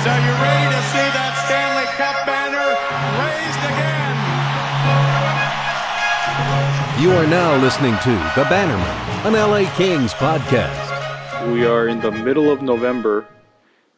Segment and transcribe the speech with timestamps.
[0.00, 2.72] So you ready to see that Stanley Cup banner
[3.20, 4.16] raised again?
[7.02, 11.52] You are now listening to The Bannerman, an LA Kings podcast.
[11.52, 13.26] We are in the middle of November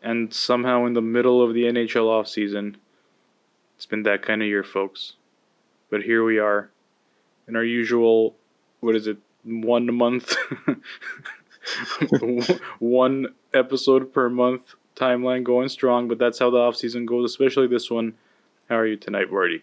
[0.02, 2.74] and somehow in the middle of the NHL offseason.
[3.76, 5.14] It's been that kind of year, folks.
[5.88, 6.70] But here we are
[7.46, 8.34] in our usual,
[8.80, 10.36] what is it, one month,
[12.80, 16.08] one episode per month timeline going strong.
[16.08, 18.14] But that's how the offseason goes, especially this one.
[18.68, 19.62] How are you tonight, Marty?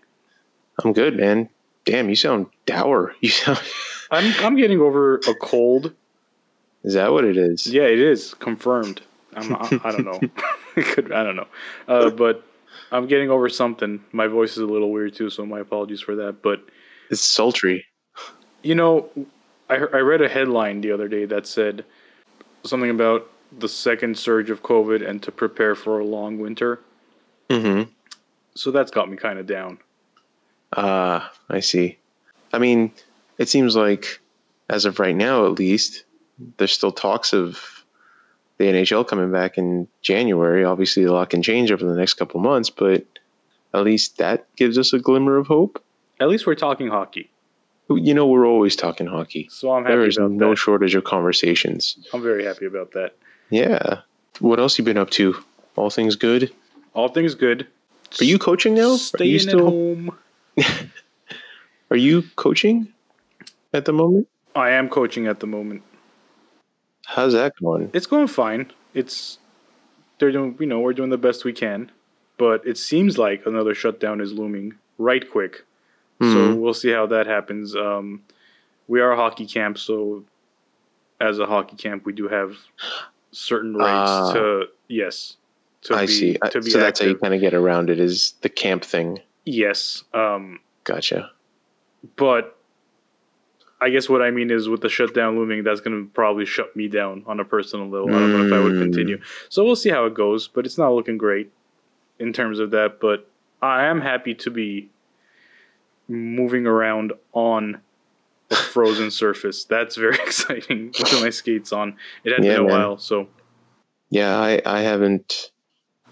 [0.83, 1.49] I'm good, man.
[1.85, 3.15] Damn, you sound dour.
[3.21, 3.59] You sound.
[4.11, 5.93] I'm I'm getting over a cold.
[6.83, 7.67] Is that what it is?
[7.67, 9.01] Yeah, it is confirmed.
[9.35, 10.19] I'm I, I don't know.
[10.75, 11.47] Could I don't know,
[11.87, 12.43] uh, but
[12.91, 14.03] I'm getting over something.
[14.11, 16.41] My voice is a little weird too, so my apologies for that.
[16.41, 16.61] But
[17.11, 17.85] It's sultry.
[18.63, 19.09] you know,
[19.69, 21.83] I I read a headline the other day that said
[22.63, 26.79] something about the second surge of COVID and to prepare for a long winter.
[27.49, 27.89] Mm-hmm.
[28.55, 29.79] So that's got me kind of down.
[30.75, 31.97] Ah, I see.
[32.53, 32.91] I mean,
[33.37, 34.19] it seems like,
[34.69, 36.03] as of right now, at least,
[36.57, 37.83] there's still talks of
[38.57, 40.63] the NHL coming back in January.
[40.63, 43.05] Obviously, a lot can change over the next couple months, but
[43.73, 45.81] at least that gives us a glimmer of hope.
[46.19, 47.29] At least we're talking hockey,
[47.89, 49.47] You know, we're always talking hockey.
[49.51, 50.57] so I'm happy There is no that.
[50.57, 51.97] shortage of conversations.
[52.13, 53.15] I'm very happy about that.
[53.49, 54.01] Yeah.
[54.39, 55.35] What else you been up to?
[55.75, 56.51] All things good?
[56.93, 57.67] All things good.
[58.19, 58.89] Are you coaching now?
[59.19, 60.17] Are you Staying at home.
[61.91, 62.87] Are you coaching
[63.73, 64.27] at the moment?
[64.55, 65.83] I am coaching at the moment.
[67.05, 67.89] How's that going?
[67.93, 68.71] It's going fine.
[68.93, 69.37] It's
[70.17, 71.91] they're doing you know we're doing the best we can,
[72.37, 75.65] but it seems like another shutdown is looming right quick.
[76.21, 76.57] So Mhm.
[76.59, 77.75] we'll see how that happens.
[77.75, 78.23] Um,
[78.87, 80.25] we are a hockey camp, so
[81.21, 82.57] as a hockey camp, we do have
[83.31, 84.33] certain rights Ah.
[84.33, 85.37] to yes
[85.83, 86.33] to I be see.
[86.51, 89.19] To be so that's how you kind of get around it is the camp thing.
[89.45, 91.31] Yes, um, Gotcha.
[92.15, 92.55] but
[93.81, 96.75] I guess what I mean is with the shutdown looming, that's going to probably shut
[96.75, 98.09] me down on a personal level.
[98.09, 98.79] I don't know if I would Mm.
[98.79, 99.21] continue.
[99.47, 101.49] So we'll see how it goes, but it's not looking great
[102.19, 102.99] in terms of that.
[102.99, 103.29] But
[103.61, 104.89] I am happy to be
[106.09, 107.79] moving around on
[108.51, 109.63] a frozen surface.
[109.65, 111.95] That's very exciting with my skates on.
[112.23, 112.71] It had Yeah, been a man.
[112.71, 113.27] while, so
[114.09, 115.51] Yeah, I, I haven't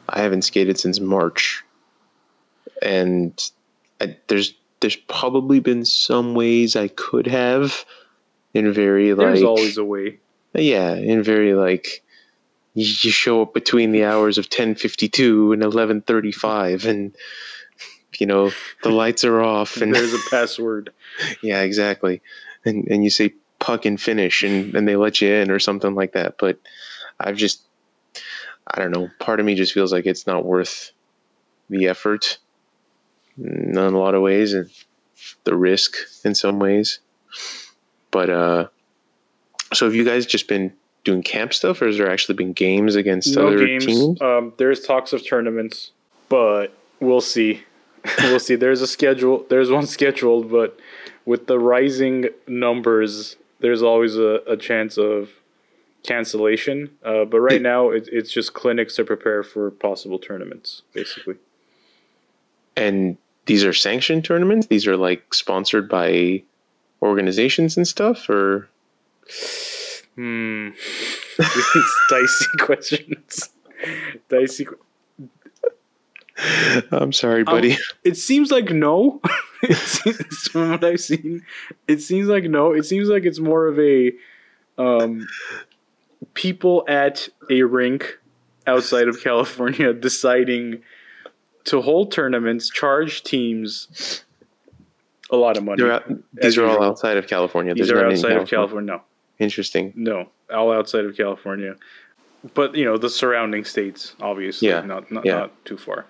[0.09, 1.63] I haven't skated since March,
[2.81, 3.33] and
[3.99, 7.83] I, there's there's probably been some ways I could have
[8.53, 10.19] in very like there's always a way.
[10.53, 12.03] yeah in very like
[12.73, 17.15] you you show up between the hours of 10:52 and 11:35 and
[18.18, 18.51] you know
[18.84, 20.91] the lights are off and There's a password.
[21.41, 22.22] Yeah, exactly.
[22.63, 25.95] And and you say puck and finish and, and they let you in or something
[25.95, 26.35] like that.
[26.38, 26.59] But
[27.19, 27.62] I've just
[28.67, 29.09] I don't know.
[29.19, 30.91] Part of me just feels like it's not worth
[31.69, 32.38] the effort
[33.38, 34.69] in a lot of ways and
[35.44, 37.00] the risk in some ways.
[38.12, 38.67] But uh
[39.73, 40.72] so have you guys just been
[41.07, 43.85] doing camp stuff or has there actually been games against no other games.
[43.85, 44.22] teams?
[44.22, 45.91] Um, there's talks of tournaments,
[46.28, 47.63] but we'll see.
[48.19, 48.56] we'll see.
[48.56, 49.45] There's a schedule.
[49.50, 50.79] There's one scheduled, but
[51.25, 55.29] with the rising numbers, there's always a, a chance of
[56.03, 56.91] cancellation.
[57.03, 61.35] Uh, but right now, it, it's just clinics to prepare for possible tournaments, basically.
[62.75, 63.17] And
[63.47, 64.67] these are sanctioned tournaments?
[64.67, 66.44] These are like sponsored by
[67.01, 68.67] organizations and stuff or
[70.16, 70.69] Hmm.
[72.09, 73.50] Dicey questions.
[74.29, 74.67] dicey.
[76.91, 77.77] I'm sorry, Um, buddy.
[78.03, 79.21] It seems like no.
[79.63, 81.43] it seems, from what I've seen,
[81.87, 82.73] it seems like no.
[82.73, 84.11] It seems like it's more of a
[84.77, 85.27] um,
[86.33, 88.19] people at a rink
[88.67, 90.83] outside of California deciding
[91.65, 94.23] to hold tournaments, charge teams
[95.29, 95.83] a lot of money.
[95.83, 97.73] Out, these are all outside of California.
[97.73, 98.93] These There's are outside of California.
[98.93, 99.01] No,
[99.39, 99.91] Interesting.
[99.95, 101.75] no, all outside of California.
[102.53, 105.33] But you know the surrounding states, obviously, Yeah, not not, yeah.
[105.40, 106.05] not too far.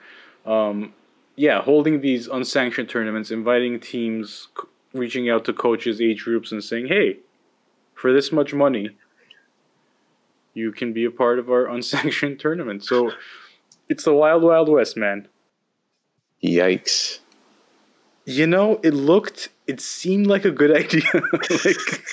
[0.47, 0.93] Um,
[1.35, 6.63] yeah, holding these unsanctioned tournaments, inviting teams, c- reaching out to coaches, age groups, and
[6.63, 7.17] saying, "Hey,
[7.93, 8.91] for this much money,
[10.53, 13.11] you can be a part of our unsanctioned tournament." So
[13.89, 15.27] it's the wild, wild west, man.
[16.43, 17.19] Yikes.
[18.25, 21.03] You know, it looked, it seemed like a good idea.
[21.65, 22.03] like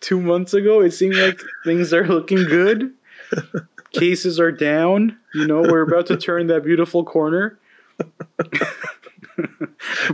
[0.00, 2.92] two months ago, it seemed like things are looking good.
[3.92, 5.18] Cases are down.
[5.34, 7.58] You know, we're about to turn that beautiful corner.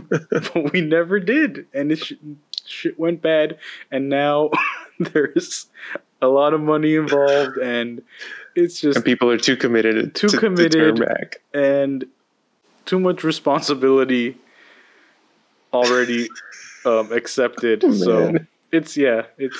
[0.09, 1.67] but we never did.
[1.73, 2.13] And it sh-
[2.65, 3.57] shit went bad.
[3.91, 4.51] And now
[4.99, 5.67] there's
[6.21, 7.57] a lot of money involved.
[7.57, 8.01] And
[8.55, 10.97] it's just and people are too committed Too to, to committed.
[10.97, 11.41] turn back.
[11.53, 12.05] and
[12.85, 14.37] too much responsibility
[15.73, 16.27] already
[16.85, 17.81] um, accepted.
[17.97, 18.33] so
[18.71, 19.57] it's yeah, it's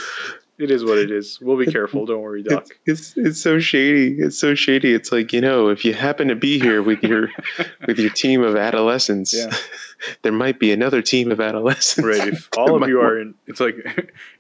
[0.59, 1.39] it is what it is.
[1.41, 2.05] We'll be careful.
[2.05, 2.67] Don't worry, Doc.
[2.85, 4.19] It's, it's it's so shady.
[4.19, 4.93] It's so shady.
[4.93, 7.29] It's like you know, if you happen to be here with your
[7.87, 9.55] with your team of adolescents, Yeah.
[10.21, 12.07] there might be another team of adolescents.
[12.19, 12.27] Right.
[12.27, 13.75] If all of you are in, it's like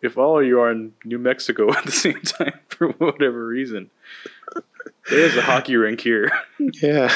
[0.01, 3.89] if all of you are in New Mexico at the same time for whatever reason.
[5.09, 6.29] There's a hockey rink here.
[6.81, 7.11] yeah.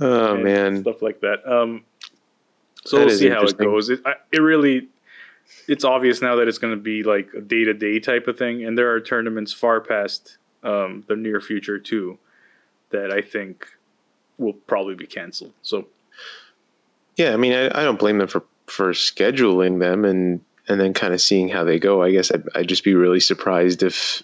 [0.00, 1.46] Oh and man, stuff like that.
[1.46, 1.84] Um,
[2.84, 3.90] so That we'll see how it goes.
[3.90, 4.88] It, I, it really,
[5.68, 8.38] it's obvious now that it's going to be like a day to day type of
[8.38, 12.18] thing, and there are tournaments far past um, the near future too
[12.90, 13.66] that I think
[14.38, 15.52] will probably be canceled.
[15.62, 15.86] So
[17.16, 17.32] yeah.
[17.32, 21.12] I mean, I, I don't blame them for for scheduling them and and then kind
[21.12, 22.02] of seeing how they go.
[22.02, 24.22] I guess I'd, I'd just be really surprised if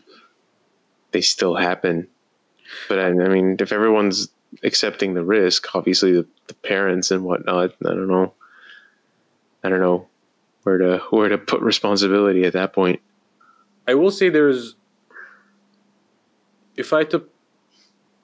[1.13, 2.07] they still happen.
[2.89, 4.29] But I, I mean, if everyone's
[4.63, 8.35] accepting the risk, obviously the, the parents and whatnot, I don't know.
[9.65, 10.07] I don't know
[10.63, 13.01] where to where to put responsibility at that point.
[13.87, 14.77] I will say there's,
[16.77, 17.25] if I had to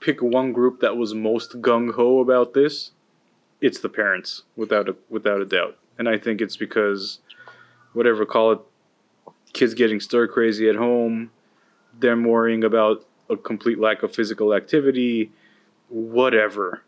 [0.01, 2.91] pick one group that was most gung ho about this,
[3.61, 7.21] it's the parents without a without a doubt, and I think it's because,
[7.93, 8.59] whatever call it,
[9.55, 11.31] kids getting stir crazy at home,
[11.99, 15.33] them worrying about a complete lack of physical activity,
[15.89, 16.83] whatever.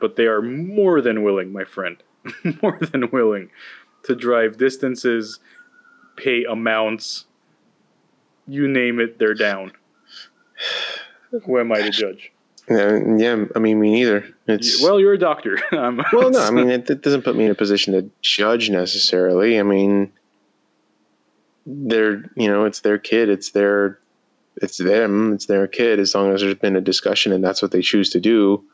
[0.00, 2.02] But they are more than willing, my friend,
[2.62, 3.50] more than willing
[4.04, 5.40] to drive distances,
[6.16, 7.26] pay amounts,
[8.46, 9.72] you name it, they're down.
[11.30, 12.32] Who am I to judge?
[12.68, 13.44] Yeah, yeah.
[13.56, 14.26] I mean, me neither.
[14.46, 15.58] It's Well, you're a doctor.
[15.72, 16.40] Well, no.
[16.40, 19.58] I mean, it, it doesn't put me in a position to judge necessarily.
[19.58, 20.12] I mean,
[21.66, 23.28] they're you know, it's their kid.
[23.28, 23.98] It's their,
[24.56, 25.32] it's them.
[25.32, 25.98] It's their kid.
[25.98, 28.64] As long as there's been a discussion and that's what they choose to do.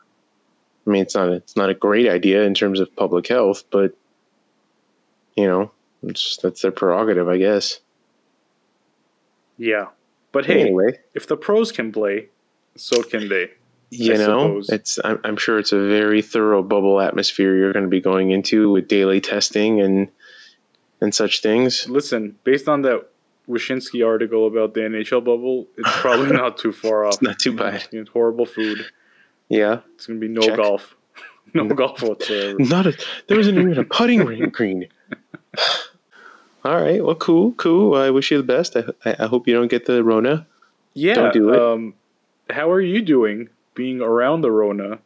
[0.89, 3.63] I mean, it's not a, it's not a great idea in terms of public health,
[3.69, 3.95] but
[5.35, 5.71] you know,
[6.01, 7.79] it's that's their prerogative, I guess.
[9.57, 9.87] yeah,
[10.31, 12.29] but hey, anyway, if the pros can play,
[12.75, 13.51] so can they.
[13.91, 14.69] you I know, suppose.
[14.69, 18.31] it's I'm, I'm sure it's a very thorough bubble atmosphere you're going to be going
[18.31, 20.09] into with daily testing and
[21.01, 21.87] and such things.
[21.87, 23.07] Listen, based on that
[23.47, 27.13] Wyshynski article about the NHL bubble, it's probably not too far off.
[27.13, 27.87] It's not too bad.
[27.91, 28.85] It's horrible food.
[29.49, 30.57] Yeah, It's gonna be no Check.
[30.57, 30.95] golf,
[31.53, 32.57] no golf whatsoever.
[32.59, 32.97] not a
[33.27, 34.87] there wasn't even a putting green.
[36.65, 37.95] All right, well, cool, cool.
[37.95, 38.75] I wish you the best.
[38.75, 40.45] I, I I hope you don't get the Rona.
[40.93, 41.13] Yeah.
[41.15, 41.59] Don't do it.
[41.59, 41.93] Um,
[42.49, 44.99] how are you doing being around the Rona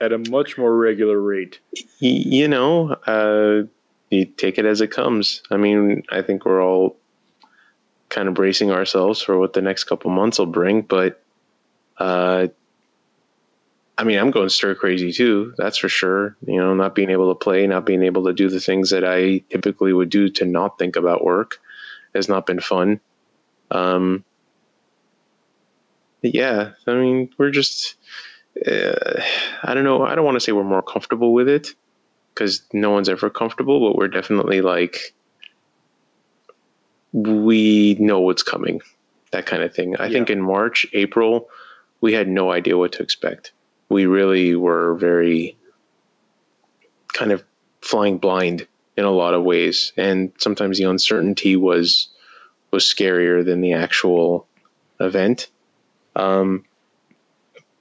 [0.00, 1.58] at a much more regular rate?
[1.98, 3.66] You know, uh,
[4.10, 5.42] you take it as it comes.
[5.50, 6.96] I mean, I think we're all
[8.10, 11.20] kind of bracing ourselves for what the next couple months will bring, but
[11.98, 12.46] uh,
[13.96, 15.54] I mean, I'm going stir crazy too.
[15.56, 16.36] That's for sure.
[16.46, 19.04] You know, not being able to play, not being able to do the things that
[19.04, 21.60] I typically would do to not think about work
[22.14, 23.00] has not been fun.
[23.70, 24.24] Um,
[26.22, 27.96] yeah, I mean, we're just.
[28.66, 29.20] Uh,
[29.64, 30.04] I don't know.
[30.04, 31.74] I don't want to say we're more comfortable with it
[32.32, 35.14] because no one's ever comfortable, but we're definitely like
[37.12, 38.80] we know what's coming,
[39.30, 39.96] that kind of thing.
[39.96, 41.48] I think in March, April,
[42.00, 43.52] we had no idea what to expect.
[43.94, 45.56] We really were very
[47.12, 47.44] kind of
[47.80, 52.08] flying blind in a lot of ways, and sometimes the uncertainty was
[52.72, 54.48] was scarier than the actual
[54.98, 55.48] event.
[56.16, 56.64] Um,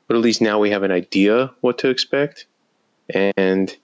[0.07, 2.45] but at least now we have an idea what to expect,
[3.09, 3.75] and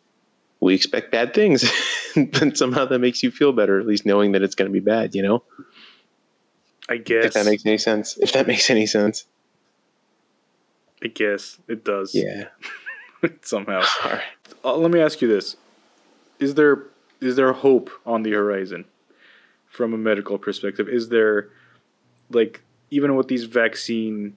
[0.60, 1.66] we expect bad things.
[2.16, 4.86] and somehow that makes you feel better, at least knowing that it's going to be
[4.86, 5.16] bad.
[5.16, 5.44] You know,
[6.88, 8.20] I guess if that makes any sense.
[8.20, 9.26] If that makes any sense.
[11.04, 12.14] I guess it does.
[12.14, 12.46] Yeah.
[13.42, 13.84] Somehow.
[14.04, 14.22] All right.
[14.64, 15.56] Uh, let me ask you this:
[16.40, 16.84] Is there
[17.22, 18.86] is there hope on the horizon
[19.70, 20.88] from a medical perspective?
[20.90, 21.50] Is there
[22.30, 24.36] like even with these vaccine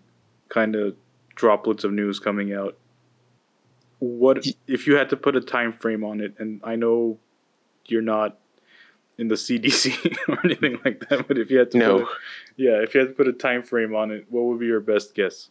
[0.48, 0.96] kind of
[1.34, 2.76] droplets of news coming out?
[3.98, 6.34] What if you had to put a time frame on it?
[6.38, 7.18] And I know
[7.86, 8.38] you're not
[9.18, 11.98] in the CDC or anything like that, but if you had to, No.
[12.00, 12.10] put a,
[12.56, 14.80] yeah, if you had to put a time frame on it, what would be your
[14.80, 15.50] best guess?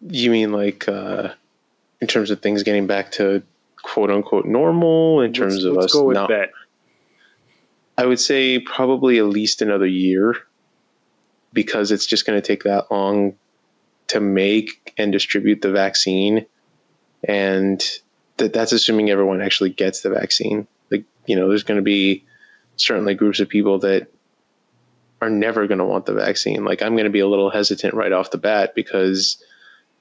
[0.00, 1.30] You mean like uh,
[2.00, 3.42] in terms of things getting back to
[3.82, 5.20] quote unquote normal?
[5.20, 6.50] In terms let's, of let's us go with not that.
[7.96, 10.36] I would say probably at least another year
[11.52, 13.36] because it's just going to take that long
[14.08, 16.46] to make and distribute the vaccine.
[17.26, 17.82] And
[18.36, 20.66] that that's assuming everyone actually gets the vaccine.
[20.90, 22.24] Like, you know, there's going to be
[22.76, 24.08] certainly groups of people that
[25.22, 26.64] are never going to want the vaccine.
[26.64, 29.42] Like I'm going to be a little hesitant right off the bat because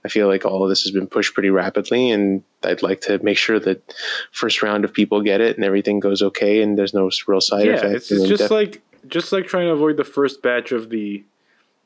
[0.05, 3.23] I feel like all of this has been pushed pretty rapidly, and I'd like to
[3.23, 3.93] make sure that
[4.31, 7.65] first round of people get it and everything goes okay, and there's no real side
[7.65, 8.11] yeah, effects.
[8.11, 11.23] it's, it's just def- like just like trying to avoid the first batch of the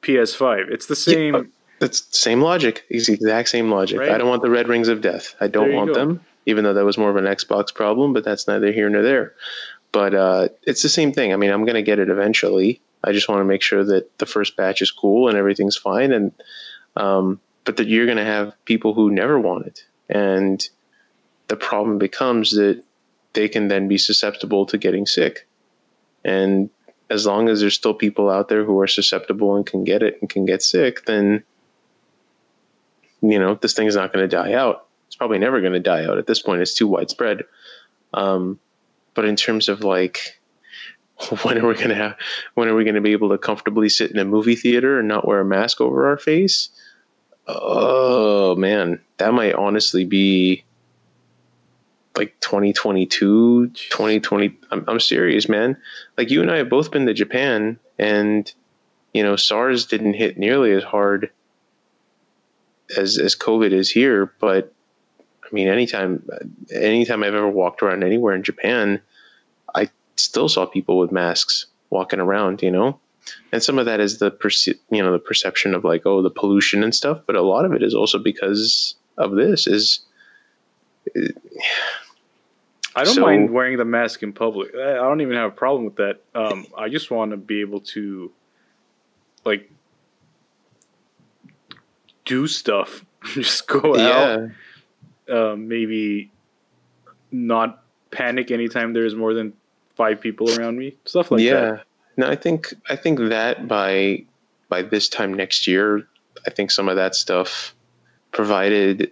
[0.02, 0.70] PS5.
[0.70, 1.36] It's the same.
[1.36, 1.42] Yeah,
[1.80, 2.86] That's same logic.
[2.90, 4.00] It's the exact same logic.
[4.00, 4.12] Right.
[4.12, 5.36] I don't want the red rings of death.
[5.40, 5.94] I don't want go.
[5.94, 9.04] them, even though that was more of an Xbox problem, but that's neither here nor
[9.04, 9.34] there.
[9.92, 11.34] But uh, it's the same thing.
[11.34, 12.82] I mean, I'm going to get it eventually.
[13.04, 16.12] I just want to make sure that the first batch is cool and everything's fine,
[16.12, 16.32] and
[16.96, 20.68] um, but that you're going to have people who never want it, and
[21.50, 22.82] the problem becomes that
[23.34, 25.46] they can then be susceptible to getting sick,
[26.24, 26.70] and
[27.10, 30.18] as long as there's still people out there who are susceptible and can get it
[30.22, 31.44] and can get sick, then
[33.22, 34.88] you know this thing's not going to die out.
[35.08, 36.62] It's probably never going to die out at this point.
[36.62, 37.44] It's too widespread.
[38.14, 38.60] Um,
[39.14, 40.40] but in terms of like,
[41.44, 42.16] when are we going to have?
[42.54, 45.08] When are we going to be able to comfortably sit in a movie theater and
[45.08, 46.70] not wear a mask over our face?
[47.48, 50.64] Oh man, that might honestly be
[52.18, 55.78] like 2022 2020 I'm, I'm serious man.
[56.18, 58.52] Like you and i have both been to japan and
[59.14, 61.30] you know sars didn't hit nearly as hard
[62.98, 64.74] as as covid is here but
[65.44, 66.28] i mean anytime
[66.74, 69.02] anytime i've ever walked around anywhere in japan
[69.76, 73.00] i still saw people with masks walking around you know
[73.52, 76.30] and some of that is the perce- you know the perception of like oh the
[76.30, 80.02] pollution and stuff but a lot of it is also because of this is
[82.96, 84.74] I don't So- mind wearing the mask in public.
[84.76, 86.20] I don't even have a problem with that.
[86.34, 88.32] Um, I just want to be able to,
[89.46, 89.72] like,
[92.26, 93.06] do stuff.
[93.34, 94.50] just go out.
[95.28, 96.32] yeah Um, maybe
[97.32, 99.54] not panic anytime there's more than
[99.96, 100.96] five people around me.
[101.06, 101.84] Stuff like yeah that.
[102.18, 104.24] No i think i think that by
[104.70, 106.08] by this time next year
[106.46, 107.74] i think some of that stuff
[108.32, 109.12] provided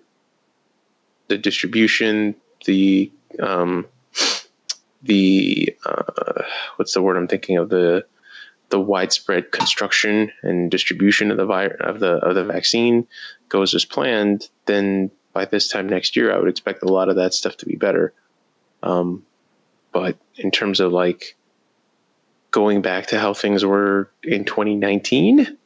[1.27, 2.35] the distribution
[2.65, 3.85] the um
[5.03, 6.43] the uh
[6.75, 7.69] what's the word i'm thinking of?
[7.69, 8.05] The
[8.69, 13.07] the widespread construction and distribution of the vi- of the of the vaccine
[13.49, 17.15] goes as planned then by this time next year i would expect a lot of
[17.15, 18.13] that stuff to be better.
[18.83, 19.23] Um
[19.91, 21.37] but in terms of like
[22.55, 25.57] going back to how things were in 2019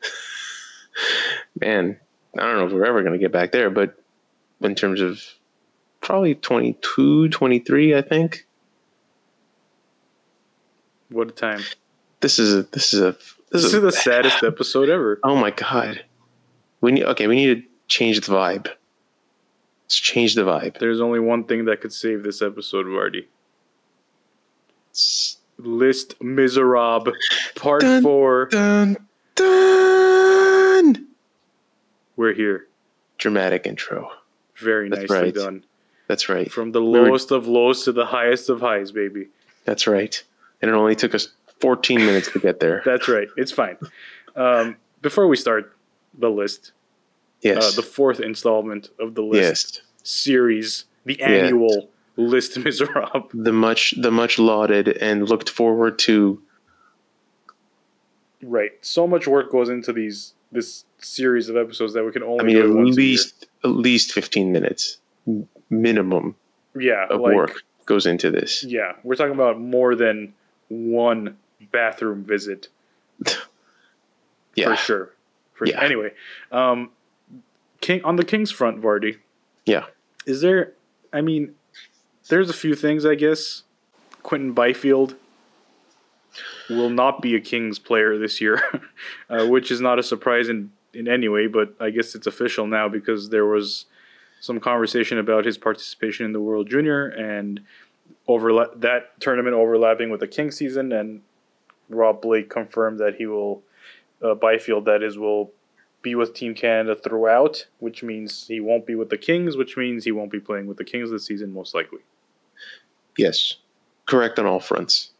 [1.61, 1.95] man
[2.35, 3.95] i don't know if we're ever going to get back there but
[4.61, 5.21] in terms of
[6.01, 8.47] probably 22 23 i think
[11.11, 11.61] What a time.
[12.21, 15.19] this is a this is a this, This is, a, the saddest episode ever.
[15.23, 16.03] oh my god
[16.81, 18.65] we need okay we need to change the vibe
[19.83, 23.25] let's change the vibe There's only one thing that could save this episode, Vardy.
[24.91, 27.11] It's- List Miserable,
[27.55, 28.45] Part Dun, 4.
[28.47, 28.97] dun
[29.35, 31.07] dun
[32.15, 32.67] We're here.
[33.17, 34.09] dramatic intro
[34.57, 35.33] Very That's nicely right.
[35.33, 35.63] done.
[36.07, 39.27] that's right From the We were- lowest of lows to the highest of highs, baby.
[39.65, 40.21] that's right
[40.61, 43.27] and it only took us 14 minutes to get there That's right.
[43.37, 43.77] It's fine.
[44.35, 45.75] Um, before we start
[46.17, 46.71] the list,
[47.41, 51.89] yes uh, the fourth installment of the list yes series, the annual
[52.19, 53.29] List Miserable.
[53.33, 56.41] the much the much lauded and looked forward to
[58.41, 58.71] Right.
[58.81, 62.43] So much work goes into these this series of episodes that we can only I
[62.43, 63.09] mean at it once a year.
[63.09, 64.97] least at least 15 minutes
[65.69, 66.35] minimum
[66.77, 70.33] yeah, of like, work goes into this Yeah, we're talking about more than
[70.69, 71.37] one
[71.71, 72.67] bathroom visit
[74.55, 75.13] yeah for sure.
[75.53, 75.81] For Yeah.
[75.81, 76.11] Anyway,
[76.51, 76.89] um,
[77.81, 79.17] King on the Kings front, Vardy.
[79.65, 79.85] Yeah.
[80.25, 80.73] Is there?
[81.11, 81.55] I mean,
[82.29, 83.63] there's a few things, I guess.
[84.23, 85.15] Quinton Byfield
[86.69, 88.61] will not be a Kings player this year,
[89.29, 91.47] uh, which is not a surprise in in any way.
[91.47, 93.85] But I guess it's official now because there was
[94.39, 97.61] some conversation about his participation in the World Junior and
[98.27, 101.21] overlap that tournament overlapping with the King season, and
[101.89, 103.63] Rob Blake confirmed that he will
[104.21, 105.51] uh, Byfield that is will
[106.01, 110.05] be with Team Canada throughout, which means he won't be with the Kings, which means
[110.05, 111.99] he won't be playing with the Kings this season most likely.
[113.19, 113.55] Yes
[114.07, 115.11] correct on all fronts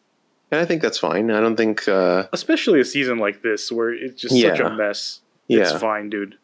[0.52, 3.92] and I think that's fine I don't think uh Especially a season like this where
[3.94, 4.70] it's just such a Yeah.
[4.70, 5.20] mess.
[5.48, 6.36] yeah It's fine, dude.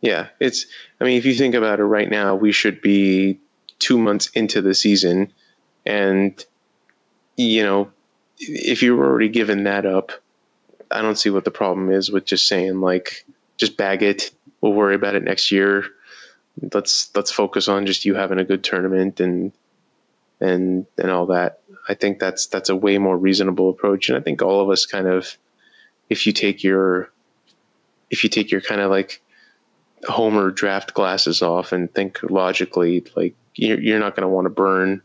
[0.00, 0.64] Yeah, it's.
[1.00, 3.40] I mean, if you think about it, right now we should be
[3.80, 5.32] two months into the season,
[5.84, 6.32] and
[7.36, 7.90] you know,
[8.38, 10.12] if you're already given that up,
[10.92, 14.30] I don't see what the problem is with just saying like, just bag it.
[14.60, 15.84] We'll worry about it next year.
[16.72, 19.50] Let's let's focus on just you having a good tournament and
[20.40, 21.60] and and all that.
[21.88, 24.86] I think that's that's a way more reasonable approach, and I think all of us
[24.86, 25.36] kind of
[26.08, 27.10] if you take your
[28.10, 29.22] if you take your kind of like
[30.06, 34.50] homer draft glasses off and think logically like you're, you're not going to want to
[34.50, 35.02] burn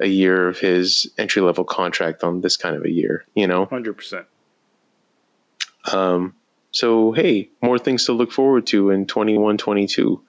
[0.00, 3.64] a year of his entry level contract on this kind of a year you know
[3.64, 4.26] Hundred percent.
[5.90, 6.34] um,
[6.72, 10.20] so hey more things to look forward to in 21 22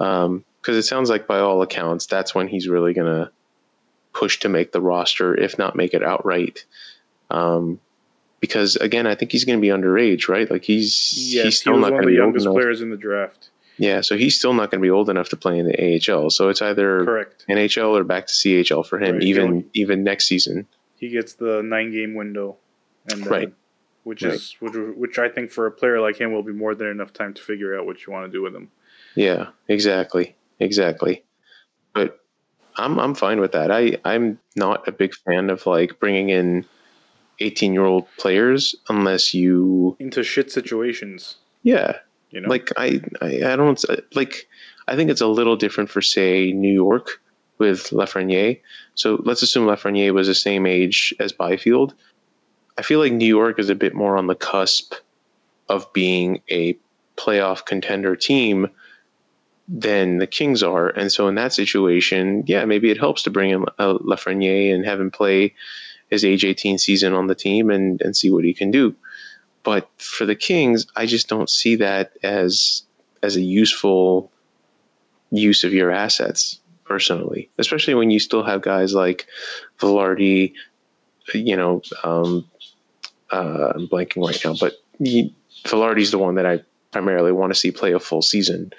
[0.00, 3.30] um, because it sounds like by all accounts that's when he's really going to
[4.14, 6.64] push to make the roster if not make it outright
[7.30, 7.78] um,
[8.40, 11.50] because again i think he's going to be underage right like he's Yes, he's he
[11.50, 13.50] still was not one going of to the youngest players in the draft.
[13.78, 15.76] yeah so he's still not going to be old enough to play in the
[16.12, 17.44] ahl so it's either Correct.
[17.48, 20.66] nhl or back to chl for him Right, even even next season
[20.96, 22.56] He gets the nine game window,
[23.10, 23.52] and then, Right.
[24.04, 24.34] which Right.
[24.34, 27.12] is which, which I think for a player like him will be more than enough
[27.12, 28.70] time to figure out what you want to do with him.
[29.16, 31.24] Yeah, exactly, exactly.
[31.94, 32.18] But
[32.76, 33.70] I'm I'm fine with that.
[33.70, 36.64] I I'm not a big fan of like bringing in
[37.40, 41.98] 18 year old players unless you Into shit situations, yeah
[42.34, 42.48] you know.
[42.48, 44.48] like I, I I don't uh, like
[44.88, 47.22] I think it's a little different for say New York
[47.58, 48.60] with Lafreniere.
[48.96, 51.94] So let's assume Lafreniere was the same age as Byfield.
[52.76, 54.94] I feel like New York is a bit more on the cusp
[55.68, 56.76] of being a
[57.16, 58.68] playoff contender team
[59.66, 63.50] than the Kings are, and so in that situation, yeah, maybe it helps to bring
[63.50, 65.54] in Lafreniere and have him play
[66.10, 68.94] his age 18 season on the team and and see what he can do.
[69.62, 72.82] But for the Kings, I just don't see that as
[73.22, 74.30] as a useful
[75.30, 79.26] use of your assets personally, especially when you still have guys like
[79.78, 80.52] Vilardi,
[81.32, 82.48] you know, um,
[83.30, 86.60] uh, I'm blanking right now, but he, Vilardi's the one that I
[86.92, 88.72] primarily want to see play a full season.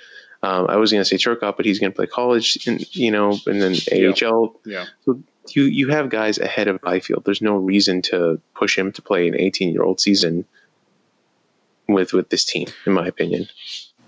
[0.45, 3.11] Um, I was going to say Turcotte, but he's going to play college, in, you
[3.11, 4.59] know, and then AHL.
[4.65, 5.21] yeah, So
[5.53, 7.23] You you have guys ahead of Byfield.
[7.25, 10.45] There's no reason to push him to play an 18 year old season
[11.87, 13.47] with with this team, in my opinion.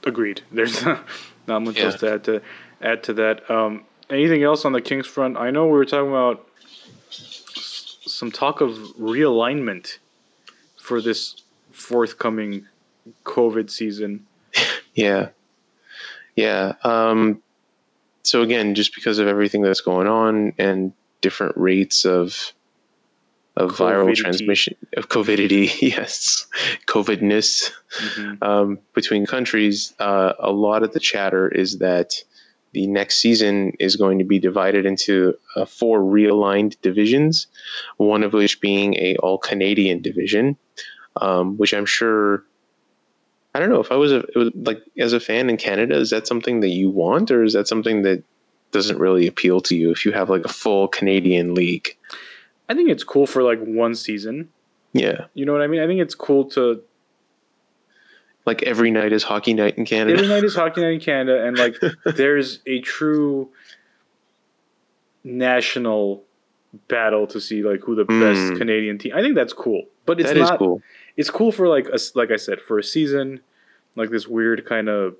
[0.05, 0.41] agreed.
[0.51, 0.83] There's
[1.47, 1.85] not much Yeah.
[1.85, 2.41] else to add to
[2.81, 3.49] add to that.
[3.49, 5.37] Um, anything else on the Kings front?
[5.37, 6.47] I know we were talking about
[7.09, 9.97] some talk of realignment
[10.79, 11.35] for this
[11.71, 12.65] forthcoming
[13.23, 14.25] COVID season.
[14.95, 15.29] Yeah.
[16.37, 16.75] Yeah.
[16.85, 17.41] Um,
[18.23, 22.53] so again, just because of everything that's going on and different rates of
[23.57, 24.21] of viral Covidity.
[24.21, 26.45] transmission of covidity, yes,
[26.85, 28.43] covidness Mhm.
[28.43, 32.13] um, between countries, uh, a lot of the chatter is that
[32.73, 37.47] the next season is going to be divided into uh, four realigned divisions,
[37.97, 40.55] one of which being a all Canadian division,
[41.19, 42.43] um, which I'm sure.
[43.57, 45.95] I don't know if I was a it was like as a fan in Canada,
[45.97, 48.23] is that something that you want, or is that something that
[48.71, 51.97] doesn't really appeal to you if you have like a full Canadian league?
[52.69, 54.49] I think it's cool for like one season.
[54.93, 55.81] Yeah, You know what I mean?
[55.81, 56.81] I think it's cool to
[58.45, 60.13] like every night is hockey night in Canada.
[60.17, 61.75] every night is hockey night in Canada, and like
[62.15, 63.49] there's a true
[65.23, 66.23] national
[66.87, 68.57] battle to see like who the best Mm.
[68.57, 69.13] Canadian team.
[69.15, 70.59] I think that's cool, but it's That is not.
[70.59, 70.81] cool.
[71.17, 73.41] It's cool for like a like I said for a season,
[73.95, 75.15] like this weird kind of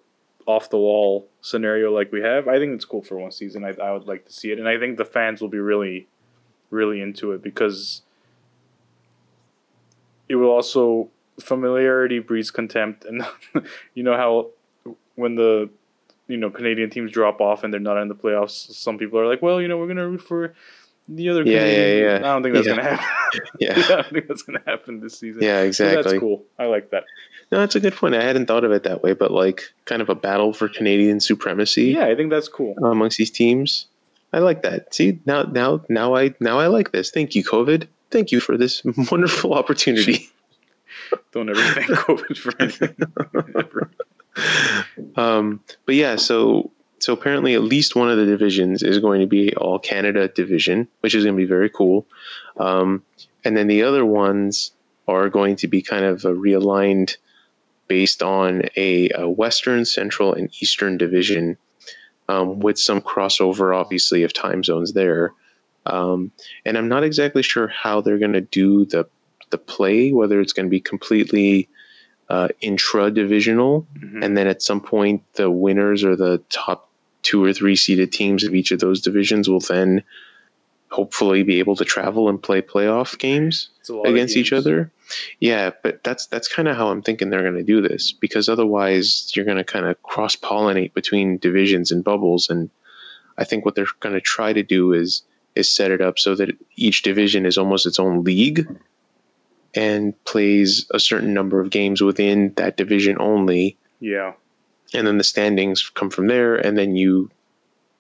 [0.46, 2.48] off the wall scenario like we have.
[2.48, 3.66] I think it's cool for one season.
[3.66, 6.08] I I would like to see it, and I think the fans will be really,
[6.70, 8.04] really into it because
[10.30, 13.26] it will also familiarity breeds contempt, and
[13.94, 14.50] you know how
[15.16, 15.70] when the
[16.28, 19.28] you know Canadian teams drop off and they're not in the playoffs, some people are
[19.28, 20.54] like, well, you know, we're gonna root for
[21.08, 21.44] the other.
[21.44, 21.98] Yeah, Canadian.
[22.04, 22.16] yeah, yeah.
[22.18, 22.76] I don't think that's Yeah.
[22.76, 23.06] gonna happen.
[23.60, 23.74] Yeah.
[23.76, 25.42] I don't think that's gonna happen this season.
[25.44, 26.04] Yeah, So exactly.
[26.04, 26.46] that's cool.
[26.58, 27.04] I like that.
[27.52, 28.16] No, that's a good point.
[28.16, 31.20] I hadn't thought of it that way, but like kind of a battle for Canadian
[31.20, 32.76] supremacy Yeah, I think that's cool.
[32.84, 33.88] amongst these teams.
[34.34, 34.94] I like that.
[34.94, 37.10] See, now now now I now I like this.
[37.12, 37.88] Thank you, COVID.
[38.12, 40.30] Thank you for this wonderful opportunity.
[41.32, 42.96] Don't ever thank COVID for anything.
[45.16, 49.28] Um, but yeah, so so apparently at least one of the divisions is going to
[49.28, 52.06] be all Canada division, which is going to be very cool.
[52.58, 53.04] Um,
[53.46, 54.72] and then the other ones
[55.08, 57.18] are going to be kind of realigned
[57.88, 61.58] based on a, a Western, Central, and Eastern division,
[62.28, 65.34] um, with some crossover, obviously, of time zones there.
[65.86, 66.32] Um,
[66.66, 69.08] and I'm not exactly sure how they're going to do the
[69.50, 71.70] the play, whether it's going to be completely
[72.30, 74.24] uh, intra divisional, Mhm.
[74.24, 76.90] and then at some point the winners or the top
[77.24, 80.04] two or three seeded teams of each of those divisions will then
[80.90, 84.54] hopefully be able to travel and play playoff games It's a lot of against each
[84.54, 84.90] other.
[85.40, 88.48] Yeah, but that's that's kind of how I'm thinking they're going to do this because
[88.50, 92.70] otherwise you're going to kind of cross pollinate between divisions and bubbles, and
[93.38, 95.22] I think what they're going to try to do is
[95.56, 98.68] is set it up so that each division is almost its own league,
[99.76, 104.34] and plays a certain number of games within that division only, Yeah.
[104.94, 107.30] and then the standings come from there, and then you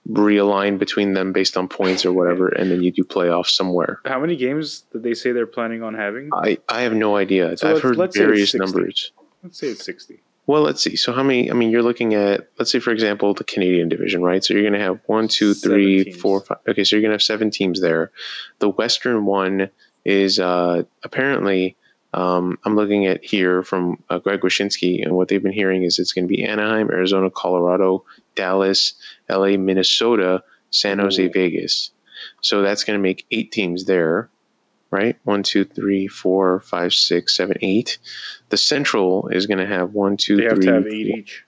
[0.09, 3.99] realign between them based on points or whatever, and then you do playoffs somewhere.
[4.05, 6.29] How many games did they say they're planning on having?
[6.33, 7.57] I, I have no idea.
[7.57, 9.11] So I've heard let's say it's various numbers.
[9.43, 10.21] Let's say it's 60.
[10.45, 10.95] Well, let's see.
[10.95, 11.51] So how many?
[11.51, 14.41] I mean, you're looking at let's say for example the Canadian division, right?
[14.41, 16.59] So you're going to have one, two, three, four, five.
[16.69, 18.11] Okay, so you're going to have seven teams there.
[18.59, 19.69] The Western one
[20.07, 21.75] is uh, apparently.
[22.13, 25.99] Um, I'm looking at here from uh, Greg Wyshynski, and what they've been hearing is
[25.99, 28.93] it's going to be Anaheim, Arizona, Colorado, Dallas,
[29.29, 30.41] LA, Minnesota,
[30.71, 31.31] San Jose, Ooh.
[31.31, 31.91] Vegas.
[32.41, 34.29] So that's going to make eight teams there,
[34.89, 35.17] right?
[35.25, 37.99] One, two, three, four, five, six, seven, eight.
[38.49, 41.19] The Central is going to have one, two, They have three, to have eight four-
[41.19, 41.43] each.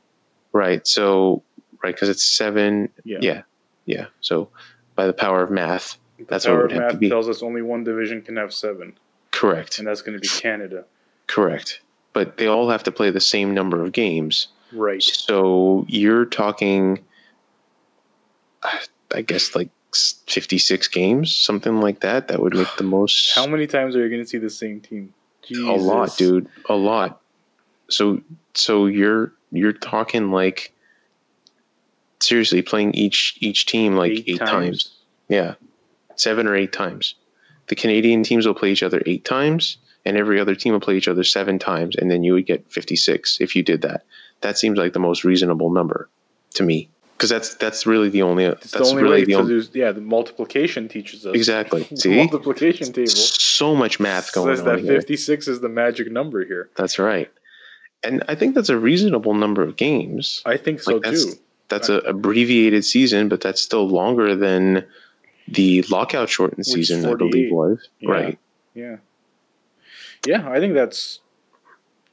[0.51, 0.85] Right.
[0.85, 1.41] So,
[1.81, 2.89] right, because it's seven.
[3.05, 3.19] Yeah.
[3.21, 3.41] Yeah.
[3.85, 4.05] yeah.
[4.19, 4.49] So,
[4.95, 7.09] by the power of math, that's what it Power would of have to math be.
[7.09, 8.93] tells us only one division can have seven,
[9.31, 9.79] Correct.
[9.79, 10.85] and that's going to be Canada.
[11.27, 11.81] Correct.
[12.13, 14.47] But they all have to play the same number of games.
[14.71, 15.01] Right.
[15.01, 16.99] So, you're talking,
[19.13, 19.69] I guess, like
[20.27, 22.27] 56 games, something like that.
[22.27, 23.33] That would make the most.
[23.33, 25.13] How many times are you going to see the same team?
[25.55, 26.47] a lot, dude.
[26.67, 27.21] A lot.
[27.89, 28.21] So,
[28.53, 30.71] so you're you're talking like
[32.19, 34.91] seriously playing each each team like eight, times.
[35.27, 35.55] Yeah.
[36.19, 37.15] Seven or eight times.
[37.67, 40.97] The Canadian teams will play each other eight times, and every other team will play
[40.97, 44.03] each other seven times, and then you would get 56 if you did that.
[44.41, 46.09] That seems like the most reasonable number
[46.55, 46.89] to me.
[47.15, 49.61] Because that's that's really the only It's that's the only really way the to only
[49.61, 49.79] do.
[49.79, 51.83] Yeah, the multiplication teaches us Exactly.
[51.83, 52.15] The See?
[52.15, 56.69] multiplication table so much math going says on that fifty-six is the magic number here.
[56.75, 57.29] That's right.
[58.03, 60.41] And I think that's a reasonable number of games.
[60.45, 61.33] I think so Like, that's too.
[61.67, 64.85] that's a abbreviated season, but that's still longer than
[65.53, 67.31] the lockout shortened Which season, I 48.
[67.31, 67.89] believe was.
[67.99, 68.11] Yeah.
[68.11, 68.39] Right.
[68.73, 68.97] Yeah.
[70.25, 71.19] Yeah, I think that's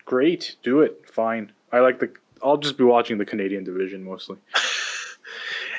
[0.04, 0.56] great.
[0.62, 1.10] Do it.
[1.12, 1.52] Fine.
[1.72, 2.10] I like the.
[2.42, 4.36] I'll just be watching the Canadian division mostly.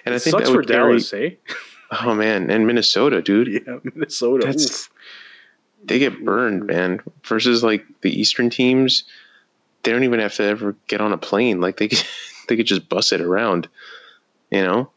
[0.05, 1.31] And I think sucks that for Dallas, eh?
[1.91, 3.49] Oh man, and Minnesota, dude.
[3.67, 4.45] Yeah, Minnesota.
[4.45, 4.89] That's- oof.
[5.83, 7.01] They get burned, man.
[7.25, 9.03] Versus like the Eastern teams,
[9.83, 11.59] they don't even have to ever get on a plane.
[11.59, 12.03] Like they could,
[12.47, 13.67] they could just bus it around.
[14.49, 14.89] You know?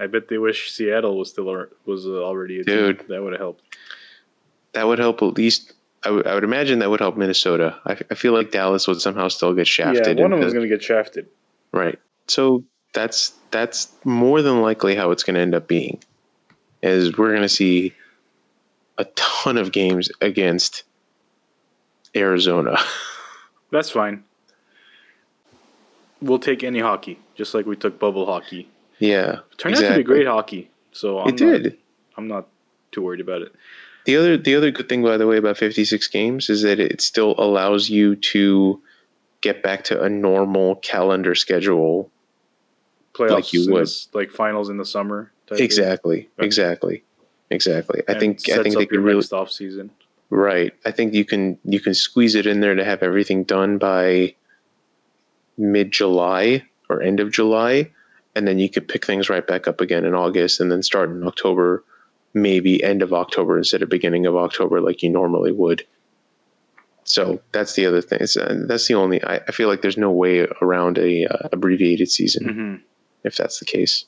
[0.00, 2.76] I bet they wish Seattle was still ar- was already a team.
[2.76, 3.04] Dude.
[3.08, 3.62] That would have helped.
[4.72, 5.72] That would help at least
[6.04, 7.76] I would I would imagine that would help Minnesota.
[7.84, 10.18] I, f- I feel like Dallas would somehow still get shafted.
[10.18, 11.26] yeah, one of them's going to get shafted.
[11.72, 11.98] Right.
[12.28, 16.02] So that's that's more than likely how it's going to end up being.
[16.82, 17.92] Is we're going to see
[18.98, 20.84] a ton of games against
[22.14, 22.78] Arizona.
[23.70, 24.24] That's fine.
[26.20, 28.68] We'll take any hockey, just like we took bubble hockey.
[28.98, 29.40] Yeah.
[29.52, 31.64] It turned out to be great hockey, so I'm It did.
[31.64, 31.72] Not,
[32.16, 32.48] I'm not
[32.92, 33.52] too worried about it.
[34.04, 37.00] The other the other good thing by the way about 56 games is that it
[37.00, 38.80] still allows you to
[39.40, 42.10] get back to a normal calendar schedule.
[43.14, 43.88] Playoffs, Like you the would.
[44.14, 45.30] like finals in the summer.
[45.46, 45.64] type thing.
[45.64, 46.28] Exactly.
[46.38, 47.02] Exactly.
[47.50, 48.02] Exactly.
[48.08, 49.90] I think I think they could really off season.
[50.30, 50.72] Right.
[50.84, 54.34] I think you can you can squeeze it in there to have everything done by
[55.56, 57.90] mid July or end of July,
[58.38, 61.10] and then you could pick things right back up again in August, and then start
[61.10, 61.84] in October,
[62.32, 65.84] maybe end of October instead of beginning of October like you normally would.
[67.04, 68.20] So that's the other thing.
[68.22, 69.22] Uh, that's the only.
[69.24, 72.74] I, I feel like there's no way around a uh, abbreviated season hmm
[73.24, 74.04] if that's the case.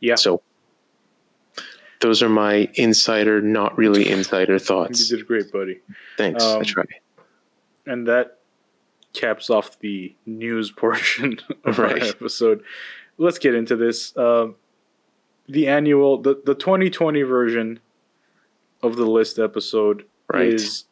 [0.00, 0.40] Yeah, So
[2.00, 5.10] those are my insider, not really insider thoughts.
[5.10, 5.80] you did great, buddy.
[6.16, 6.42] Thanks.
[6.44, 6.84] I Um, try.
[7.86, 8.38] And that
[9.12, 12.62] caps off the news portion of our episode.
[13.18, 14.16] Let's get into this.
[14.16, 14.56] Um,
[15.48, 17.80] the annual, the, the 2020 version
[18.82, 20.54] of the list episode Right.
[20.54, 20.84] is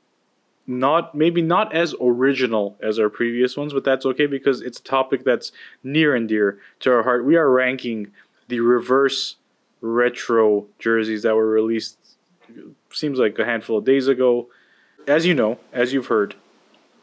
[0.66, 4.82] not maybe not as original as our previous ones, but that's okay because it's a
[4.82, 5.50] topic that's
[5.82, 7.24] near and dear to our heart.
[7.24, 8.08] We are ranking
[8.48, 9.36] the reverse
[9.80, 11.96] retro jerseys that were released
[12.92, 14.48] seems like a handful of days ago.
[15.06, 16.34] As you know, as you've heard,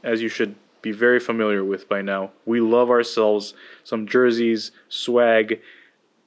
[0.03, 5.59] as you should be very familiar with by now, we love ourselves some jerseys, swag.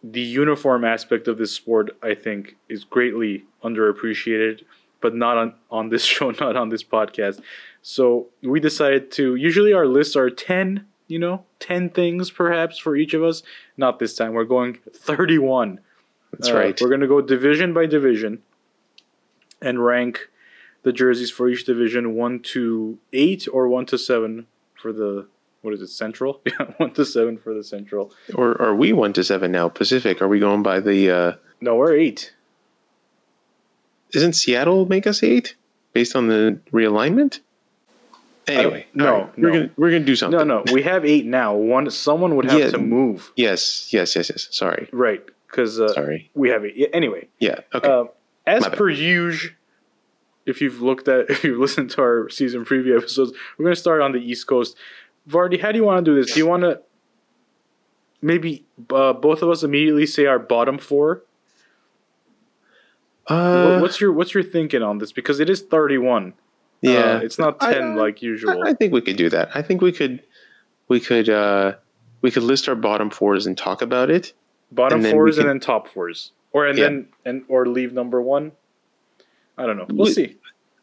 [0.02, 4.62] The uniform aspect of this sport, I think, is greatly underappreciated,
[5.00, 7.40] but not on, on this show, not on this podcast.
[7.82, 12.96] So we decided to, usually our lists are 10, you know, 10 things perhaps for
[12.96, 13.42] each of us.
[13.76, 14.32] Not this time.
[14.32, 15.80] We're going 31.
[16.32, 16.80] That's Uh, right.
[16.80, 18.42] We're going to go division by division
[19.60, 20.28] and rank
[20.82, 24.46] the jerseys for each division 1 to 8 or 1 to 7
[24.80, 25.26] for the
[25.62, 29.12] what is it central yeah 1 to 7 for the central Or are we one
[29.12, 29.68] to seven now?
[29.68, 30.22] Pacific?
[30.22, 31.10] Are we going by the?
[31.10, 32.32] uh no we're 8
[34.14, 35.54] isn't Seattle make us eight
[35.92, 37.40] based on the realignment?
[38.48, 40.38] Anyway, no, all right, we're gonna we're gonna do something.
[40.48, 41.54] No, no, we have eight now.
[41.54, 42.70] One, someone would have Yeah.
[42.70, 44.48] to move, Yes, yes, yes, yes.
[44.50, 45.22] Sorry, right?
[45.46, 46.30] Because uh, sorry.
[46.34, 46.90] we have eight.
[46.92, 47.60] Anyway, Yeah.
[47.72, 47.88] Okay.
[47.88, 48.08] Um,
[48.46, 49.52] as per usual,
[50.50, 53.80] if you've looked at, if you've listened to our season preview episodes, we're going to
[53.80, 54.76] start on the East Coast.
[55.28, 56.32] Vardy, how do you want to do this?
[56.34, 56.80] Do you want to
[58.20, 61.22] maybe uh, both of us immediately say our bottom four?
[63.28, 65.12] uh, what's your What's your thinking on this?
[65.12, 66.32] Because it is thirty-one.
[66.80, 68.62] yeah, Uh, it's not I- ten like usual.
[68.64, 69.50] I, I think we could do that.
[69.54, 70.22] I think we could,
[70.88, 71.74] we could, uh,
[72.22, 74.32] we could list our bottom fours and talk about it.
[74.72, 76.84] bottom and fours can- and then top fours, or and Yeah.
[76.84, 78.52] then and or leave number one.
[79.60, 79.86] I don't know.
[79.88, 80.36] We'll We- see.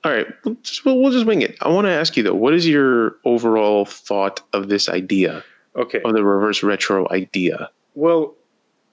[0.04, 1.58] All right, we'll just, we'll, we'll just wing it.
[1.62, 5.44] I want to ask you though, what is your overall thought of this idea
[5.76, 6.02] Okay.
[6.06, 7.70] of the reverse retro idea?
[7.96, 8.36] Well,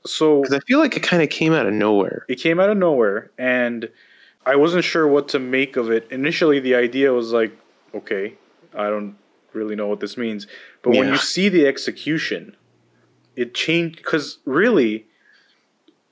[0.07, 2.25] so Because I feel like it kind of came out of nowhere.
[2.29, 3.89] it came out of nowhere and
[4.47, 7.57] i wasn't sure what to make of it initially the idea was like
[7.95, 8.35] okay
[8.75, 9.17] i don't
[9.55, 10.47] really know what this means
[10.83, 12.55] but when you see the execution
[13.37, 15.07] it changed because really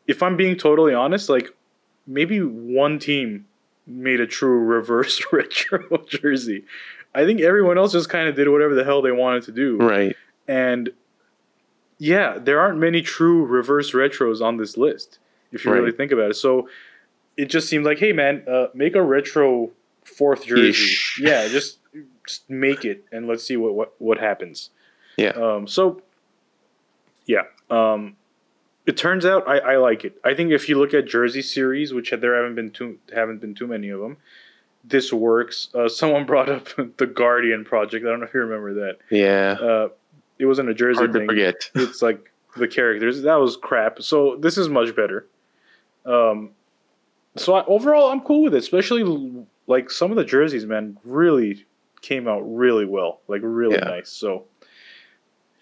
[0.06, 1.50] if i'm being totally honest like
[2.06, 3.44] maybe one team
[3.86, 6.64] made a true reverse retro jersey
[7.14, 9.76] i think everyone else just kind of did whatever the hell they wanted to do
[9.78, 10.16] Right.
[10.48, 10.90] and
[11.98, 15.18] yeah, there aren't many true reverse retros on this list
[15.52, 15.78] if you Right.
[15.78, 16.34] really think about it.
[16.34, 16.68] So
[17.36, 19.70] it just seemed like, hey man, uh, make a retro
[20.02, 20.70] fourth jersey.
[20.70, 21.20] Ish.
[21.22, 21.78] Yeah, just
[22.26, 24.70] just make it and let's see what what, what happens.
[25.16, 25.28] Yeah.
[25.30, 26.02] Um, so
[27.26, 28.16] yeah, um,
[28.86, 30.18] it turns out I, I like it.
[30.24, 33.54] I think if you look at Jersey series, which there haven't been too haven't been
[33.54, 34.16] too many of them,
[34.84, 35.68] this works.
[35.74, 38.04] Uh, someone brought up the Guardian project.
[38.04, 38.98] I don't know if you remember that.
[39.10, 39.56] Yeah.
[39.60, 39.88] Uh,
[40.38, 41.28] it wasn't a Jersey Hard to thing.
[41.28, 41.70] forget.
[41.74, 43.22] It's like the characters.
[43.22, 44.02] That was crap.
[44.02, 45.26] So this is much better.
[46.04, 46.50] Um,
[47.36, 48.58] so I, overall, I'm cool with it.
[48.58, 49.04] Especially
[49.68, 51.64] like some of the jerseys, man, really
[52.00, 53.20] came out really well.
[53.28, 53.84] Like really Yeah.
[53.84, 54.10] nice.
[54.10, 54.44] So,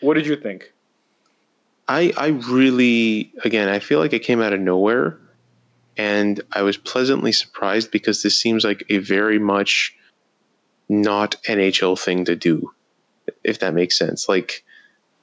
[0.01, 0.73] what did you think?
[1.91, 5.19] I I really again I feel like it came out of nowhere,
[5.97, 9.93] and I was pleasantly surprised because this seems like a very much
[10.89, 12.73] not NHL thing to do,
[13.43, 14.29] if that makes sense.
[14.29, 14.65] Like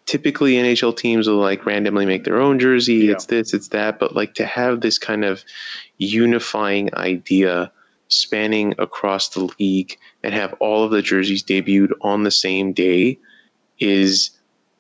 [0.06, 2.96] typically NHL teams will like randomly make their own jersey.
[2.96, 3.14] Yeah.
[3.14, 5.46] It's this, it's that, but like to have this kind of
[6.00, 7.72] unifying idea
[8.10, 13.20] spanning across the league and have all of the jerseys debuted on the same day
[13.80, 14.32] is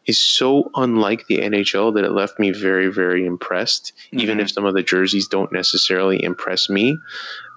[0.07, 3.91] is so unlike the NHL that it left me very, very impressed.
[4.13, 4.41] Even Mhm.
[4.41, 6.97] if some of the jerseys don't necessarily impress me,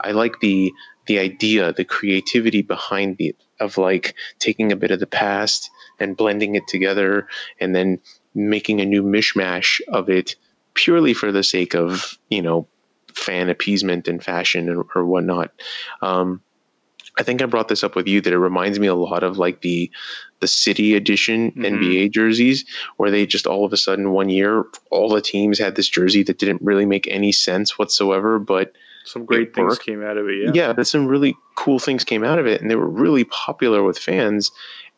[0.02, 0.72] I like the
[1.06, 6.16] the idea, the creativity behind the of like taking a bit of the past and
[6.16, 7.26] blending it together,
[7.58, 7.98] and then
[8.34, 10.36] making a new mishmash of it
[10.74, 12.66] purely for the sake of you know
[13.14, 15.50] fan appeasement and fashion and, or whatnot.
[16.02, 16.42] Um,
[17.18, 19.38] I think I brought this up with you that it reminds me a lot of
[19.38, 19.90] like the
[20.40, 21.64] the city edition Mhm.
[21.80, 22.64] NBA jerseys
[22.96, 26.22] where they just all of a sudden one year all the teams had this jersey
[26.22, 28.72] that didn't really make any sense whatsoever but
[29.04, 29.84] Some great things worked.
[29.84, 30.36] came out of it.
[30.44, 30.50] Yeah.
[30.54, 33.82] yeah, but some really cool things came out of it and they were really popular
[33.82, 34.50] with fans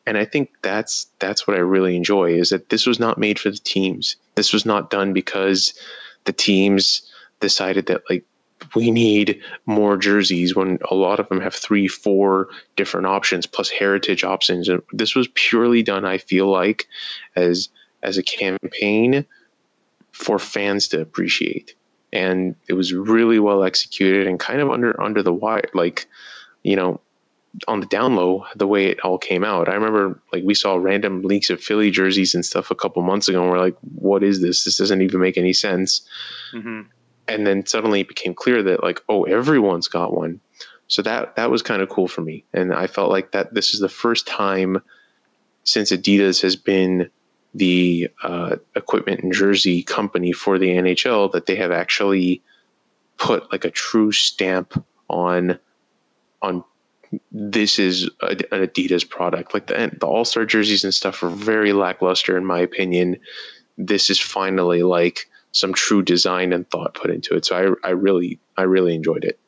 [0.07, 3.39] and I think that's that's what I really enjoy is that this was not made
[3.39, 4.17] for the teams.
[4.35, 5.73] This was not done because
[6.25, 7.03] the teams
[7.41, 8.25] decided that like
[8.75, 13.69] we need more jerseys when a lot of them have three, four different options plus
[13.71, 14.69] heritage options.
[14.69, 16.89] And this was purely done, I feel like,
[17.37, 17.69] as
[18.03, 19.25] as a campaign
[20.13, 21.75] for fans to appreciate.
[22.13, 26.07] And it was really well executed and kind of under under the wire, like,
[26.63, 27.01] you know,
[27.69, 29.69] on the down low, the way it all came out.
[29.69, 33.29] I remember like we saw random leaks of Philly jerseys and stuff a couple months
[33.29, 34.65] ago, and we're like, what is this?
[34.65, 36.03] This doesn't even make any sense
[36.53, 36.83] hmm
[37.29, 40.41] and then suddenly it became clear that like oh everyone's got one.
[40.89, 42.45] So that that was kind of cool for me.
[42.53, 44.83] And i felt like that this is the first time
[45.65, 47.11] since adidas has been
[47.55, 52.43] the uh, equipment and jersey company for the nhl that they have actually
[53.19, 55.59] put like a true stamp on
[56.41, 56.65] on
[57.31, 59.55] this is an adidas product.
[59.55, 63.19] Like the, the all-star jerseys and stuff are very lackluster in my opinion.
[63.77, 67.45] This is finally like some true design and thought put into it.
[67.45, 69.39] So I, I really, I really enjoyed it.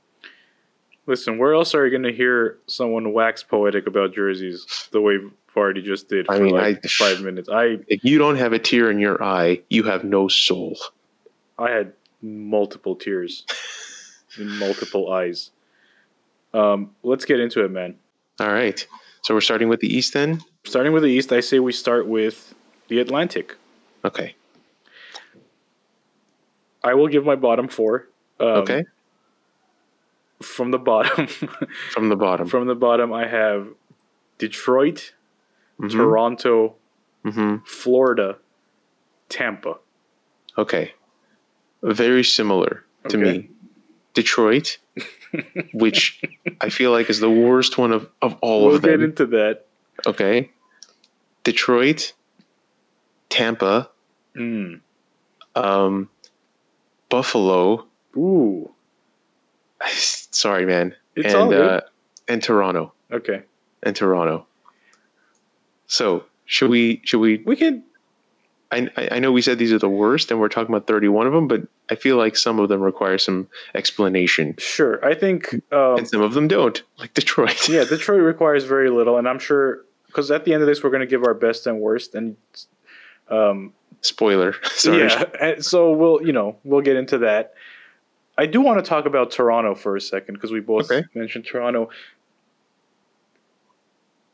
[1.06, 5.18] Listen, where else are you going to hear someone wax poetic about jerseys the way
[5.54, 7.48] Vardy just did for I mean, like I- five minutes?
[7.48, 10.78] I If you don't have a tear in your eye, you have no soul.
[11.58, 13.44] I had multiple tears
[14.38, 15.50] in multiple eyes.
[16.52, 17.96] Um, let's get into it, man.
[18.40, 18.86] All right.
[19.22, 20.40] So we're starting with the East then.
[20.64, 22.54] Starting with the East, I say we start with
[22.88, 23.56] the Atlantic.
[24.04, 24.34] Okay.
[26.84, 28.08] I will give my bottom four.
[28.38, 28.84] Um, Okay.
[30.42, 31.26] from the bottom,
[31.92, 32.46] from the bottom.
[32.46, 33.68] from the bottom, I have
[34.38, 35.14] Detroit,
[35.80, 35.90] Mhm.
[35.90, 36.74] Toronto,
[37.24, 37.66] Mhm.
[37.66, 38.36] Florida,
[39.28, 39.78] Tampa.
[40.58, 40.92] Okay.
[41.82, 43.38] Very similar to Okay.
[43.38, 43.50] me.
[44.12, 44.78] Detroit,
[45.72, 46.20] which
[46.60, 48.90] I feel like is the worst one of, of all we'll of them.
[48.90, 49.66] We'll get into that.
[50.06, 50.50] okay.
[51.44, 52.12] Detroit,
[53.28, 53.90] Tampa,
[54.36, 54.80] Mm.
[55.54, 56.08] um,
[57.14, 57.86] Buffalo.
[58.16, 58.70] Ooh,
[59.86, 60.96] Sorry, man.
[61.14, 61.60] It's and all good.
[61.60, 61.80] uh,
[62.26, 62.92] and Toronto.
[63.12, 63.42] okay.
[63.84, 64.46] And Toronto.
[65.86, 67.84] So should we should we We can.
[68.72, 71.32] I, I know we said these are the worst and we're talking about 31 of
[71.32, 73.46] them, but I feel like some of them require some
[73.76, 75.54] explanation Sure, I think.
[75.70, 77.68] Um, and some of them don't, like Detroit.
[77.68, 80.90] yeah, Detroit requires very little, and I'm sure because at the end of this, we're
[80.90, 82.36] going to give our best and worst, and
[83.30, 83.72] um,
[84.04, 84.54] Spoiler.
[84.74, 84.98] Sorry.
[84.98, 87.54] yeah, and so we'll you know we'll get into that.
[88.36, 91.04] I do want to talk about Toronto for a second because we both Okay.
[91.14, 91.88] mentioned Toronto.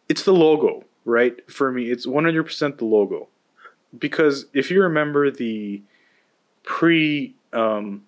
[0.09, 1.37] It's the logo, right?
[1.52, 3.28] For me, it's 100% the logo.
[3.96, 5.83] Because if you remember the
[6.64, 8.04] pre um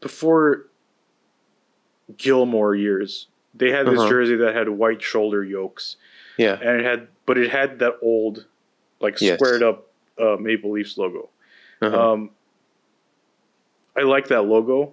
[0.00, 0.66] before
[2.16, 4.08] Gilmour years, they had this Uh-huh.
[4.08, 5.96] jersey that had white shoulder yokes
[6.38, 6.58] Yeah.
[6.60, 8.44] and it had but it had that old
[9.04, 9.38] like Yes.
[9.38, 9.86] squared up
[10.18, 11.28] uh, Maple Leafs logo.
[11.82, 12.12] Uh-huh.
[12.12, 12.30] Um,
[13.96, 14.92] I like that logo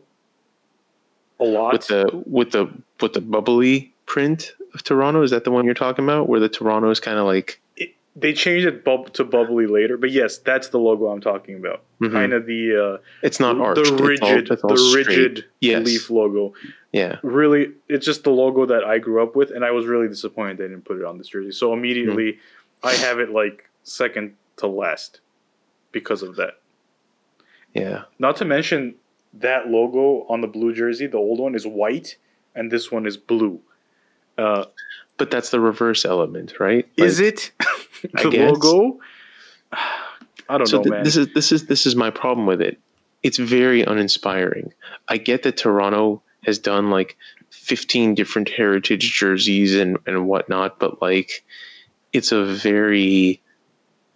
[1.39, 1.73] a lot.
[1.73, 2.67] with the with the
[3.01, 5.23] with the bubbly print of Toronto.
[5.23, 6.29] Is that the one you're talking about?
[6.29, 9.97] Where the Toronto is kind of like It- they changed it bub- to bubbly later,
[9.97, 11.81] but yes, that's the logo I'm talking about.
[12.01, 12.11] Mhm.
[12.11, 12.61] Kind of the
[12.95, 13.79] uh, it's not the arched.
[13.81, 15.85] it's all- rigid, it's all the rigid Yes.
[15.85, 16.53] Leaf logo.
[16.91, 17.17] Yeah.
[17.23, 20.57] Really, it's just the logo that I grew up with, and I was really disappointed
[20.57, 21.51] they didn't put it on this jersey.
[21.51, 22.33] So immediately,
[22.81, 22.87] Hmm.
[22.87, 25.19] I have it like second to last
[25.91, 26.59] because of that.
[27.73, 28.03] Yeah.
[28.19, 28.95] Not to mention
[29.33, 32.17] that logo on the blue jersey, the old one is white,
[32.55, 33.59] and this one is blue.
[34.37, 34.65] Uh,
[35.17, 36.87] But that's the reverse element, right?
[36.97, 37.51] is it
[38.21, 38.99] the logo?
[40.49, 41.03] I don't So know, th- man.
[41.03, 42.77] this is this is this is my problem with it.
[43.23, 44.73] It's very uninspiring.
[45.07, 47.15] I get that Toronto has done like
[47.51, 51.45] 15 different heritage jerseys and and whatnot, but like
[52.11, 53.41] it's a very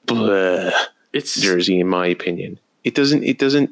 [0.05, 0.71] bleh
[1.13, 2.59] it's jersey in my opinion.
[2.83, 3.69] It doesn't it doesn't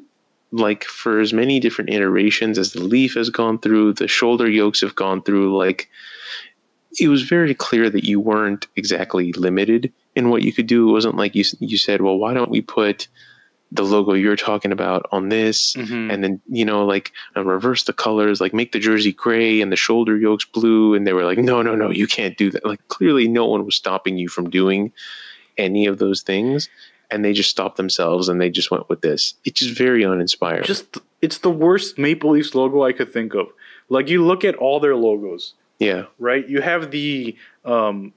[0.50, 4.80] like for as many different iterations as the leaf has gone through, the shoulder yokes
[4.80, 5.88] have gone through, like
[7.00, 10.88] it was very clear that you weren't exactly limited in what you could do.
[10.88, 13.08] It wasn't like you you said, well, why don't we put
[13.72, 16.12] the logo you're talking about on this Mhm.
[16.12, 19.72] and then you know like uh, reverse the colors like make the jersey gray and
[19.72, 22.64] the shoulder yokes blue and they were like no no no you can't do that
[22.64, 24.92] like clearly no one was stopping you from doing
[25.58, 26.68] any of those things
[27.10, 30.64] and they just stopped themselves and they just went with this it's just very uninspired
[30.64, 33.46] just it's the worst Maple Leafs logo I could think of.
[33.88, 36.46] Like you look at all their logos, yeah right?
[36.48, 38.12] You have the um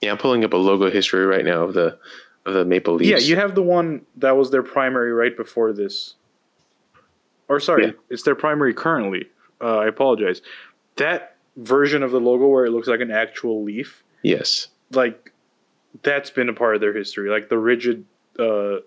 [0.00, 1.98] yeah i'm pulling up a logo history right now of the
[2.44, 5.72] of the maple leafs yeah, you have the one that was their primary right before
[5.72, 6.14] this.
[7.48, 7.92] Or sorry, Yeah.
[8.10, 9.26] it's their primary currently.
[9.60, 10.42] Uh, I apologize.
[10.96, 15.32] That version of the logo where it looks like an actual leaf, yes like
[16.02, 17.30] that's been a part of their history.
[17.30, 18.04] Like the rigid
[18.38, 18.78] uh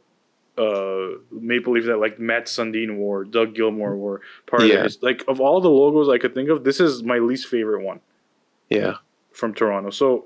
[0.57, 4.75] uh maple leaf that like Mats Sundin wore, Doug Gilmour wore, part of Yeah.
[4.75, 7.47] their his- like of all the logos I could think of, this is my least
[7.47, 8.01] favorite one
[8.69, 8.95] yeah
[9.31, 9.89] from Toronto.
[9.89, 10.25] So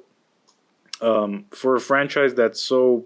[1.01, 3.05] um for a franchise that's so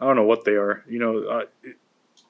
[0.00, 0.84] I don't know what they are.
[0.88, 1.44] You know, uh,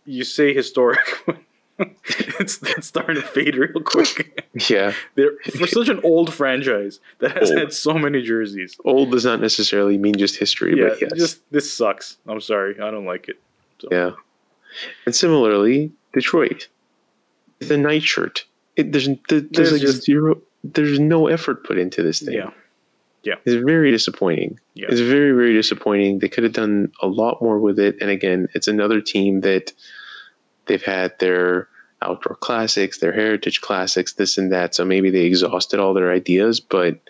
[0.04, 1.00] you say historic
[2.40, 4.48] it's, it's starting to fade real quick.
[4.70, 7.58] yeah They're for such an old franchise that has Old.
[7.58, 8.76] had so many jerseys.
[8.84, 12.16] old does not necessarily mean just history Yeah, but yes just this sucks.
[12.26, 13.38] I'm sorry, I don't like it.
[13.80, 14.10] So, Yeah.
[15.06, 16.68] And similarly, Detroit,
[17.60, 18.44] the nightshirt.
[18.76, 20.40] It, there's there's, There's like just- zero.
[20.64, 22.34] There's no effort put into this thing.
[22.34, 22.50] Yeah.
[23.22, 24.60] Yeah, It's very disappointing.
[24.74, 24.86] Yeah.
[24.88, 26.20] It's very very disappointing.
[26.20, 27.96] They could have done a lot more with it.
[28.00, 29.72] And again, it's another team that
[30.66, 31.68] they've had their
[32.02, 34.74] outdoor classics, their heritage classics, this and that.
[34.74, 37.00] So maybe they exhausted all their ideas, but.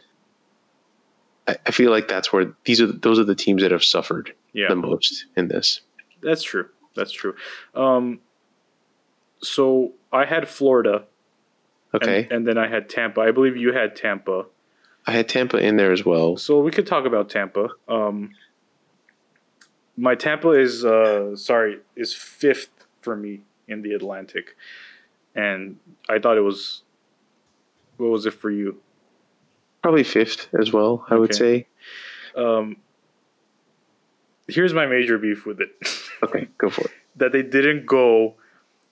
[1.49, 2.89] I I feel like that's where these are.
[2.89, 4.67] Those are the teams that have suffered yeah.
[4.69, 5.81] the most in this.
[6.23, 6.67] That's true.
[6.97, 7.37] That's true.
[7.75, 8.21] Um,
[9.41, 11.05] so I had Florida,
[11.93, 13.21] and- Okay, and, then I had Tampa.
[13.21, 14.47] I believe you had Tampa.
[15.07, 16.37] I had Tampa in there as well.
[16.37, 17.69] So we could talk about Tampa.
[17.87, 18.33] Um,
[19.97, 22.76] my Tampa is uh, sorry is fifth
[23.07, 24.57] for me in the Atlantic,
[25.35, 25.77] and
[26.09, 26.83] I thought it was.
[27.99, 28.81] What was it for you?
[29.83, 31.67] Probably fifth as well, I would say.
[32.37, 32.77] Um,
[34.49, 35.71] here's my major beef with it.
[36.23, 36.93] Okay, go for it.
[37.17, 38.37] that they didn't go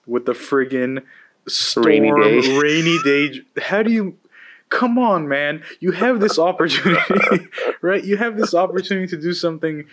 [0.06, 1.02] with the friggin'
[1.48, 2.12] storm, Rainy
[2.62, 3.28] rainy day.
[3.30, 3.62] day.
[3.62, 4.18] How do you?
[4.68, 5.62] Come on, man!
[5.80, 7.48] You have this opportunity,
[7.80, 8.04] right?
[8.04, 9.84] You have this opportunity to do something.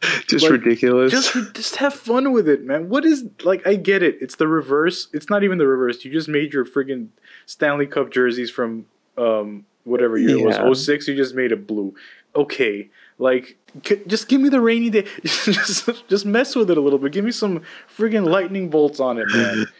[0.28, 1.10] Just Like, ridiculous.
[1.10, 2.88] Just, just have fun with it, man.
[2.88, 3.66] What is like?
[3.66, 4.18] I get it.
[4.20, 5.08] It's the reverse.
[5.12, 6.04] It's not even the reverse.
[6.04, 7.08] You just made your friggin'
[7.46, 8.86] Stanley Cup jerseys from
[9.16, 10.62] um whatever year Yeah.
[10.64, 10.84] it was.
[10.84, 11.94] 06, You just made it blue.
[12.36, 15.06] Okay, like c- just give me the rainy day.
[15.24, 17.10] just just mess with it a little bit.
[17.10, 17.62] Give me some
[17.96, 19.66] friggin' lightning bolts on it, man.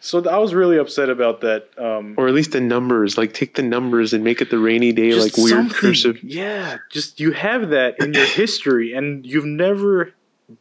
[0.00, 1.68] so I was really upset about that.
[1.78, 3.18] Um, or at least the numbers.
[3.18, 5.76] Like take the numbers and make it the rainy day, like weird something.
[5.76, 6.24] cursive.
[6.24, 10.14] Yeah, just you have that in your history, and you've never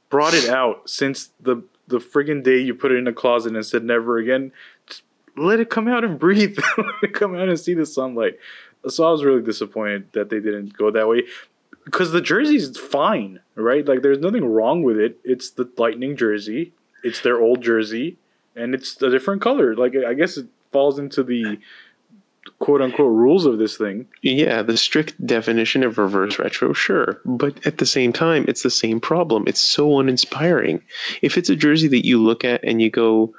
[0.10, 3.66] brought it out since the the friggin' day you put it in a closet and
[3.66, 4.52] said never again.
[4.88, 5.04] Just
[5.38, 6.58] let it come out and breathe.
[6.78, 8.38] let it come out and see the sunlight.
[8.88, 11.24] So I was really disappointed that they didn't go that way.
[11.86, 13.86] Because the jersey's fine, right?
[13.86, 15.18] Like there's nothing wrong with it.
[15.24, 16.74] It's the Lightning jersey.
[17.04, 18.18] It's their old jersey,
[18.60, 19.76] and it's a different color.
[19.76, 21.60] Like I guess it falls into the
[22.60, 24.08] quote unquote rules of this thing.
[24.22, 27.22] Yeah, the strict definition of reverse retro, sure.
[27.26, 29.44] But at the same time, it's the same problem.
[29.48, 30.82] It's so uninspiring.
[31.22, 33.34] If it's a jersey that you look at and you go,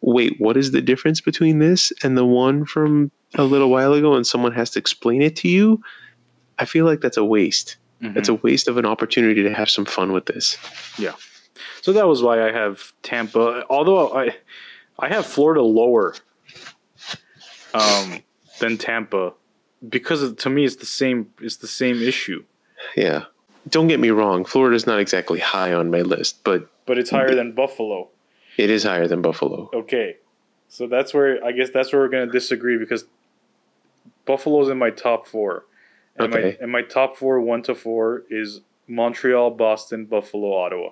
[0.00, 4.14] wait, what is the difference between this and the one from a little while ago
[4.14, 5.82] and someone has to explain it to you,
[6.58, 7.76] I feel like that's a waste.
[8.02, 8.18] Mm-hmm.
[8.18, 10.58] It's a waste of an opportunity to have some fun with this.
[10.98, 11.14] Yeah.
[11.82, 13.64] So that was why I have Tampa.
[13.68, 14.36] Although I,
[14.98, 16.14] I have Florida lower,
[17.74, 18.22] um,
[18.60, 19.32] than Tampa,
[19.88, 21.30] because of, to me it's the same.
[21.40, 22.44] It's the same issue,
[22.96, 23.24] Yeah.
[23.68, 27.32] Don't get me wrong, Florida's not exactly high on my list, but but it's higher
[27.34, 28.08] than Buffalo.
[28.56, 29.70] it is higher than Buffalo.
[29.72, 30.16] Okay,
[30.68, 33.04] so that's where I guess that's where we're gonna disagree because
[34.24, 35.64] Buffalo's in my top four,
[36.16, 36.42] and Okay.
[36.42, 40.90] my and my top four one to four is Montreal, Boston, Buffalo, Ottawa.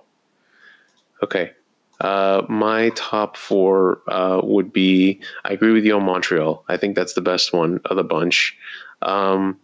[1.22, 1.52] Okay.
[2.00, 6.64] Uh, my top four uh, would be I agree with you on Montreal.
[6.66, 8.56] I think that's the best one of the bunch.
[9.02, 9.60] Um,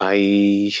[0.00, 0.72] I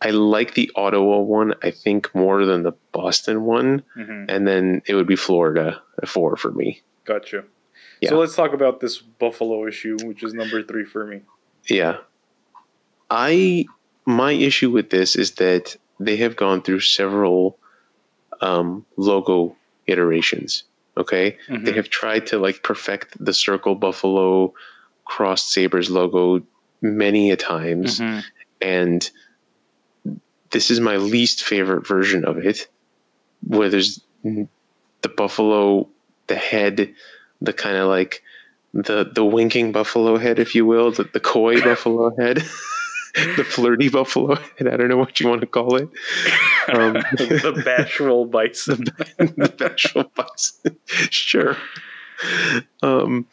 [0.00, 1.54] I like the Ottawa one.
[1.62, 6.08] I think more than the Boston one, hmm and then it would be Florida at
[6.08, 6.80] four for me.
[7.04, 7.44] Gotcha.
[8.00, 8.10] Yeah.
[8.10, 11.20] So let's talk about this Buffalo issue, which is number three for me.
[11.68, 11.98] Yeah.
[13.10, 13.66] I
[14.06, 17.58] my issue with this is that they have gone through several
[18.40, 20.64] um, logo iterations.
[20.96, 21.64] Okay, Mhm.
[21.64, 24.52] they have tried to like perfect the circle buffalo
[25.04, 26.42] crossed sabers logo
[26.82, 28.00] many a times,
[28.60, 29.10] and
[30.50, 32.68] this is my least favorite version of it,
[33.46, 34.00] where there's
[35.02, 35.88] the buffalo,
[36.26, 36.92] the head,
[37.40, 38.22] the kind of like
[38.74, 42.42] the the winking buffalo head, if you will, the, the coy buffalo head,
[43.36, 44.68] the flirty buffalo head.
[44.68, 45.88] I don't know what you want to call it.
[46.72, 48.84] Um, the bashful bison.
[49.18, 50.78] the bashful bison.
[51.10, 51.56] sure.
[52.82, 53.26] Um,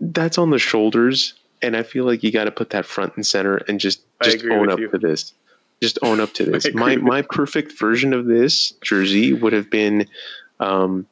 [0.00, 3.26] that's on the shoulders, and I feel like you got to put that front and
[3.26, 4.88] center and just just own up you.
[4.90, 5.34] to this.
[5.82, 6.72] Just own up to this.
[6.72, 10.06] My my perfect version of this jersey would have been
[10.60, 11.06] um,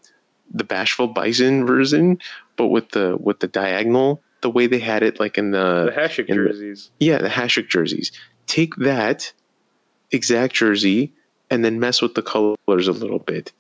[0.53, 2.19] the bashful bison version,
[2.57, 6.01] but with the with the diagonal, the way they had it, like in the, the
[6.01, 8.13] Hasek in the- yeah, the Hasek jerseys.
[8.47, 9.33] Take that
[10.11, 11.13] exact jersey
[11.51, 13.53] and then mess with the colors a little bit.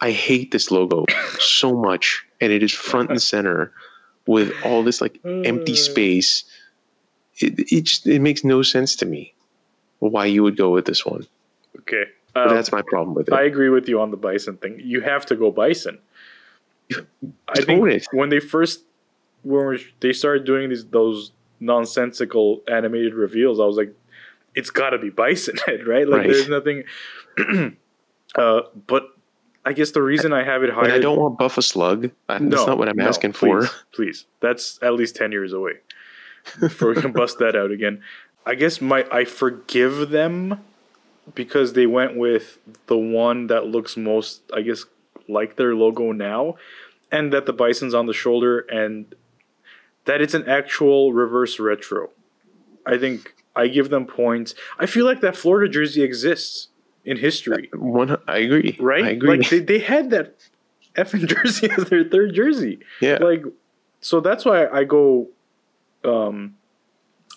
[0.00, 1.04] I hate this logo
[1.40, 3.72] so much, and it is front and center
[4.26, 5.76] with all this like empty Uh.
[5.76, 6.44] space.
[7.38, 9.34] It it just it makes no sense to me
[10.00, 11.26] why you would go with this one.
[11.80, 12.04] Okay.
[12.34, 13.34] Um, that's my problem with it.
[13.34, 14.78] I agree with you on the bison thing.
[14.84, 15.98] You have to go bison.
[17.48, 18.06] I think own it.
[18.12, 18.82] when they first
[19.46, 23.92] when we- they started doing these those nonsensical animated reveals, I was like,
[24.54, 26.06] it's got to be bison head, right?
[26.08, 26.30] Like Right.
[26.30, 26.84] there's nothing.
[28.36, 29.08] uh, but
[29.64, 30.92] I guess the reason I have it higher.
[30.92, 32.10] I don't want Buffaslug.
[32.28, 33.60] I, No, that's not what I'm no, asking for.
[33.60, 35.74] please, Please, that's at least ten years away
[36.60, 38.02] before we can bust that out again.
[38.44, 40.60] I guess my I forgive them
[41.34, 44.84] because they went with the one that looks most, I guess,
[45.28, 46.54] like their logo now,
[47.10, 49.12] and that the bison's on the shoulder, and
[50.06, 52.10] that it's an actual reverse retro.
[52.86, 54.54] I think I give them points.
[54.78, 56.68] I feel like that Florida jersey exists
[57.04, 58.76] in history One, I agree.
[58.80, 59.04] right?
[59.04, 59.36] I agree.
[59.38, 60.34] Like they, they had that
[60.96, 62.80] effing jersey as their third jersey.
[63.00, 63.18] yeah.
[63.20, 63.44] Like
[64.00, 65.28] so that's why I go
[66.04, 66.56] um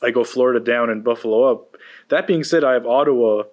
[0.01, 1.75] I go Florida down and Buffalo up.
[2.09, 3.43] That being said, I have Ottawa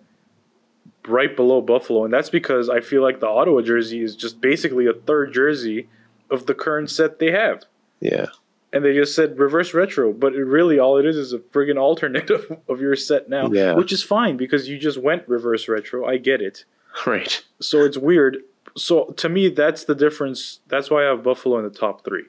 [1.09, 4.87] right below Buffalo, and that's because I feel like the Ottawa jersey is just basically
[4.87, 5.89] a third jersey
[6.31, 7.65] of the current set they have.
[8.01, 8.27] yeah.
[8.73, 11.79] And they just said reverse retro, but it really all it is is a friggin'
[11.81, 13.75] alternate of, of your set now, Yeah.
[13.75, 16.05] which is fine because you just went reverse retro.
[16.07, 16.65] I get it
[17.07, 17.43] Right.
[17.61, 18.39] so it's weird.
[18.77, 20.61] so to me, that's the difference.
[20.69, 22.25] That's why I have Buffalo in the top three,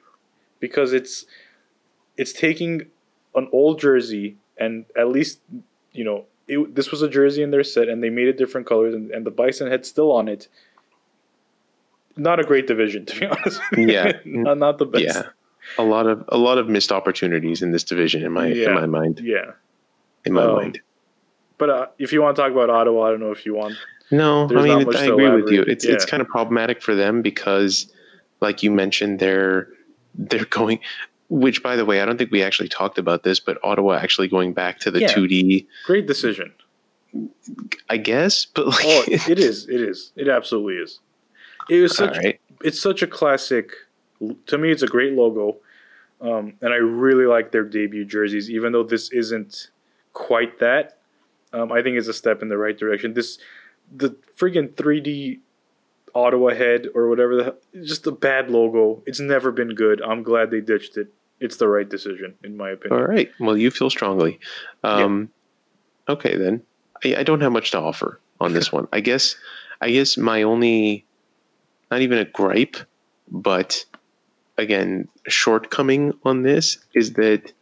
[0.60, 1.26] because it's
[2.16, 2.86] it's taking
[3.34, 5.40] an old jersey and at least
[5.92, 8.66] you know it, this was a jersey in their set and they made it different
[8.66, 10.48] colors and, and the bison head's still on it.
[12.16, 13.60] Not a great division, to be honest.
[13.76, 14.12] Yeah.
[14.24, 15.04] not, not the best.
[15.04, 15.22] Yeah,
[15.76, 18.68] a lot of a lot of missed opportunities in this division in my Yeah.
[18.68, 19.20] in my mind.
[19.22, 19.52] Yeah.
[20.24, 20.80] In my Um, mind.
[21.58, 23.74] But uh, if you want to talk about Ottawa, I don't know if you want.
[24.10, 25.62] No, there's I mean it, I agree with you.
[25.62, 27.92] It's it's kind of problematic for them because,
[28.40, 29.68] like you mentioned, they're
[30.14, 30.80] they're going.
[31.30, 34.28] Which, by the way, I don't think we actually talked about this, but Ottawa actually
[34.28, 35.08] going back to the Yeah.
[35.08, 36.54] two D, Great decision.
[37.90, 38.46] I guess.
[38.46, 39.68] But like, Oh, it is.
[39.68, 40.12] It is.
[40.16, 41.00] It absolutely is.
[41.68, 42.16] It was such.
[42.16, 42.40] right.
[42.64, 43.72] It's such a classic.
[44.46, 45.58] To me, it's a great logo,
[46.20, 48.50] um, and I really like their debut jerseys.
[48.50, 49.70] Even though this isn't
[50.12, 50.98] quite that,
[51.52, 53.14] um, I think it's a step in the right direction.
[53.14, 53.38] This,
[53.94, 55.38] the friggin' 3D
[56.14, 59.02] Ottawa head or whatever the hell, just a bad logo.
[59.06, 60.02] It's never been good.
[60.02, 61.12] I'm glad they ditched it.
[61.40, 63.00] It's the right decision, in my opinion.
[63.00, 63.30] All right.
[63.38, 64.40] Well, you feel strongly.
[64.82, 65.30] Um,
[66.08, 66.62] Okay, then.
[67.04, 68.88] I, I don't have much to offer on this one.
[68.92, 69.36] I guess.
[69.80, 71.04] I guess my only,
[71.90, 72.76] not even a gripe,
[73.30, 73.84] but
[74.58, 77.52] again, shortcoming on this is that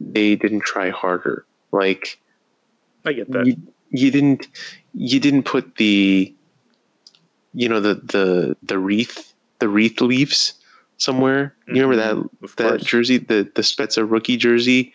[0.00, 1.46] they didn't try harder.
[1.70, 2.18] Like
[3.06, 3.46] I get that.
[3.46, 3.56] you,
[3.90, 4.48] you didn't,
[4.92, 6.34] you didn't put the,
[7.54, 10.54] you know, the the the wreath, the wreath leaves
[10.98, 11.54] somewhere.
[11.68, 12.46] You remember that Mm-hmm.
[12.56, 14.92] That jersey, the the Spezza rookie jersey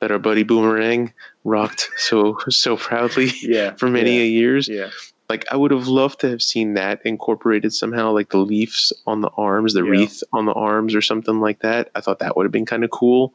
[0.00, 1.12] that our buddy Boomerang
[1.44, 3.74] rocked so so proudly Yeah.
[3.76, 4.68] for many yeah, a years.
[4.68, 4.90] Yeah.
[5.30, 9.20] Like I would have loved to have seen that incorporated somehow, like the leaves on
[9.20, 9.90] the arms, the Yeah.
[9.90, 11.88] wreath on the arms, or something like that.
[11.94, 13.32] I thought that would have been kind of cool.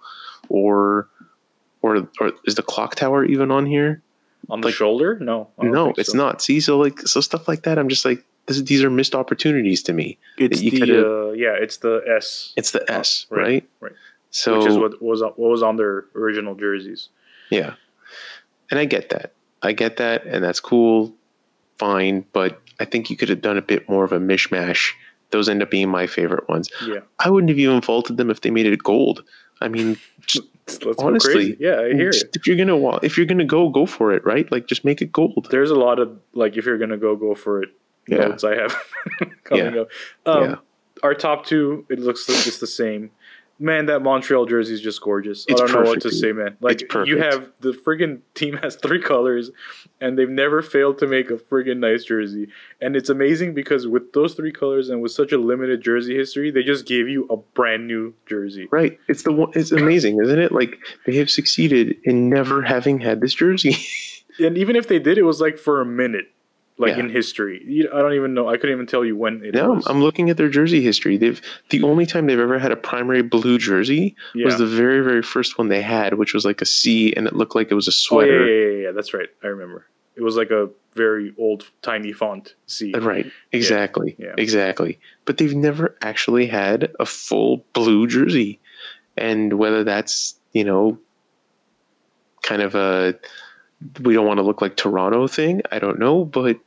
[0.50, 1.08] Or,
[1.82, 4.02] or, or is the clock tower even on here?
[4.50, 5.18] On the Like- shoulder?
[5.20, 5.48] No.
[5.62, 6.18] No, it's so.
[6.18, 6.42] not.
[6.42, 7.80] See, so like so stuff like that.
[7.80, 10.18] I'm just like, this, these are missed opportunities to me.
[10.38, 13.70] It's you the uh, yeah, it's the S, It's the S, right, right?
[13.80, 13.94] right.
[14.30, 17.10] So which is what was what was on their original jerseys.
[17.50, 17.74] Yeah.
[18.70, 19.32] And I get that.
[19.64, 21.16] I get that, and that's cool,
[21.78, 22.26] fine.
[22.34, 24.92] But I think you could have done a bit more of a mishmash.
[25.32, 26.70] Those end up being my favorite ones.
[26.86, 29.24] Yeah, I wouldn't have even faulted them if they made it gold.
[29.62, 29.98] I mean,
[30.28, 30.44] just,
[30.98, 31.56] Honestly.
[31.60, 32.36] Yeah, I hear just it.
[32.36, 34.50] if you're gonna if you're gonna go, go for it, right?
[34.52, 35.48] Like just make it gold.
[35.52, 37.70] There's a lot of like if you're gonna go, go for it.
[38.08, 38.18] Yeah.
[38.28, 38.76] Notes I have
[39.44, 39.82] coming Yeah.
[39.82, 39.88] up.
[40.26, 40.56] Um, Yeah.
[41.04, 43.12] Our top two, it looks like it's the same.
[43.58, 45.46] Man, that Montreal jersey is just gorgeous.
[45.48, 46.20] It's I don't know what to dude.
[46.20, 46.58] say, man.
[46.60, 47.08] Like It's perfect.
[47.08, 49.50] you have the friggin' team has three colors,
[50.02, 52.50] and they've never failed to make a friggin' nice jersey.
[52.82, 56.52] And it's amazing because with those three colors and with such a limited jersey history,
[56.52, 58.68] they just gave you a brand new jersey.
[58.72, 59.00] Right.
[59.08, 59.52] It's the one.
[59.54, 60.52] It's amazing, isn't it?
[60.52, 63.76] Like they have succeeded in never having had this jersey.
[64.38, 66.26] And even if they did, it was like for a minute,
[66.78, 67.04] like Yeah.
[67.04, 67.64] in history.
[67.66, 68.50] You- I don't even know.
[68.50, 69.88] I couldn't even tell you when it no, was.
[69.88, 71.18] I'm looking at their jersey history.
[71.18, 74.46] They've the only time they've ever had a primary blue jersey yeah.
[74.46, 77.36] was the very very first one they had, which was like a C, and it
[77.36, 78.46] looked like it was a oh, yeah, sweater.
[78.48, 79.30] yeah, yeah, yeah, That's right.
[79.44, 79.86] I remember.
[80.18, 82.56] It was like a very old, tiny font.
[82.68, 82.94] C.
[82.94, 84.34] Uh, right, exactly, Yeah.
[84.38, 84.98] exactly.
[85.26, 88.60] But they've never actually had a full blue jersey,
[89.18, 90.98] and whether that's you know,
[92.42, 93.14] kind of a
[94.02, 96.58] we don't want to look like Toronto thing, I don't know, but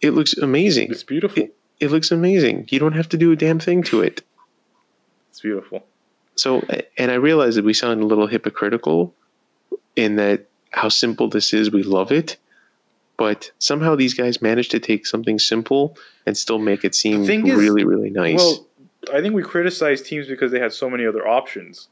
[0.00, 0.90] it looks amazing.
[0.90, 1.48] It's beautiful.
[1.80, 2.66] It looks amazing.
[2.70, 4.22] You don't have to do a damn thing to it.
[5.30, 5.84] It's beautiful.
[6.36, 6.62] So,
[6.98, 9.14] and I realize that we sound a little hypocritical
[9.96, 12.36] in that how simple this is, we love it.
[13.16, 15.96] But somehow these guys managed to take something simple
[16.26, 18.38] and still make it seem thing is- really, really nice.
[18.38, 18.66] Well,
[19.12, 21.88] I think we criticize teams because they had so many other options.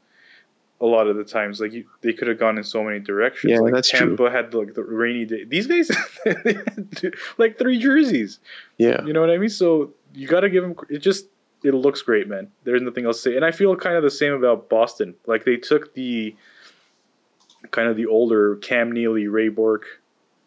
[0.83, 3.51] A lot of the times, like you, they could have gone in so many directions.
[3.51, 3.99] Yeah, like that's true.
[4.17, 5.45] Tampa had like the rainy day.
[5.45, 5.87] These guys
[6.25, 8.39] they had two- like three jerseys.
[8.77, 9.49] yeah, You know what I mean?
[9.49, 10.75] So you got to give them.
[10.89, 11.27] It just
[11.63, 12.49] it looks great, man.
[12.65, 13.35] There's nothing else to say.
[13.37, 15.15] And I feel kind of the same about Boston.
[15.25, 16.35] Like they took the
[17.71, 19.85] kind of the older Cam Neely, Ray Bourque,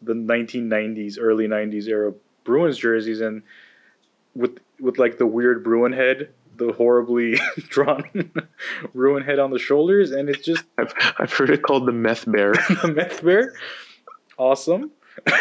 [0.02, 2.12] the 1990s, early 90s era
[2.44, 3.42] Bruins jerseys, and
[4.34, 8.04] with with like the weird Bruin head, the horribly drawn
[8.94, 12.30] ruin head on the shoulders, and it's just I've, I've heard it called the meth
[12.30, 12.52] bear.
[12.82, 13.54] a meth bear.
[14.38, 14.90] Awesome.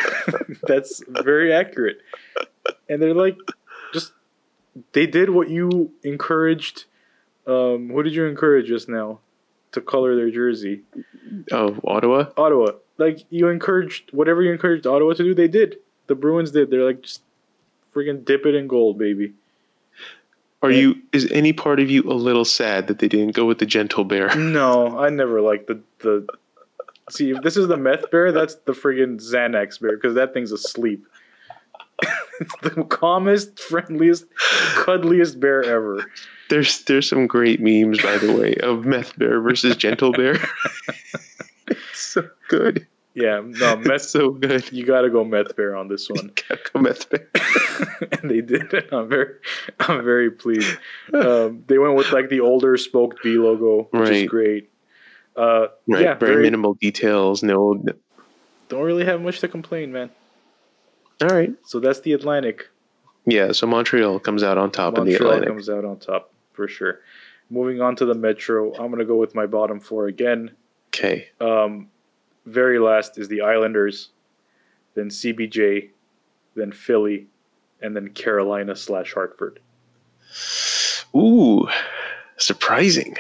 [0.64, 1.98] That's very accurate.
[2.90, 3.38] And they're like,
[3.94, 4.14] just
[4.94, 6.86] they did what you encouraged.
[7.48, 9.20] Um, who did you encourage just now
[9.74, 10.82] to color their jersey?
[11.52, 12.26] oh, Ottawa?
[12.38, 12.72] Ottawa.
[12.98, 15.78] Like you encouraged whatever you encouraged Ottawa to do, they did.
[16.08, 16.70] The Bruins did.
[16.70, 17.22] They're like just
[17.94, 19.34] freaking dip it in gold, baby.
[20.66, 23.60] Are you, is any part of you a little sad that they didn't go with
[23.60, 24.30] the gentle bear?
[24.38, 26.28] No, I never liked the the.
[27.10, 30.52] See, if this is the meth bear, that's the friggin' Xanax bear because that thing's
[30.52, 31.06] asleep.
[32.40, 34.26] it's the calmest, friendliest,
[34.76, 36.10] cuddliest bear ever.
[36.50, 40.38] There's there's some great memes by the way of meth bear versus gentle bear.
[41.68, 42.88] it's so good.
[43.16, 44.02] Yeah, no, It's meth.
[44.02, 44.72] so good.
[44.72, 46.32] You gotta go meth bear on this one,
[46.74, 47.28] Go meth bear.
[48.22, 48.74] and they did.
[48.74, 48.90] it.
[48.92, 49.36] I'm very,
[49.80, 50.78] I'm very pleased.
[51.14, 54.70] Um, they went with like the older Spoke B logo, which is great.
[55.36, 56.02] Uh, Right.
[56.04, 57.42] yeah, very, very, minimal details.
[57.42, 57.82] No.
[58.70, 60.10] don't really have much to complain, man.
[61.22, 61.54] All right.
[61.66, 62.68] So that's the Atlantic.
[63.26, 63.52] Yeah.
[63.54, 65.50] So Montreal comes out on top in the Montreal Atlantic.
[65.50, 67.00] comes out on top for sure.
[67.50, 70.52] Moving on to the Metro, I'm gonna go with my bottom four again.
[70.90, 71.28] Okay.
[71.40, 71.88] Um,
[72.46, 74.10] very last is the Islanders,
[74.94, 75.90] then CBJ,
[76.56, 77.28] then Philly,
[77.82, 79.60] and then Carolina slash Hartford.
[81.16, 81.68] Ooh,
[82.38, 83.16] surprising.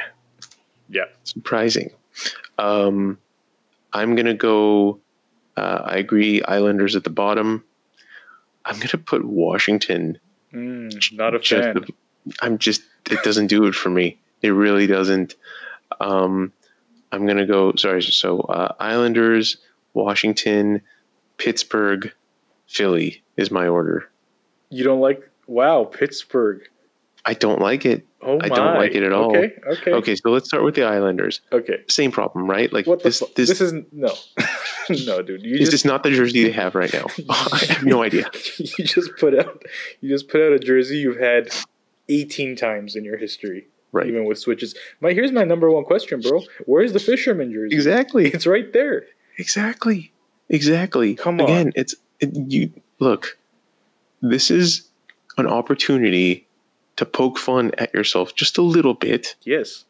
[0.89, 1.05] Yeah.
[1.23, 1.91] Surprising.
[2.57, 3.17] Um,
[3.93, 4.99] I'm gonna go.
[5.57, 6.43] Uh, I agree.
[6.43, 7.63] Islanders at the bottom.
[8.65, 10.17] I'm gonna put Washington.
[10.53, 11.85] Mm, not a just fan.
[12.41, 12.81] I'm just.
[13.09, 14.17] It doesn't do it for me.
[14.41, 15.35] It really doesn't.
[15.99, 16.51] Um,
[17.15, 17.73] I'm gonna go.
[17.75, 18.01] Sorry.
[18.01, 19.57] So uh, Islanders,
[19.93, 20.81] Washington,
[21.37, 22.11] Pittsburgh,
[22.67, 24.09] Philly is my order.
[24.69, 25.29] You don't like?
[25.47, 26.61] Wow, Pittsburgh.
[27.23, 28.05] I don't like it.
[28.21, 28.45] Oh my.
[28.45, 29.35] I don't like it at all.
[29.35, 29.53] Okay.
[29.65, 29.91] Okay.
[29.93, 31.41] Okay, so let's start with the Islanders.
[31.51, 31.83] Okay.
[31.89, 32.71] Same problem, right?
[32.71, 33.19] Like What the this.
[33.19, 34.13] fu- this, this, is no,
[35.05, 35.41] no, dude.
[35.43, 37.05] You is just not the jersey they have right now?
[37.29, 38.29] I have no idea.
[38.57, 39.63] you just put out
[40.01, 41.49] you just put out a jersey you've had
[42.09, 44.07] 18 times in your history Right.
[44.07, 48.27] even with switches my here's my number one question bro where's the fisherman jersey Exactly.
[48.33, 49.05] it's right there
[49.37, 50.11] Exactly.
[50.49, 51.15] Exactly.
[51.15, 51.45] Come on.
[51.45, 53.37] Again, it's it, you look.
[54.21, 54.87] This is
[55.37, 56.47] an opportunity
[56.95, 59.85] to poke fun at yourself just a little bit, yes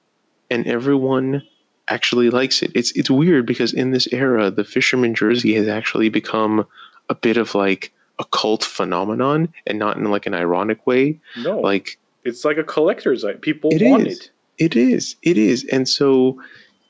[0.50, 1.44] and everyone
[1.90, 2.72] actually likes it.
[2.74, 6.66] It's it's weird because in this era, the fisherman jersey has actually become
[7.10, 11.20] a bit of like a cult phenomenon, and not in like an ironic way.
[11.38, 14.20] no Like it's like a collector's item people It want is.
[14.20, 15.16] it It is.
[15.22, 15.64] It is.
[15.72, 16.42] And so,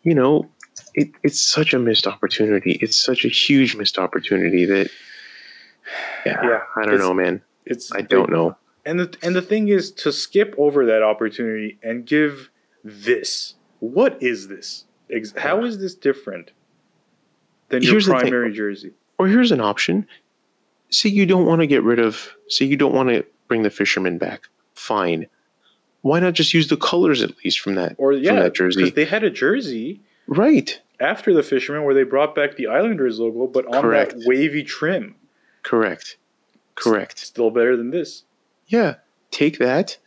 [0.03, 0.49] you know,
[0.93, 2.79] it, it's such a missed opportunity.
[2.81, 4.89] It's such a huge missed opportunity that,
[6.25, 7.41] yeah, Yeah, I don't know, man.
[7.65, 8.55] it's I don't know.
[8.85, 12.49] and the and the thing is to skip over that opportunity and give
[12.83, 14.85] this what is this
[15.37, 16.51] how is this different
[17.69, 20.07] than your Here's primary jersey Or here's an option.
[20.89, 23.69] Say you don't want to get rid of, say you don't want to bring the
[23.71, 24.43] fisherman back.
[24.75, 25.27] Fine.
[26.01, 28.83] Why not just use the colors at least from that, or yeah from that jersey?
[28.83, 30.79] because they had a jersey right.
[30.99, 34.11] after the fisherman where they brought back the Islanders logo, but on Correct.
[34.11, 35.15] that wavy trim.
[35.63, 36.17] Correct.
[36.75, 37.17] Correct.
[37.17, 38.23] Still better than this.
[38.67, 38.95] Yeah.
[39.31, 39.97] Take that,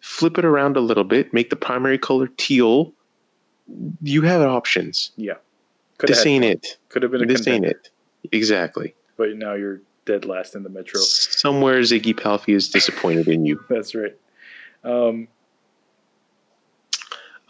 [0.00, 2.92] flip it around a little bit, make the primary color teal.
[4.02, 5.10] You have options.
[5.16, 5.34] Yeah.
[5.98, 6.78] Could this ain't it.
[6.88, 7.90] Could have been a This ain't it.
[8.30, 8.94] Exactly.
[9.16, 11.00] but now you're dead last in the metro.
[11.00, 13.62] Somewhere Ziggy Palffy is disappointed in you.
[13.68, 14.16] That's right.
[14.82, 15.28] Um,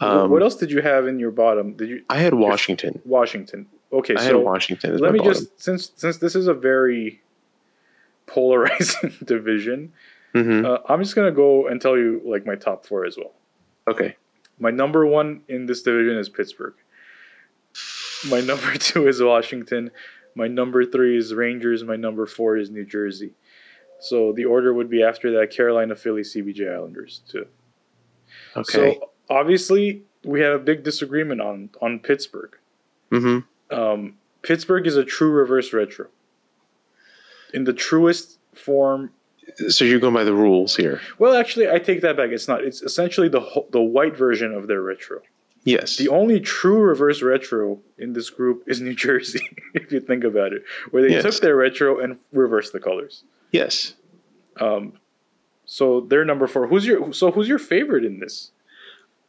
[0.01, 1.73] Um, what else did you have in your bottom?
[1.73, 3.01] Did you I had Washington.
[3.05, 3.65] Washington?
[3.91, 5.33] Okay, I had so Washington let me bottom.
[5.33, 7.21] just since since this is a very
[8.27, 9.91] polarizing division,
[10.35, 10.65] Mhm.
[10.65, 13.33] uh, I'm just gonna go and tell you like my top four as well.
[13.87, 14.15] Okay.
[14.59, 16.75] My number one in this division is Pittsburgh.
[18.29, 19.91] My number two is Washington.
[20.35, 21.83] My number three is Rangers.
[21.83, 23.31] My number four is New Jersey.
[23.99, 27.47] So the order would be after that Carolina, Philly, CBJ Islanders too.
[28.55, 28.97] Okay.
[28.99, 32.55] So obviously we have a big disagreement on on Pittsburgh.
[33.11, 33.39] hmm
[33.71, 36.07] Um, Pittsburgh is a true reverse retro.
[37.53, 39.11] In the truest form.
[39.69, 41.01] So you're going by the rules here.
[41.17, 42.29] Well, actually, I take that back.
[42.29, 42.63] It's not.
[42.63, 45.21] It's essentially the whole, the white version of their retro.
[45.65, 45.97] Yes.
[45.97, 49.41] The only true reverse retro in this group is New Jersey,
[49.73, 51.23] if you think about it, where they Yes.
[51.23, 53.23] took their retro and reversed the colors.
[53.51, 53.95] yes.
[54.59, 54.93] Um,
[55.65, 56.67] so they're number four.
[56.67, 58.51] Who's your so who's your favorite in this?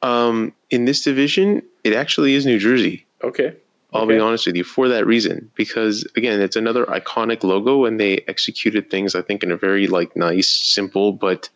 [0.03, 3.05] Um, in this division, it actually is New Jersey.
[3.22, 3.55] Okay,
[3.93, 4.14] I'll Okay.
[4.14, 8.24] be honest with you for that reason because again, it's another iconic logo, and they
[8.26, 11.49] executed things I think in a very like nice, simple but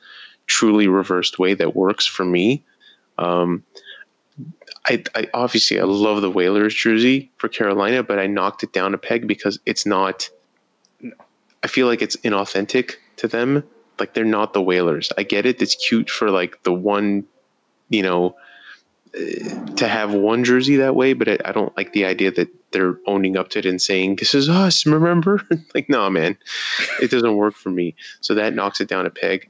[0.46, 2.62] truly reversed way that works for me.
[3.18, 3.64] Um,
[4.86, 8.94] I, I obviously I love the Whalers jersey for Carolina, but I knocked it down
[8.94, 10.28] a peg because it's not.
[11.62, 13.64] I feel like it's inauthentic to them.
[13.98, 15.10] Like they're not the Whalers.
[15.16, 15.62] I get it.
[15.62, 17.24] It's cute for like the one,
[17.88, 18.36] you know,
[19.16, 22.48] uh, to have one jersey that way, but I, I don't like the idea that
[22.72, 24.84] they're owning up to it and saying this is us.
[24.84, 25.40] Remember?
[25.74, 26.36] like, no, man,
[27.00, 27.94] it doesn't work for me.
[28.20, 29.48] So that knocks it down a peg.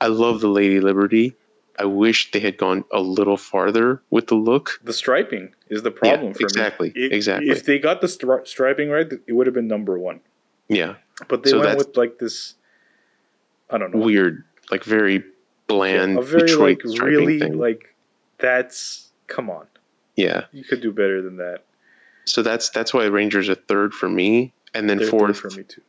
[0.00, 1.34] I love the Lady Liberty.
[1.78, 4.80] I wish they had gone a little farther with the look.
[4.82, 7.02] the striping is the problem for exactly, me.
[7.04, 7.50] It- exactly.
[7.50, 10.20] If they got the stri- striping right, it would have been number one.
[10.68, 10.94] Yeah,
[11.28, 12.54] But they So went with like this
[13.70, 14.04] I don't know.
[14.04, 15.22] weird, like very
[15.66, 17.58] bland a very Detroit like really thing.
[17.58, 17.94] like
[18.38, 19.66] that's come on.
[20.16, 20.44] yeah.
[20.52, 21.64] You could do better than that.
[22.24, 25.62] So that's that's why Rangers are third for me, and then They're fourth for me
[25.64, 25.82] too.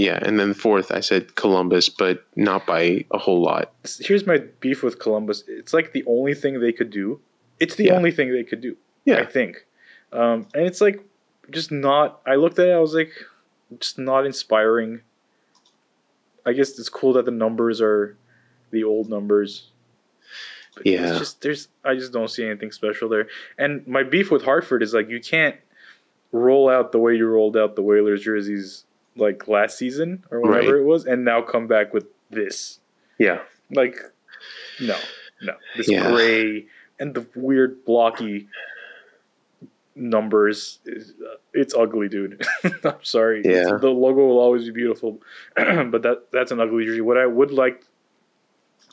[0.00, 3.72] Yeah, and then fourth, I said Columbus, but not by a whole lot.
[3.98, 5.44] Here's my beef with Columbus.
[5.46, 7.20] It's like the only thing they could do.
[7.58, 7.96] It's the Yeah.
[7.96, 8.76] only thing they could do.
[9.04, 9.66] Yeah, I think.
[10.12, 11.04] Um, and it's like
[11.50, 12.20] just not.
[12.26, 12.72] I looked at it.
[12.72, 13.12] I was like,
[13.78, 15.02] just not inspiring.
[16.46, 18.16] I guess it's cool that the numbers are
[18.70, 19.68] the old numbers.
[20.76, 21.10] But Yeah.
[21.10, 21.68] It's just there's.
[21.84, 23.28] I just don't see anything special there.
[23.58, 25.56] And my beef with Hartford is like you can't
[26.32, 28.84] roll out the way you rolled out the Whalers jerseys
[29.16, 30.80] like last season or whatever Right.
[30.80, 32.78] it was, and now come back with this.
[33.18, 33.40] yeah,
[33.72, 33.96] Like,
[34.80, 34.96] no,
[35.42, 35.54] no.
[35.76, 36.10] This Yeah.
[36.10, 36.66] gray
[36.98, 38.48] and the weird blocky
[39.94, 40.78] numbers.
[40.86, 42.42] Is, uh, it's ugly, dude.
[42.84, 43.40] I'm sorry.
[43.40, 43.76] It's- Yeah.
[43.78, 45.20] the logo will always be beautiful,
[45.56, 47.00] but that that's an ugly jersey.
[47.00, 47.84] What I would like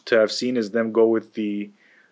[0.05, 1.69] to have seen is them go with the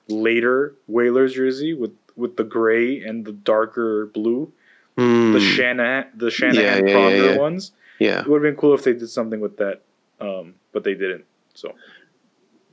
[0.08, 4.52] later Whalers jersey with with the gray and the darker blue,
[4.96, 7.38] the Mm, Shanahan the Shanahan yeah, yeah, yeah.
[7.38, 7.72] ones.
[8.00, 8.22] Yeah.
[8.22, 9.82] It would have been cool if they did something with that,
[10.20, 11.26] um, but they didn't.
[11.54, 11.74] So.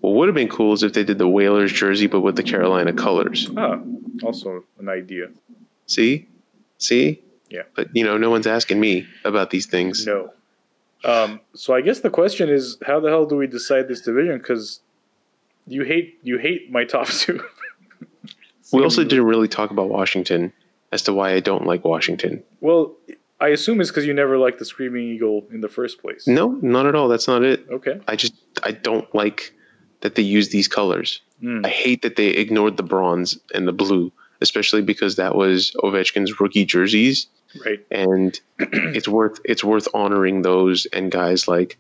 [0.01, 2.43] What would have been cool is if they did the Whalers jersey, but with the
[2.43, 3.49] Carolina colors.
[3.57, 3.79] Ah,
[4.25, 5.29] also an idea.
[5.87, 6.29] See,
[6.79, 7.23] see.
[7.49, 7.63] Yeah.
[7.77, 10.05] But you know, no one's asking me about these things.
[10.05, 10.33] No.
[11.05, 14.39] Um, so I guess the question is, how the hell do we decide this division?
[14.39, 14.81] Because
[15.67, 17.45] you hate you hate my top two.
[18.73, 20.53] We also didn't really talk about Washington
[20.93, 22.43] as to why I don't like Washington.
[22.61, 22.97] Well,
[23.43, 26.27] I assume it's because you never liked the Screaming Eagle in the first place.
[26.27, 27.09] No, not at all.
[27.09, 27.67] That's not it.
[27.71, 28.01] Okay.
[28.09, 29.53] I just I don't like
[30.01, 31.21] that they use these colors.
[31.43, 31.67] Mm.
[31.67, 36.39] I hate that they ignored the bronze and the blue, especially because that was Ovechkin's
[36.41, 37.27] rookie jerseys,
[37.67, 37.81] Right.
[37.91, 41.79] and it's worth it's worth honoring those and guys like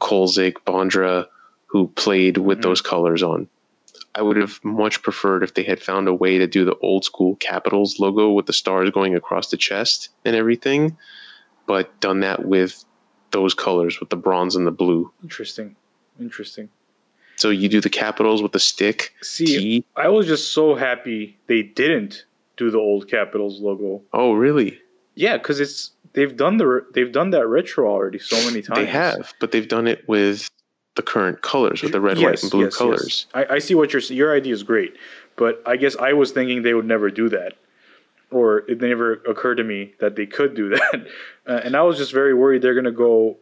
[0.00, 1.26] Kolzig, Bondra,
[1.66, 2.62] who played with Mhm.
[2.62, 3.46] those colors on.
[4.14, 7.04] I would have much preferred if they had found a way to do the old
[7.04, 10.96] school Capitals logo with the stars going across the chest and everything,
[11.66, 12.84] but done that with
[13.32, 15.12] those colors with the bronze and the blue.
[15.22, 15.74] Interesting.
[16.20, 16.68] Interesting.
[17.36, 19.84] So you do the Capitals with the stick See, T.
[19.96, 24.02] I was just so happy they didn't do the old Capitals logo.
[24.12, 24.78] Oh, really?
[25.16, 28.78] Yeah, because it's they've done the they've done that retro already so many times.
[28.78, 30.48] They have, but they've done it with
[30.96, 33.26] the current colors, with the red, white, and blue colors.
[33.34, 34.02] I, I see what you're.
[34.02, 34.94] Your idea is great,
[35.36, 37.54] but I guess I was thinking they would never do that,
[38.30, 41.06] or it never occurred to me that they could do that,
[41.46, 43.36] uh, and I was just very worried they're gonna go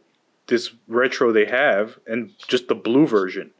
[0.46, 3.50] this retro they have and just the blue version.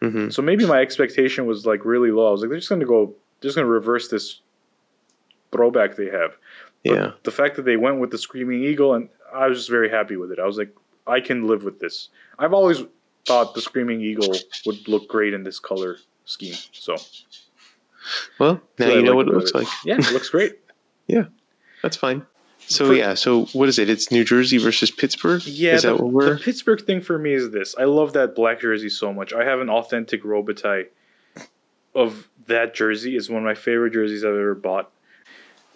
[0.00, 2.28] hmm So maybe my expectation was like really low.
[2.28, 4.40] I was like, they're just gonna go, just gonna reverse this
[5.52, 6.36] throwback they have.
[6.84, 7.10] But Yeah.
[7.24, 10.16] The fact that they went with the Screaming Eagle, and I was just very happy
[10.16, 10.38] with it.
[10.38, 10.74] I was like,
[11.06, 12.08] I can live with this.
[12.38, 12.82] I've always
[13.26, 14.34] thought the Screaming Eagle
[14.66, 16.54] would look great in this color scheme.
[16.72, 16.96] So
[18.38, 19.56] Well, now I you know like what it looks it.
[19.56, 19.66] like.
[19.84, 20.58] yeah, it looks great.
[21.06, 21.24] Yeah,
[21.82, 22.24] that's fine.
[22.60, 23.90] So For- yeah, so what is it?
[23.90, 25.44] It's New Jersey versus Pittsburgh.
[25.44, 26.34] Yeah, is the, that what we're?
[26.34, 27.74] the Pittsburgh thing for me is this.
[27.76, 29.32] I love that black jersey so much.
[29.32, 30.86] I have an authentic Robitaille
[31.96, 33.16] of that jersey.
[33.16, 34.92] It's one of my favorite jerseys I've ever bought.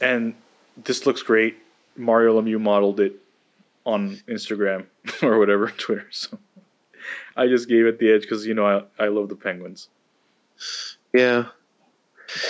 [0.00, 0.34] And
[0.76, 1.56] this looks great.
[1.96, 3.16] Mario Lemieux modeled it
[3.84, 4.86] on Instagram
[5.22, 6.06] or whatever, Twitter.
[6.12, 6.38] So
[7.36, 8.66] I just gave it the edge because, you know,
[8.98, 9.88] I, I love the Penguins.
[11.12, 11.46] yeah,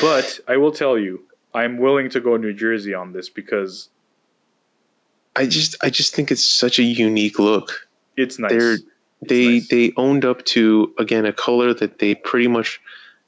[0.01, 1.24] But I will tell you,
[1.55, 3.89] I'm willing to go New Jersey on this because
[5.37, 7.89] I just I just think it's such a unique look.
[8.16, 8.51] it's nice.
[8.51, 8.76] They're
[9.22, 9.68] It's nice.
[9.68, 12.80] they owned up to again a color that they pretty much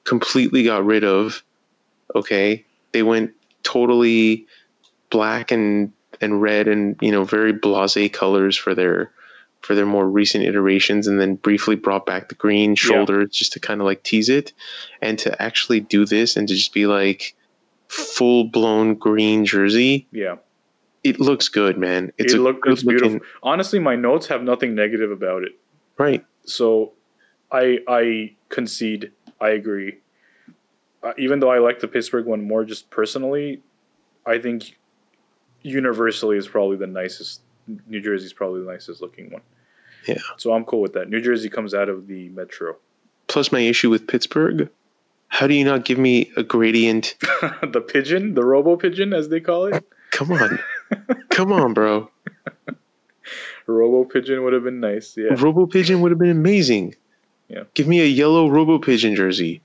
[0.05, 1.43] completely got rid of.
[2.15, 3.33] Okay, they went
[3.63, 4.47] totally
[5.11, 9.11] black and and red and you know very blasé colors for their
[9.67, 13.59] for their more recent iterations and then briefly brought back the green shoulder just to
[13.59, 14.53] kind of like tease it
[15.03, 17.35] and to actually do this and to just be like
[17.89, 20.37] full blown green jersey yeah.
[21.03, 23.15] it looks good man it's it look, it's beautiful.
[23.15, 25.59] looking- Honestly, my notes have nothing negative about it.
[25.99, 26.93] right So
[27.51, 29.11] I I concede.
[29.41, 29.99] I agree.
[31.03, 33.63] Uh, even though I like the Pittsburgh one more, just personally,
[34.25, 34.79] I think
[35.63, 37.43] universally is probably the nicest.
[37.89, 39.43] New Jersey's probably the nicest looking one.
[40.07, 40.19] Yeah.
[40.37, 41.09] So I'm cool with that.
[41.09, 42.77] New Jersey comes out of the Metro.
[43.29, 44.69] plus my issue with Pittsburgh.
[45.29, 47.17] How do you not give me a gradient?
[47.21, 49.85] the pigeon, the robo pigeon, as they call it.
[50.13, 50.59] Come on.
[51.31, 52.09] Come on, bro.
[53.67, 55.17] Robo pigeon would have been nice.
[55.17, 55.35] Yeah.
[55.37, 56.95] Robo Pigeon would have been amazing.
[57.49, 57.65] Yeah.
[57.75, 59.61] Give me a yellow Robo Pigeon jersey.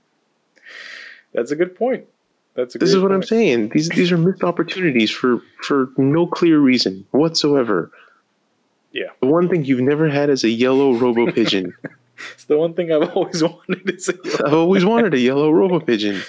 [1.32, 2.06] That's a good point.
[2.54, 3.70] That's a This is what I'm saying.
[3.70, 7.90] These these are missed opportunities for for no clear reason whatsoever.
[8.92, 9.06] Yeah.
[9.20, 11.74] The one thing you've never had is a yellow Robo Pigeon.
[12.34, 14.12] It's the one thing I've always wanted to say.
[14.44, 16.22] I've always wanted a yellow robo pigeon.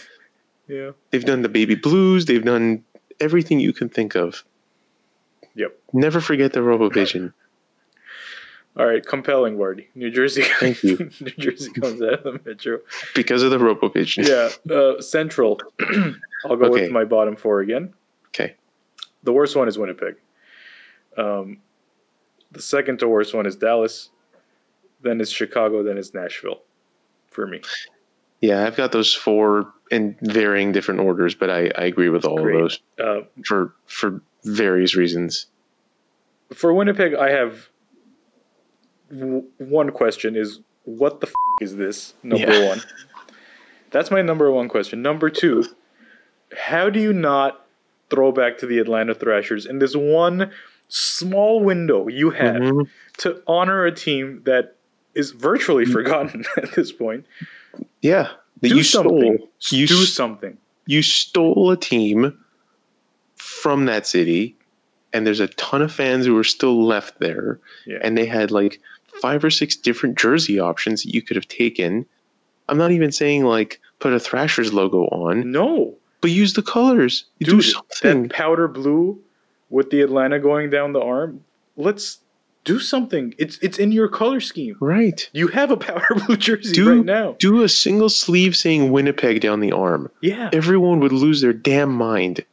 [0.68, 0.92] Yeah.
[1.12, 2.26] They've done the baby blues.
[2.26, 2.84] They've done
[3.20, 4.44] everything you can think of.
[5.54, 5.78] Yep.
[5.92, 7.32] Never forget the robo pigeon.
[8.78, 9.86] All right, compelling word.
[9.94, 10.42] New Jersey.
[10.60, 11.12] Thank you.
[11.22, 12.80] New Jersey comes out of the metro.
[13.14, 14.24] because of the robo pigeon.
[14.26, 14.50] Yeah.
[14.76, 15.60] Uh, Central.
[16.46, 16.70] I'll go Okay.
[16.84, 17.94] with my bottom four again.
[18.30, 18.56] Okay.
[19.22, 20.16] The worst one is Winnipeg.
[21.18, 21.58] Um,
[22.54, 24.10] the second to worst one is Dallas.
[25.02, 25.84] Then it's Chicago.
[25.84, 26.62] Then it's Nashville.
[27.28, 27.62] For me.
[28.42, 32.38] Yeah, I've got those four in varying different orders, but I, I agree with all
[32.42, 32.56] Great.
[32.56, 35.48] of those Uh, for for various reasons.
[36.54, 37.70] for Winnipeg, I have
[39.10, 42.14] w- one question: is what the f- is this?
[42.24, 42.68] Number Yeah.
[42.70, 42.82] one.
[43.92, 45.02] That's my number one question.
[45.02, 45.64] Number two,
[46.58, 47.66] how do you not
[48.10, 50.52] throw back to the Atlanta Thrashers in this one
[50.88, 52.88] small window you have Mhm.
[53.20, 54.76] to honor a team that
[55.16, 57.26] is virtually forgotten at this point?
[58.02, 58.30] Yeah,
[58.62, 59.38] that Do you something.
[59.60, 59.80] stole.
[59.80, 60.58] You do something.
[60.86, 62.38] you stole a team
[63.36, 64.56] from that city,
[65.12, 68.00] and there's a ton of fans who are still left there, Yeah.
[68.02, 68.80] and they had like
[69.22, 72.06] five or six different jersey options that you could have taken.
[72.70, 77.26] I'm not even saying like put a Thrashers logo on, No, but use the colors.
[77.40, 78.24] You do something.
[78.24, 79.20] that powder blue
[79.74, 81.44] with the Atlanta going down the arm.
[81.76, 82.20] Let's
[82.64, 83.34] do something.
[83.38, 84.76] It's it's in your color scheme.
[84.80, 85.20] right.
[85.34, 87.36] You have a power blue jersey Do right now.
[87.40, 90.10] do a single sleeve saying Winnipeg down the arm.
[90.22, 92.46] Yeah, Everyone would lose their damn mind.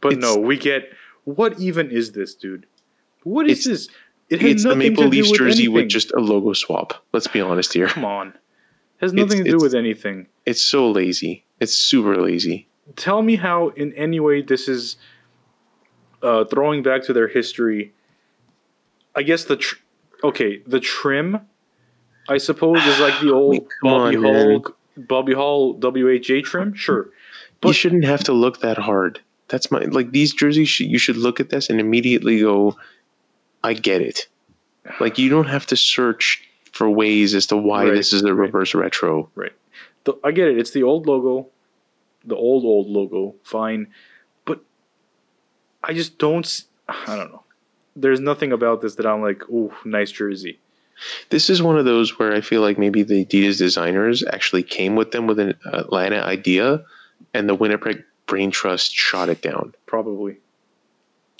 [0.00, 0.90] but it's- no, we get
[1.24, 2.66] what even is this, dude?
[3.24, 3.88] What is this?
[4.30, 5.74] It has It's the nothing Maple to do Leafs with jersey anything.
[5.74, 6.94] with just a logo swap.
[7.12, 7.88] Let's be honest here.
[7.88, 8.32] come on.
[9.00, 10.26] has It's- nothing to do with anything.
[10.46, 11.44] It's so lazy.
[11.60, 12.66] It's super lazy.
[12.96, 14.96] Tell me how, in any way, this is
[16.22, 17.92] uh, throwing back to their history.
[19.14, 19.76] I guess the tr-
[20.24, 21.40] okay, the trim,
[22.28, 24.62] I suppose, is like the old Bobby on,
[24.96, 26.74] Bobby Hull WHA trim.
[26.74, 27.08] Sure,
[27.64, 29.20] you shouldn't have to look that hard.
[29.48, 30.78] That's my like these jerseys.
[30.80, 32.76] You should look at this and immediately go,
[33.64, 34.26] "I get it."
[35.00, 36.42] Like you don't have to search
[36.72, 38.46] for ways as to why Right, this is a right.
[38.46, 39.28] reverse retro.
[39.34, 39.52] right.
[40.04, 40.58] The, I get it.
[40.58, 41.48] It's the old logo,
[42.24, 43.34] the old old logo.
[43.42, 43.92] Fine, but
[45.88, 46.64] I just don't.
[46.88, 47.42] I don't know.
[47.96, 50.58] There's nothing about this that I'm like, ooh, nice jersey.
[51.30, 54.96] This is one of those where I feel like maybe the Adidas designers actually came
[54.96, 56.84] with them with an Atlanta idea,
[57.34, 59.74] and the Winnipeg Brain Trust shot it down.
[59.86, 60.38] Probably,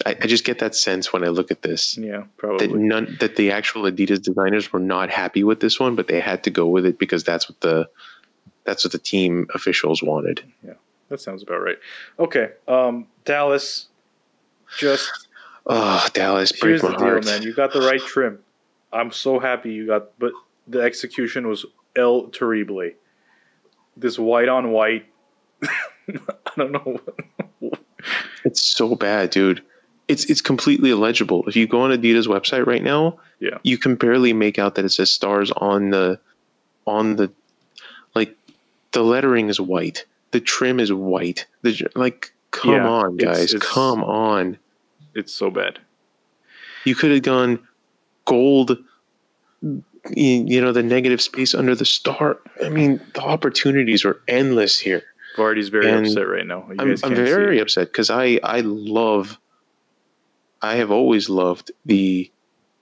[0.07, 1.99] I, I just get that sense when I look at this.
[1.99, 2.69] yeah, that probably.
[2.69, 6.45] none that the actual Adidas designers were not happy with this one, but they had
[6.45, 7.89] to go with it because that's what the
[8.65, 10.43] that's what the team officials wanted.
[10.65, 10.75] Yeah,
[11.09, 11.79] that sounds about right.
[12.19, 13.89] Okay, um, Dallas.
[14.77, 15.11] Just
[15.67, 17.43] Oh, Dallas, break here's my the deal, man.
[17.43, 18.39] You got the right trim.
[18.93, 20.33] I'm so happy you got, but
[20.67, 22.91] the execution was el terrible.
[23.97, 25.07] This white on white.
[25.63, 27.01] I don't know.
[28.45, 29.63] It's so bad, dude.
[30.07, 31.45] It's it's completely illegible.
[31.47, 33.59] If you go on Adidas website right now, Yeah.
[33.63, 36.19] you can barely make out that it says stars on the
[36.87, 37.31] on the
[38.15, 38.35] like
[38.93, 40.07] the lettering is white.
[40.31, 41.45] The trim is white.
[41.61, 43.55] The like come Yeah, on, guys.
[43.55, 44.59] it's- come on.
[45.15, 45.79] It's so bad.
[46.85, 47.67] You could have gone
[48.25, 48.79] gold,
[49.63, 49.81] you,
[50.15, 52.39] you know, the negative space under the star.
[52.65, 55.03] I mean, the opportunities are endless here.
[55.37, 56.67] Vardy's very And upset right now.
[56.71, 59.39] You I'm, I'm very upset because I, I love,
[60.63, 62.31] I have always loved the,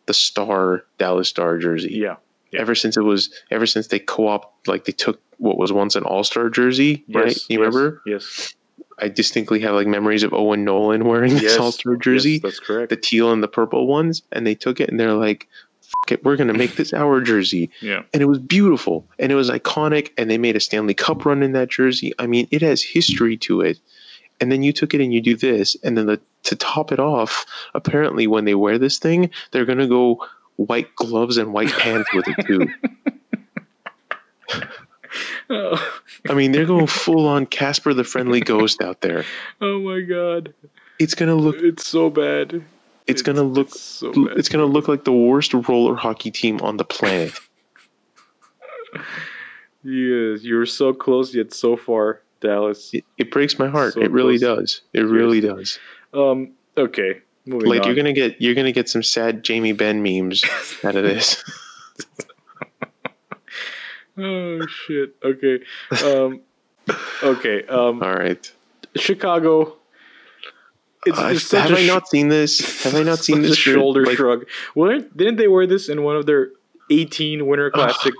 [0.06, 1.94] the star Dallas Star jersey.
[1.94, 2.16] Yeah.
[2.52, 2.60] yeah.
[2.60, 6.04] Ever since it was, ever since they co-op, like they took what was once an
[6.04, 7.26] All Star jersey, right?
[7.28, 8.02] Yes, You yes, remember?
[8.06, 8.54] Yes.
[8.98, 11.58] I distinctly have like memories of Owen Nolan wearing this Yes.
[11.58, 12.32] All Star jersey.
[12.32, 12.90] Yes, that's correct.
[12.90, 15.48] the teal and the purple ones, and they took it and they're like,
[15.82, 17.70] Fuck it, we're gonna make this our jersey.
[17.80, 18.02] yeah.
[18.12, 21.42] And it was beautiful and it was iconic, and they made a Stanley Cup run
[21.42, 22.12] in that jersey.
[22.18, 23.78] I mean, it has history to it.
[24.40, 26.98] And then you took it and you do this, and then the, to top it
[27.00, 30.26] off, apparently when they wear this thing, they're gonna go
[30.56, 32.68] white gloves and white pants with it too.
[35.50, 35.98] Oh,
[36.28, 39.24] I mean, they're going full on Casper the Friendly Ghost out there.
[39.60, 40.54] oh my god.
[40.98, 41.56] It's gonna look.
[41.58, 42.64] It's so bad.
[43.06, 43.68] It's gonna look.
[43.68, 44.36] it's so bad.
[44.38, 47.32] It's gonna look like the worst roller hockey team on the planet.
[49.82, 52.90] Yes, you're so close yet so far, Dallas.
[52.92, 53.94] It, it breaks my heart.
[53.94, 54.56] So it really close.
[54.58, 54.80] does.
[54.92, 55.78] It really does.
[56.12, 56.52] Um.
[56.76, 57.20] Okay.
[57.44, 57.86] Moving Like on.
[57.86, 60.42] you're gonna get you're gonna get some sad Jamie Benn memes
[60.82, 61.44] out of this.
[64.18, 65.16] Oh shit.
[65.22, 65.60] Okay.
[66.04, 66.40] Um.
[67.22, 67.64] Okay.
[67.66, 68.02] Um.
[68.02, 68.50] All right.
[68.96, 69.76] Chicago.
[71.04, 72.82] It's, Uh, it's have I sh- not seen this?
[72.84, 74.46] Have I not seen this shoulder Like, shrug?
[74.74, 76.50] Well, didn't they wear this in one of their
[76.90, 78.12] 18 Winter Classic.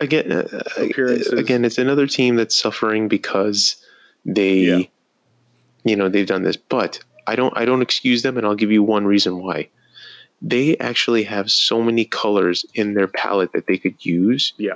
[0.00, 1.32] again, uh, Appearances.
[1.32, 3.76] again, it's another team that's suffering because
[4.26, 4.80] they, Yeah.
[5.84, 6.56] you know, they've done this.
[6.56, 9.68] But I don't, I don't excuse them, and I'll give you one reason why.
[10.42, 14.52] They actually have so many colors in their palette that they could use.
[14.58, 14.74] Yeah.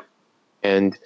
[0.63, 0.99] And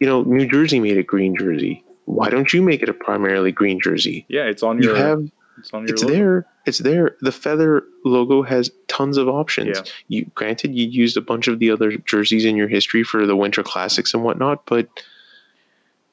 [0.00, 1.84] you know, New Jersey made a green jersey.
[2.06, 4.26] Why don't you make it a primarily green jersey?
[4.28, 4.96] Yeah, it's on your.
[4.96, 5.94] You have it's on your.
[5.94, 6.14] it's logo.
[6.14, 6.46] there.
[6.66, 7.16] It's there.
[7.20, 9.76] The feather logo has tons of options.
[9.76, 9.92] Yeah.
[10.08, 13.36] You granted you used a bunch of the other jerseys in your history for the
[13.36, 14.88] winter classics and whatnot, but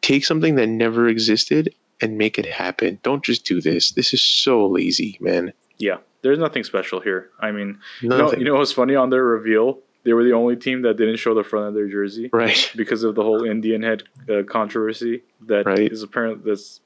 [0.02, 3.00] take something that never existed and make it happen.
[3.04, 3.92] Don't just do this.
[3.92, 5.52] This is so lazy, man.
[5.78, 7.30] Yeah, there's nothing special here.
[7.40, 8.40] I mean, you know, Nothing.
[8.40, 9.80] you know what's funny on their reveal?
[10.04, 12.72] They were the only team that didn't show the front of their jersey right.
[12.76, 16.10] because of the whole Indian head uh, controversy that is Right.
[16.10, 16.80] apparently that's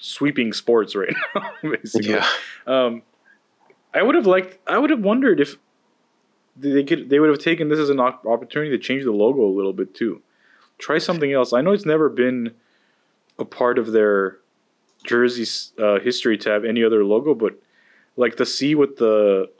[0.00, 1.50] sweeping sports right now.
[1.62, 2.26] Basically, Yeah.
[2.66, 3.02] Um,
[3.94, 4.58] I would have liked.
[4.66, 5.56] I would have wondered if
[6.56, 7.08] they could.
[7.10, 9.94] They would have taken this as an opportunity to change the logo a little bit
[9.94, 10.22] too.
[10.78, 11.52] Try something else.
[11.52, 12.52] I know it's never been
[13.38, 14.38] a part of their
[15.04, 17.54] jersey's uh, history to have any other logo, but
[18.16, 19.50] like the C with the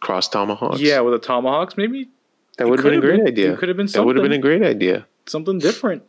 [0.00, 0.80] Cross tomahawks.
[0.80, 2.08] yeah with the tomahawks, maybe
[2.58, 3.52] That would have been a great been- idea.
[3.52, 5.06] It could have been That would have been a something great idea.
[5.26, 6.02] something different.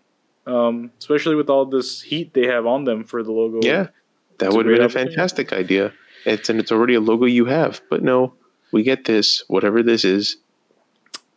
[0.45, 3.59] Um, especially with all this heat they have on them for the logo.
[3.65, 3.87] Yeah.
[4.39, 5.93] That would have been a fantastic idea.
[6.25, 7.81] It's and it's already a logo you have.
[7.89, 8.33] But no,
[8.73, 10.37] we get this, whatever this is.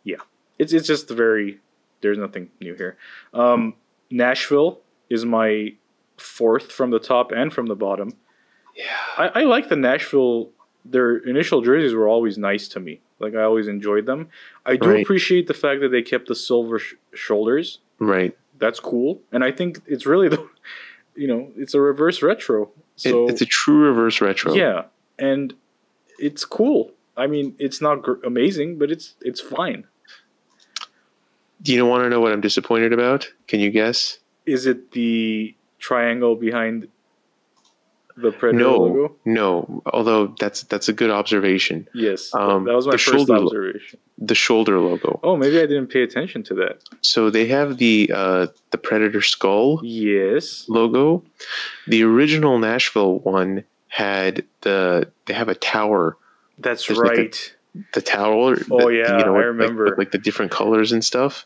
[0.02, 0.16] Yeah,
[0.58, 1.60] it's it's just very
[2.00, 2.96] there's nothing new here.
[3.32, 3.74] Um,
[4.10, 5.74] Nashville is my
[6.16, 8.12] fourth from the top and from the bottom.
[8.74, 8.84] Yeah.
[9.18, 10.50] I, I like the Nashville.
[10.84, 13.00] Their initial jerseys were always nice to me.
[13.18, 14.28] Like I always enjoyed them.
[14.64, 15.02] I do Right.
[15.02, 17.78] appreciate the fact that they kept the silver sh- shoulders.
[17.98, 18.36] Right.
[18.58, 20.46] That's cool, and I think it's really the,
[21.14, 22.62] you know, it's a reverse retro.
[22.64, 24.54] It- So it's a true reverse retro.
[24.54, 24.84] yeah,
[25.18, 25.54] and
[26.18, 26.92] it's cool.
[27.16, 29.84] I mean, it's not gr- amazing, but it's it's fine.
[31.62, 33.28] Do you want to know what I'm disappointed about?
[33.48, 34.18] Can you guess?
[34.44, 36.88] Is it the triangle behind
[38.16, 39.16] the Predator no, logo?
[39.24, 39.82] no.
[39.92, 41.86] Although that's that's a good observation.
[41.94, 43.98] Yes, Um, that was my first shoulder observation.
[44.18, 45.20] The shoulder logo.
[45.22, 46.78] Oh, maybe I didn't pay attention to that.
[47.02, 50.64] So they have the uh, the Predator skull Yes.
[50.68, 51.22] logo.
[51.86, 56.16] The original Nashville one had the they have a tower.
[56.58, 57.52] That's There's like a- right.
[57.92, 58.56] The tower.
[58.70, 59.84] Oh, that, yeah, I with, like- remember.
[59.84, 61.44] with, like the different colors and stuff.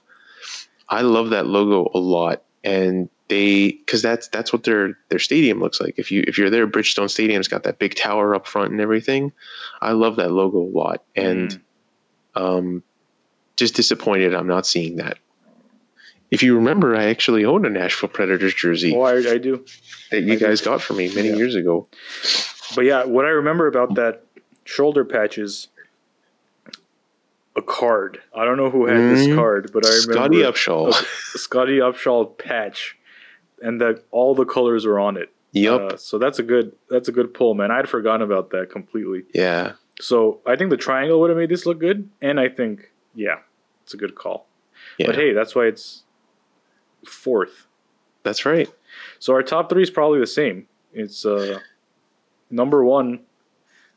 [0.89, 5.59] I love that logo a lot, and they because that's that's what their their stadium
[5.61, 5.95] looks like.
[5.97, 9.33] If you if you're there, Bridgestone Stadium's got that big tower up front and everything.
[9.81, 11.51] I love that logo a lot, and
[12.37, 12.41] Mm.
[12.59, 12.83] um,
[13.57, 15.17] just disappointed I'm not seeing that.
[16.31, 19.65] If you remember, I actually owned a Nashville Predators jersey oh, I, I do.
[20.13, 20.47] that you I do.
[20.47, 21.37] guys got for me many Yeah.
[21.37, 21.89] years ago.
[22.77, 24.25] But yeah, what I remember about that
[24.65, 25.67] shoulder patch is
[27.57, 28.21] a card.
[28.35, 29.35] I don't know who had this Mhm.
[29.35, 30.93] card, but I remember Scottie Upshall.
[31.37, 32.97] Scottie Upshall patch,
[33.61, 35.31] and that all the colors were on it.
[35.53, 35.81] Yep.
[35.81, 37.71] Uh, so that's a good that's a good pull, man.
[37.71, 39.25] I'd forgotten about that completely.
[39.35, 39.73] yeah.
[40.01, 43.41] So I think the triangle would have made this look good, and I think yeah,
[43.83, 44.47] it's a good call.
[44.97, 45.07] Yeah.
[45.09, 46.05] But hey, that's why it's
[47.05, 47.67] fourth.
[48.23, 48.69] That's right.
[49.19, 50.67] So our top three is probably the same.
[50.93, 51.59] It's uh,
[52.51, 53.21] number one.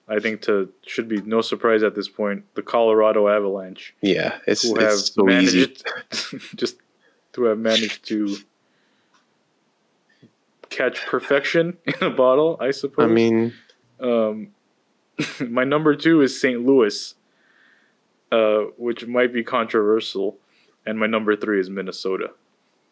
[0.07, 2.43] I think to should be no surprise at this point.
[2.55, 4.37] The Colorado Avalanche, Yeah.
[4.45, 5.59] It's, who have it's so easy.
[5.59, 6.77] managed just
[7.33, 8.35] to have managed to
[10.75, 12.57] catch perfection in a bottle.
[12.59, 13.05] I suppose.
[13.05, 13.53] I mean,
[13.99, 14.49] Um,
[15.47, 16.65] my number two is St.
[16.65, 17.15] Louis,
[18.31, 20.37] uh, which might be controversial,
[20.85, 22.31] and my number three is Minnesota.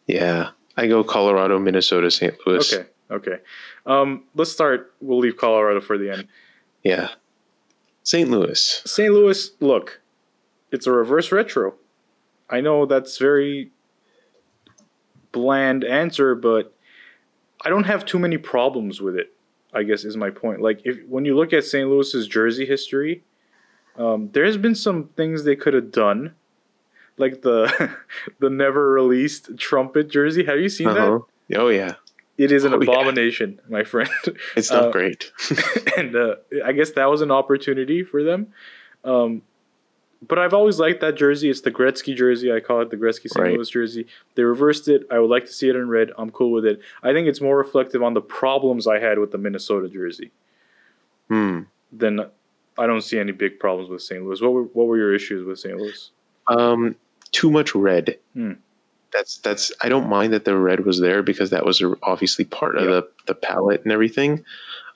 [0.06, 0.50] yeah.
[0.74, 2.34] I go Colorado, Minnesota, St.
[2.46, 2.72] Louis.
[2.72, 3.36] Okay, okay.
[3.84, 4.94] Um, let's start.
[5.02, 6.28] We'll leave Colorado for the end.
[6.82, 7.08] Yeah.
[8.04, 8.30] St.
[8.30, 8.80] Louis.
[8.86, 9.12] St.
[9.12, 10.00] Louis, look,
[10.70, 11.74] it's a reverse retro.
[12.48, 13.70] I know that's very
[15.30, 16.74] bland answer, but
[17.64, 19.32] I don't have too many problems with it.
[19.74, 20.60] I guess is my point.
[20.60, 21.88] Like if when you look at St.
[21.88, 23.22] Louis's jersey history,
[23.96, 26.34] um, there's been some things they could have done,
[27.16, 27.96] like the
[28.38, 30.44] the never released trumpet jersey.
[30.44, 31.20] Have you seen Uh-huh.
[31.48, 31.58] that?
[31.58, 31.94] Oh, yeah.
[32.38, 32.90] It is an Oh, yeah.
[32.90, 34.10] abomination, my friend.
[34.56, 35.30] It's not Uh, great.
[35.96, 38.48] and uh, I guess that was an opportunity for them.
[39.04, 39.42] Um,
[40.28, 41.50] but I've always liked that jersey.
[41.50, 42.52] It's the Gretzky jersey.
[42.52, 43.36] I call it the Gretzky St.
[43.44, 43.54] Right.
[43.54, 44.06] Louis jersey.
[44.36, 45.06] They reversed it.
[45.10, 46.10] I would like to see it in red.
[46.16, 46.80] I'm cool with it.
[47.02, 50.30] I think it's more reflective on the problems I had with the Minnesota jersey
[51.28, 51.60] Hmm.
[51.92, 52.20] than
[52.78, 54.22] I don't see any big problems with St.
[54.24, 54.40] Louis.
[54.40, 55.76] What were what were your issues with St.
[55.76, 56.10] Louis?
[56.48, 56.96] Um,
[57.32, 58.18] too much red.
[58.34, 58.52] Hmm.
[59.12, 59.70] That's that's.
[59.82, 63.06] I don't mind that the red was there because that was obviously part of the
[63.26, 64.42] the palette and everything.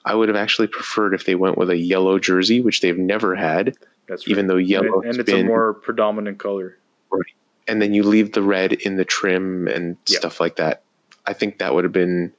[0.05, 3.35] I would have actually preferred if they went with a yellow jersey, which they've never
[3.35, 3.75] had,
[4.07, 4.31] That's right.
[4.31, 6.77] even though yellow and, and it's been, a more predominant color.
[7.11, 7.23] Right.
[7.67, 10.19] And then you leave the red in the trim and Yeah.
[10.19, 10.83] stuff like that.
[11.25, 12.31] I think that would have been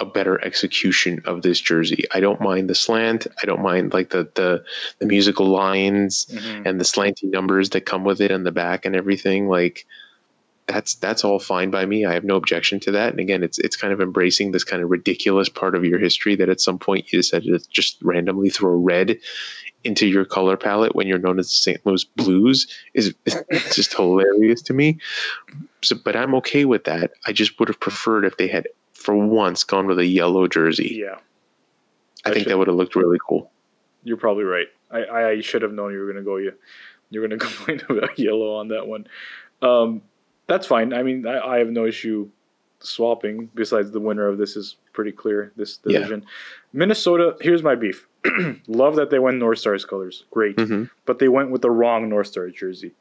[0.00, 2.04] a better execution of this jersey.
[2.12, 3.28] I don't mind the slant.
[3.40, 4.64] I don't mind like the the,
[4.98, 6.66] the musical lines Mhm.
[6.66, 9.46] and the slanty numbers that come with it on the back and everything.
[9.48, 9.86] Like
[10.72, 12.04] that's that's all fine by me.
[12.04, 13.10] I have no objection to that.
[13.10, 16.34] And again, it's it's kind of embracing this kind of ridiculous part of your history
[16.36, 19.18] that at some point you decided to just randomly throw red
[19.84, 21.84] into your color palette when you're known as the St.
[21.84, 24.98] Louis Blues is it's just hilarious to me.
[25.82, 27.12] So, but I'm okay with that.
[27.26, 30.98] I just would have preferred if they had for once gone with a yellow jersey.
[31.00, 31.18] Yeah,
[32.24, 33.50] I I think that would have looked really cool.
[34.04, 34.68] you're probably right.
[34.90, 36.36] I, I should have known you were going to go.
[36.36, 36.52] You,
[37.10, 39.06] you're going to complain about yellow on that one.
[39.62, 40.02] Um,
[40.46, 40.92] that's fine.
[40.92, 42.28] I mean, I, I have no issue
[42.80, 43.48] swapping.
[43.54, 45.52] Besides, the winner of this is pretty clear.
[45.56, 45.98] This Yeah.
[45.98, 46.26] division,
[46.72, 47.36] Minnesota.
[47.40, 48.06] Here's my beef.
[48.66, 50.24] Love that they went North Stars colors.
[50.30, 52.92] Great, hmm but they went with the wrong North Stars jersey.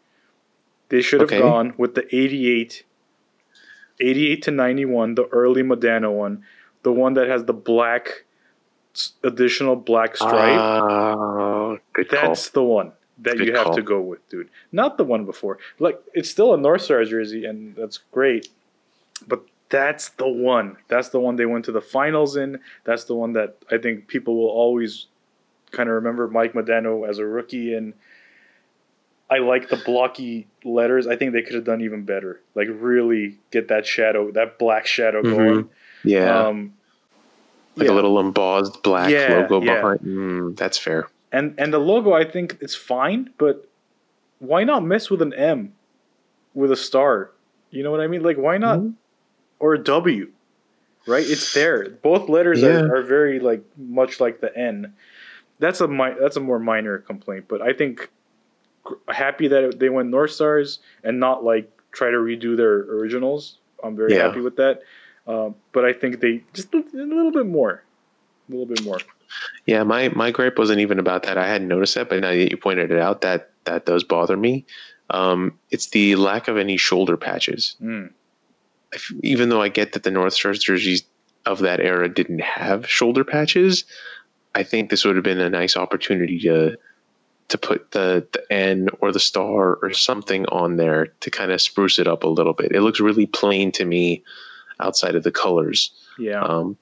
[0.89, 1.39] They should have Okay.
[1.39, 2.84] gone with the 88,
[4.00, 6.44] 88 to 91, the early Modano one,
[6.84, 8.26] the one that has the black,
[9.24, 10.60] additional black stripe.
[10.60, 12.30] Oh, good call.
[12.30, 13.76] That's the one that Good you have call.
[13.76, 14.50] to go with, dude.
[14.72, 15.58] Not the one before.
[15.80, 18.48] Like it's still a North Stars jersey, and that's great.
[19.28, 20.78] But that's the one.
[20.88, 22.60] That's the one they went to the finals in.
[22.84, 25.08] That's the one that I think people will always
[25.72, 27.74] kind of remember Mike Modano as a rookie.
[27.74, 27.94] And
[29.30, 31.08] I like the blocky letters.
[31.08, 32.42] I think they could have done even better.
[32.56, 35.38] Like really get that shadow, that black shadow Mhm.
[35.38, 35.70] going.
[36.04, 36.74] Yeah, Um,
[37.78, 37.94] like yeah.
[37.94, 39.76] a little embossed black Yeah, logo yeah.
[39.76, 40.00] behind.
[40.02, 41.08] Mm, that's fair.
[41.32, 43.68] And and the logo I think it's fine, but
[44.40, 45.74] why not mess with an M
[46.54, 47.32] with a star?
[47.70, 48.24] You know what I mean?
[48.24, 48.94] Like why not Mhm.
[49.60, 50.30] or a W?
[51.08, 51.24] Right?
[51.28, 51.90] It's there.
[51.90, 52.82] Both letters Yeah.
[52.82, 54.94] are, are very like much like the N.
[55.60, 58.10] That's a mi- that's a more minor complaint, but I think
[58.84, 63.58] gr- happy that they went North Stars and not like try to redo their originals.
[63.84, 64.28] I'm very Yeah.
[64.28, 64.82] happy with that.
[65.28, 67.84] Um, but I think they just a little bit more,
[68.50, 68.98] a little bit more.
[69.66, 71.38] Yeah, my my gripe wasn't even about that.
[71.38, 74.38] I hadn't noticed that, but now that you pointed it out, that that does bother
[74.38, 74.66] me.
[75.10, 77.76] Um, it's the lack of any shoulder patches.
[77.82, 78.12] Mm.
[78.94, 81.04] If- Even though I get that the North Stars jerseys
[81.46, 83.84] of that era didn't have shoulder patches,
[84.56, 86.78] I think this would have been a nice opportunity to
[87.50, 91.60] to put the the N or the star or something on there to kind of
[91.62, 92.72] spruce it up a little bit.
[92.72, 94.24] It looks really plain to me
[94.80, 95.92] outside of the colors.
[96.18, 96.42] Yeah.
[96.42, 96.78] Um,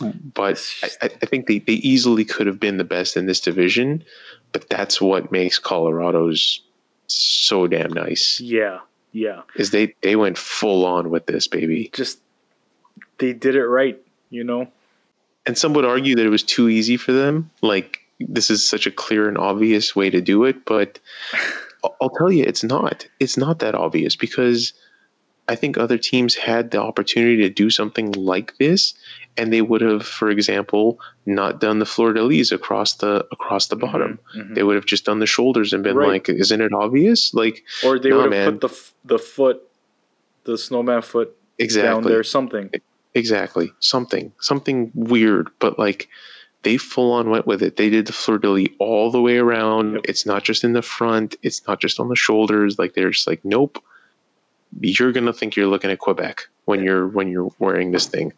[0.00, 3.40] but I, I I think they, they easily could have been the best in this
[3.40, 4.04] division,
[4.52, 6.60] but that's what makes Colorado's
[7.06, 8.40] so damn nice.
[8.40, 8.80] yeah.
[9.12, 9.42] Yeah.
[9.54, 12.18] Is they they went full on with this baby, just
[13.18, 13.96] they did it right,
[14.30, 14.66] you know.
[15.46, 17.48] and some would argue that it was too easy for them.
[17.62, 20.98] Like this is such a clear and obvious way to do it, but
[21.84, 23.06] I'll- I'll tell you, it's not.
[23.20, 24.72] It's not that obvious because
[25.46, 28.94] I think other teams had the opportunity to do something like this,
[29.36, 33.66] and they would have, for example, not done the fleur de lis across the across
[33.68, 34.18] the bottom.
[34.36, 34.54] Mhm.
[34.54, 36.08] They would have just done the shoulders and been Right.
[36.08, 38.52] like, "Isn't it obvious?" Like Or they No, would have man.
[38.52, 39.62] put the f- the foot,
[40.44, 42.70] the snowman foot down exactly, there, something.
[43.14, 46.08] exactly, something, something weird, but like
[46.62, 47.76] they full on went with it.
[47.76, 49.94] They did the fleur de lis all the way around.
[49.94, 50.02] Yep.
[50.08, 51.36] It's not just in the front.
[51.42, 52.78] It's not just on the shoulders.
[52.78, 53.82] Like they're just like, nope.
[54.80, 58.32] You're gonna think you're looking at Quebec when you're when you're wearing this thing.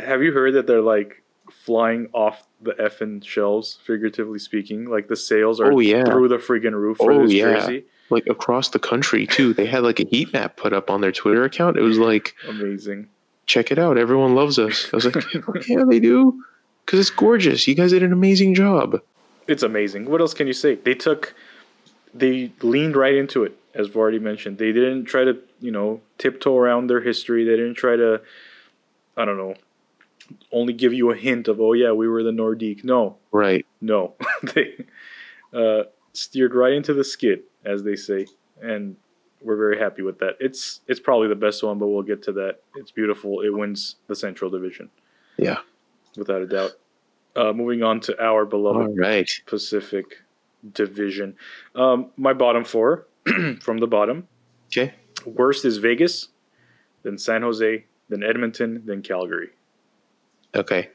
[0.00, 4.86] Have you heard that they're like flying off the effing shelves, figuratively speaking?
[4.86, 6.04] Like the sales are Oh, yeah.
[6.04, 7.54] through the friggin' roof for Oh, this yeah.
[7.60, 7.84] jersey.
[8.10, 9.54] Like across the country too.
[9.54, 11.76] They had like a heat map put up on their Twitter account.
[11.76, 13.08] It was like, Amazing.
[13.46, 13.96] check it out.
[13.98, 14.88] Everyone loves us.
[14.92, 15.16] I was like,
[15.68, 16.42] yeah, they do.
[16.84, 17.66] Because it's gorgeous.
[17.68, 19.00] You guys did an amazing job.
[19.48, 20.06] It's amazing.
[20.10, 20.74] What else can you say?
[20.74, 21.34] They took,
[22.14, 24.58] they leaned right into it, as we've already mentioned.
[24.58, 27.44] They didn't try to, you know, tiptoe around their history.
[27.44, 28.20] They didn't try to,
[29.16, 29.54] I don't know,
[30.52, 32.84] only give you a hint of, oh yeah, we were the Nordique.
[32.84, 33.66] No, Right.
[33.80, 34.14] no,
[34.54, 34.74] they
[35.52, 38.26] uh, steered right into the skid, as they say,
[38.60, 38.96] and
[39.40, 40.36] we're very happy with that.
[40.40, 42.60] It's it's probably the best one, but we'll get to that.
[42.76, 43.40] It's beautiful.
[43.40, 44.88] It wins the Central Division,
[45.36, 45.58] Yeah.
[46.16, 46.72] without a doubt.
[47.34, 49.28] Uh, moving on to our beloved right.
[49.46, 50.18] Pacific
[50.74, 51.34] Division.
[51.74, 53.06] Um, my bottom four
[53.60, 54.28] from the bottom.
[54.68, 54.94] Okay.
[55.26, 56.28] Worst is Vegas,
[57.02, 59.50] then San Jose, then Edmonton, then Calgary.
[60.54, 60.88] Okay.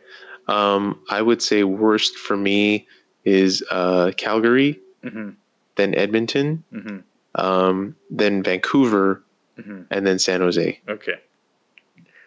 [0.48, 2.88] Um, I would say worst for me
[3.26, 5.32] is uh, Calgary, hmm
[5.76, 7.00] then Edmonton, hmm
[7.36, 9.24] um, then Vancouver,
[9.62, 10.80] hmm and then San Jose.
[10.88, 11.16] Okay.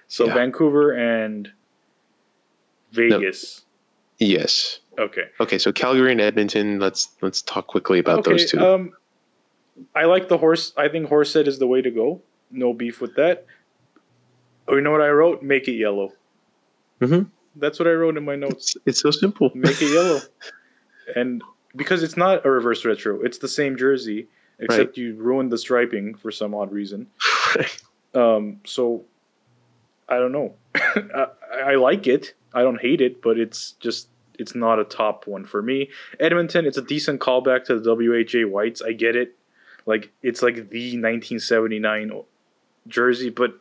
[0.09, 0.35] So Yeah.
[0.35, 1.51] Vancouver and
[2.93, 3.62] Vegas.
[4.19, 4.81] Yes.
[4.98, 5.24] Okay.
[5.40, 6.78] Okay, so Calgary and Edmonton.
[6.78, 8.61] Let's let's talk quickly about okay, those two.
[8.61, 8.93] Um,
[9.94, 10.73] I like the horse.
[10.77, 12.23] I think horse Horsehead is the way to go.
[12.51, 13.47] No beef with that.
[14.69, 15.43] Oh, you know what I wrote?
[15.43, 16.12] Make it yellow.
[17.01, 17.27] Mhm.
[17.56, 18.77] That's what I wrote in my notes.
[18.77, 19.51] it's, it's so simple.
[19.55, 20.20] Make it yellow.
[21.16, 21.43] and
[21.77, 24.28] because it's not a reverse retro, it's the same jersey,
[24.59, 27.06] except you ruined the striping for some odd reason.
[28.14, 29.05] Um, so
[30.09, 30.55] I don't know.
[30.74, 32.35] I, I like it.
[32.52, 34.09] I don't hate it, but it's just
[34.39, 35.90] it's not a top one for me.
[36.18, 38.82] Edmonton, it's a decent callback to the WHA Whites.
[38.82, 39.36] I get it.
[39.86, 42.22] Like it's like the 1979
[42.89, 43.55] jersey, but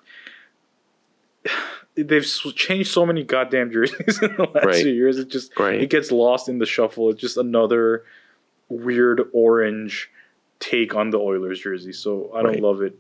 [2.04, 4.76] they've changed so many goddamn jerseys in the last Right.
[4.84, 5.18] few years.
[5.18, 5.82] It just Right.
[5.82, 7.10] it gets lost in the shuffle.
[7.10, 8.04] It's just another
[8.70, 10.10] weird orange
[10.60, 11.94] take on the Oilers jersey.
[11.94, 12.62] So I don't Right.
[12.62, 12.98] love it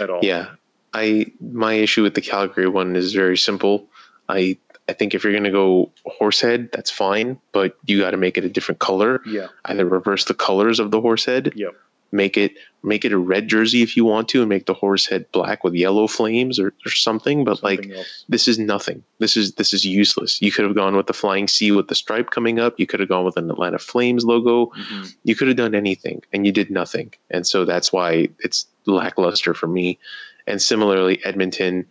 [0.00, 0.20] at all.
[0.22, 0.50] Yeah,
[0.92, 3.88] I my issue with the Calgary one is very simple.
[4.28, 4.58] I
[4.88, 8.44] I think if you're gonna go horsehead, that's fine, but you got to make it
[8.44, 9.22] a different color.
[9.26, 9.46] Yeah.
[9.64, 11.52] Either reverse the colors of the horsehead.
[11.56, 11.74] Yep.
[12.12, 12.54] Make it
[12.84, 15.64] make it a red jersey if you want to, and make the horse head black
[15.64, 17.42] with yellow flames or, or something.
[17.42, 18.24] But like else.
[18.28, 19.02] this is nothing.
[19.18, 20.40] This is this is useless.
[20.40, 22.78] You could have gone with the flying C with the stripe coming up.
[22.78, 24.66] You could have gone with an Atlanta Flames logo.
[24.66, 25.14] Mhm.
[25.24, 27.12] You could have done anything, and you did nothing.
[27.30, 29.98] And so that's why it's lackluster for me.
[30.46, 31.86] And similarly, Edmonton.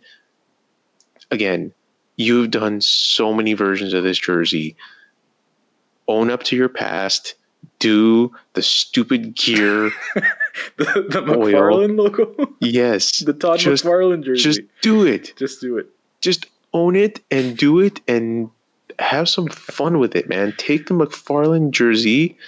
[1.30, 1.72] Again,
[2.16, 4.76] you've done so many versions of this jersey.
[6.06, 7.34] Own up to your past.
[7.84, 9.90] Do the stupid gear.
[10.78, 14.42] the, the McFarlane logo, yes, the Todd Just- McFarlane jersey.
[14.42, 15.34] just do it.
[15.36, 15.86] just do it.
[16.22, 18.48] just own it and do it and
[18.98, 20.54] have some fun with it, man.
[20.56, 22.38] Take the McFarlane jersey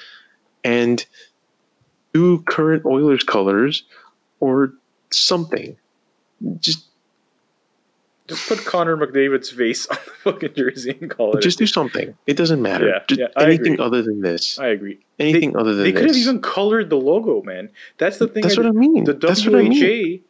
[0.65, 1.05] and
[2.15, 3.83] do current Oilers colors
[4.41, 4.73] or
[5.11, 5.77] something.
[6.61, 6.87] Just
[8.29, 11.43] Just put Connor McDavid's face on the fucking jersey and call it.
[11.43, 12.17] just do something.
[12.27, 12.89] It doesn't matter.
[12.89, 14.59] Yeah, just yeah, anything other than this.
[14.59, 14.99] I agree.
[15.19, 15.93] anything other than this.
[15.95, 17.71] They could have even colored the logo, man.
[17.99, 18.43] That's the thing.
[18.43, 19.05] That's I what I mean.
[19.05, 20.21] The what I WHA mean.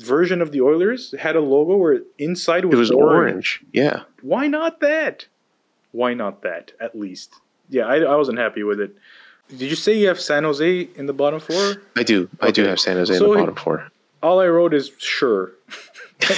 [0.00, 3.62] version of the Oilers had a logo where inside was, It was orange.
[3.72, 4.02] Yeah.
[4.22, 5.26] Why not that?
[5.92, 6.72] Why not that?
[6.80, 7.32] At least,
[7.70, 7.84] yeah.
[7.86, 8.96] I, I wasn't happy with it.
[9.50, 11.82] Did you say you have San Jose in the bottom four?
[11.96, 12.28] I do.
[12.40, 13.88] I do have San Jose So in the bottom four.
[14.22, 15.52] All I wrote is sure.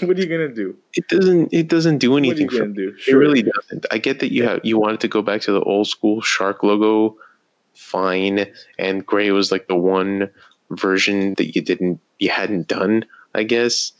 [0.00, 0.76] what are you gonna do?
[0.94, 2.74] It doesn't it doesn't do What are you anything for gonna me.
[2.74, 2.96] do?
[3.06, 3.86] It really doesn't.
[3.90, 6.62] I get that you have you wanted to go back to the old school shark
[6.62, 7.16] logo,
[7.74, 8.46] fine.
[8.78, 10.30] And gray was like the one
[10.70, 13.04] version that you didn't you hadn't done,
[13.34, 13.92] I guess.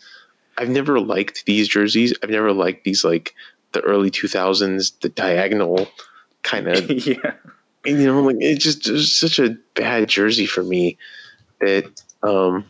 [0.59, 2.15] I've never liked these jerseys.
[2.23, 3.35] I've never liked these like
[3.73, 5.89] the early two thousands, the diagonal
[6.43, 7.35] kind of yeah.
[7.85, 10.99] you know, like it just it's such a bad jersey for me
[11.61, 11.85] that
[12.23, 12.65] um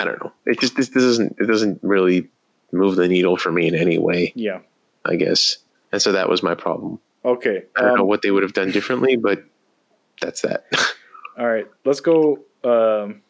[0.00, 0.32] I don't know.
[0.46, 2.28] It just this, this doesn't it doesn't really
[2.72, 4.32] move the needle for me in any way.
[4.34, 4.60] Yeah.
[5.04, 5.58] I guess.
[5.92, 7.00] And so that was my problem.
[7.24, 7.64] Okay.
[7.76, 9.44] I don't know um, what they would have done differently, but
[10.20, 10.66] that's that.
[11.38, 11.66] All right.
[11.84, 12.40] Let's go.
[12.64, 13.22] Um,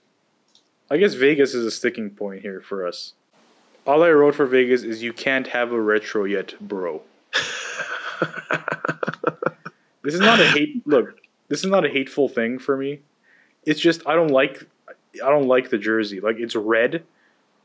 [0.91, 3.15] I guess Vegas is a sticking point here for us.
[3.87, 7.03] All I wrote for Vegas is you can't have a retro yet, bro.
[10.03, 10.87] this is not a hate.
[10.87, 13.01] Look, this is not a hateful thing for me.
[13.65, 14.67] It's just I don't like.
[15.15, 16.21] I don't like the jersey.
[16.21, 17.05] Like it's red,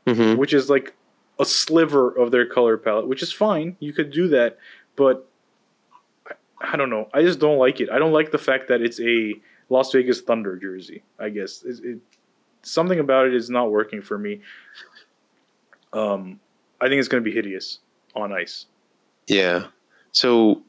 [0.06, 0.94] hmm which is like
[1.38, 3.76] a sliver of their color palette, which is fine.
[3.80, 4.58] You could do that,
[4.96, 5.28] but
[6.26, 7.08] I, I don't know.
[7.12, 7.90] I just don't like it.
[7.90, 9.34] I don't like the fact that it's a
[9.68, 11.02] Las Vegas Thunder jersey.
[11.18, 11.98] I guess it, it,
[12.62, 14.40] something about it is not working for me.
[15.92, 16.40] Um,
[16.80, 17.80] I think it's going to be hideous
[18.14, 18.66] on ice.
[19.26, 19.66] Yeah.
[20.12, 20.62] So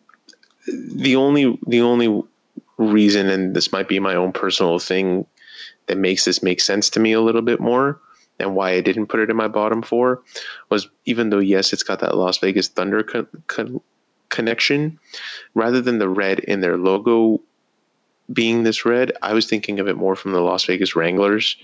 [0.67, 2.23] the only the only
[2.77, 5.25] reason, and this might be my own personal thing,
[5.87, 7.99] that makes this make sense to me a little bit more,
[8.39, 10.23] and why I didn't put it in my bottom four,
[10.69, 13.81] was even though yes, it's got that Las Vegas Thunder con- con-
[14.29, 14.99] connection,
[15.53, 17.41] rather than the red in their logo
[18.31, 21.57] being this red, I was thinking of it more from the Las Vegas Wranglers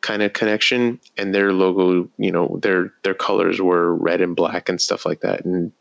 [0.00, 4.68] kind of connection and their logo you know their their colors were red and black
[4.68, 5.72] and stuff like that and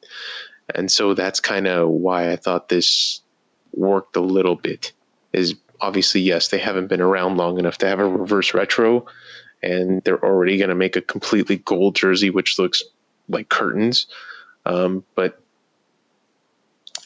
[0.73, 3.21] and so that's kind of why I thought this
[3.73, 4.91] worked a little bit.
[5.33, 9.05] Is obviously yes, they haven't been around long enough to have a reverse retro,
[9.63, 12.83] and they're already going to make a completely gold jersey, which looks
[13.29, 14.07] like curtains.
[14.65, 15.39] Um, but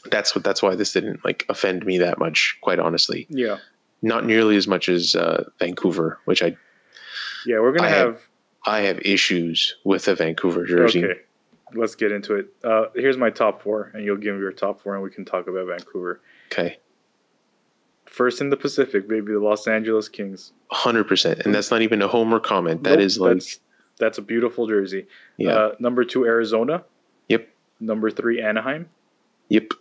[0.09, 3.27] that's what that's why this didn't like offend me that much, quite honestly.
[3.29, 3.57] Yeah,
[4.01, 6.55] Not nearly as much as uh, Vancouver, which I
[7.45, 7.59] yeah.
[7.59, 8.21] We're gonna I have- have
[8.63, 11.03] I have issues with the Vancouver jersey.
[11.03, 11.19] Okay,
[11.73, 12.47] let's get into it.
[12.63, 15.25] Uh, here's my top four, and you'll give me your top four, and we can
[15.25, 16.21] talk about Vancouver.
[16.51, 16.77] Okay.
[18.11, 20.51] First in the Pacific, baby, the Los Angeles Kings.
[20.69, 22.83] Hundred percent, and that's not even a homer comment.
[22.83, 23.59] That Nope, is like that's
[23.99, 25.07] That's a beautiful jersey.
[25.37, 25.51] Yeah.
[25.53, 26.83] Uh, number two, Arizona.
[27.29, 27.47] Yep.
[27.79, 28.89] Number three, Anaheim.
[29.47, 29.71] Yep.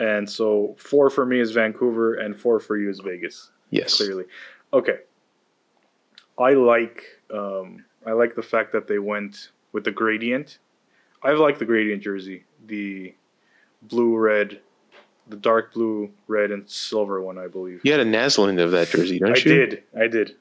[0.00, 3.50] And so four for me is Vancouver, and four for you is Vegas.
[3.70, 3.96] Yes.
[3.96, 4.24] Clearly,
[4.72, 4.98] okay.
[6.38, 10.58] I like um, I like the fact that they went with the gradient.
[11.22, 13.14] I like the gradient jersey, the
[13.82, 14.60] blue, red,
[15.28, 17.38] the dark blue, red, and silver one.
[17.38, 17.80] I believe.
[17.84, 19.40] You had a Naslund of that jersey, don't I you?
[19.40, 19.82] I did.
[19.96, 20.36] I did.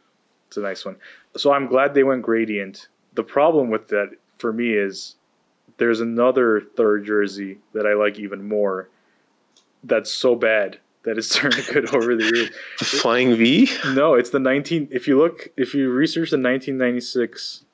[0.47, 0.95] It's a nice one.
[1.35, 2.88] So I'm glad they went gradient.
[3.14, 5.15] The problem with that for me is
[5.77, 8.89] there's another third jersey that I like even more.
[9.84, 12.49] That's so bad that it's turned good over the years.
[12.80, 13.69] The Flying V?
[13.93, 14.89] No, it's the 19.
[14.91, 17.65] If you look, if you research the 1996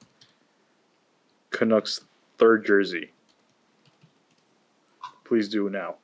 [1.52, 2.02] Canucks
[2.38, 3.12] third jersey,
[5.24, 5.96] please do now.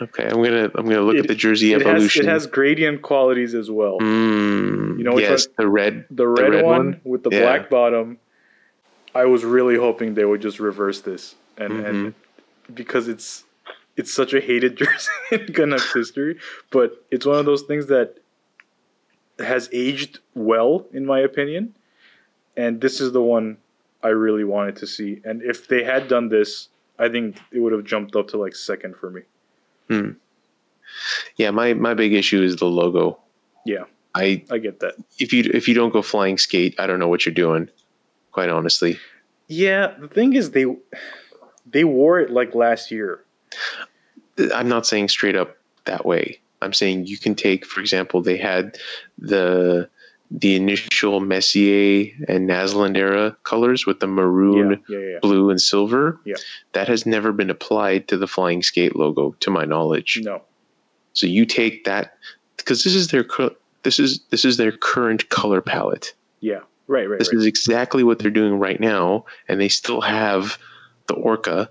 [0.00, 2.26] Okay, I'm gonna I'm gonna look It- at the jersey It has, evolution.
[2.26, 3.98] it has gradient qualities as well.
[4.00, 7.00] Mm, You know yes, the red the red, red one, one?
[7.04, 7.40] with the Yeah.
[7.42, 8.18] black bottom.
[9.14, 11.86] I was really hoping they would just reverse this, and Mm-hmm.
[11.86, 12.14] and
[12.74, 13.44] because it's
[13.96, 16.38] it's such a hated jersey in Canucks history,
[16.70, 18.16] but it's one of those things that
[19.38, 21.74] has aged well, in my opinion.
[22.56, 23.58] And this is the one
[24.02, 25.20] I really wanted to see.
[25.24, 26.68] And if they had done this,
[26.98, 29.22] I think it would have jumped up to like second for me.
[29.88, 30.10] Hmm.
[31.36, 33.18] Yeah, my my big issue is the logo.
[33.64, 33.84] Yeah,
[34.14, 34.94] I I get that.
[35.18, 37.68] if you if you don't go flying skate, I don't know what you're doing.
[38.32, 38.98] Quite honestly,
[39.48, 40.66] Yeah, the thing is they
[41.70, 43.24] they wore it like last year.
[44.54, 46.40] I'm not saying straight up that way.
[46.62, 48.76] I'm saying you can take, for example, they had
[49.18, 49.88] the
[50.30, 55.18] the initial Messier and Naslund era colors with the maroon, Yeah, yeah, yeah.
[55.22, 56.18] blue, and silver.
[56.24, 56.34] Yeah.
[56.72, 60.20] That has never been applied to the flying skate logo, to my knowledge.
[60.22, 60.42] No.
[61.12, 62.14] So you take that
[62.56, 63.24] because this is their
[63.84, 66.12] this is this is their current color palette.
[66.40, 66.60] Yeah.
[66.88, 67.38] Right, right, This right.
[67.38, 70.56] is exactly what they're doing right now, and they still have
[71.08, 71.68] the Orca,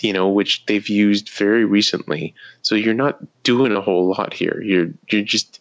[0.00, 2.34] you know, which they've used very recently.
[2.62, 4.60] So you're not doing a whole lot here.
[4.64, 5.60] You're you're just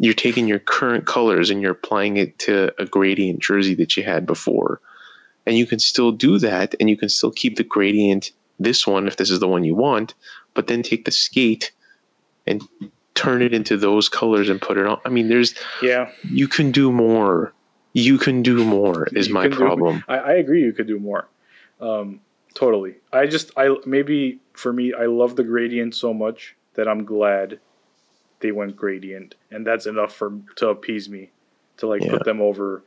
[0.00, 4.02] you're taking your current colors and you're applying it to a gradient jersey that you
[4.02, 4.80] had before.
[5.44, 9.06] And you can still do that and you can still keep the gradient this one
[9.06, 10.14] if this is the one you want,
[10.54, 11.72] but then take the skate
[12.46, 12.62] and
[13.14, 14.98] turn it into those colors and put it on.
[15.04, 16.10] I mean, there's yeah.
[16.24, 17.52] you can do more.
[17.92, 20.02] You can do more is You my can do- problem.
[20.08, 21.28] I, I agree you could do more.
[21.78, 22.20] Um,
[22.54, 22.94] totally.
[23.12, 27.60] I just I maybe for me I love the gradient so much that I'm glad
[28.40, 31.30] they went gradient and that's enough for to appease me
[31.78, 32.10] to like Yeah.
[32.12, 32.82] put them over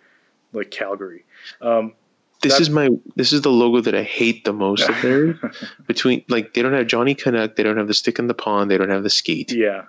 [0.52, 1.26] like Calgary.
[1.62, 1.94] Um,
[2.42, 5.38] This that- is my this is the logo that I hate the most of theirs.
[5.88, 8.70] Between like they don't have Johnny Canuck, they don't have the stick in the pond,
[8.70, 9.52] they don't have the skate.
[9.52, 9.86] yeah.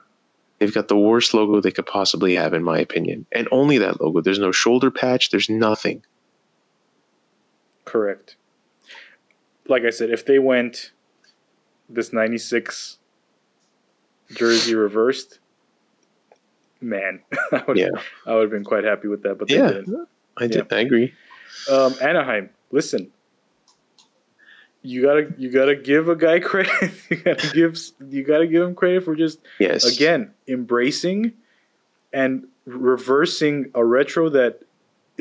[0.60, 3.26] They've got the worst logo they could possibly have, in my opinion.
[3.32, 4.20] And only that logo.
[4.20, 6.04] There's no shoulder patch, there's nothing.
[7.84, 8.36] Correct.
[9.66, 10.92] Like I said, if they went
[11.88, 12.98] this 96
[14.32, 15.40] jersey reversed,
[16.84, 17.20] man,
[17.52, 17.88] I would Yeah.
[18.26, 19.68] I would have been quite happy with that, but they Yeah.
[19.68, 20.08] didn't.
[20.36, 21.14] I did I agree.
[21.70, 23.10] Um, Anaheim, listen.
[24.82, 26.92] You gotta you gotta give a guy credit.
[27.10, 27.78] you gotta give
[28.08, 29.84] you gotta give him credit for just Yes.
[29.84, 31.32] again embracing
[32.12, 34.60] and reversing a retro that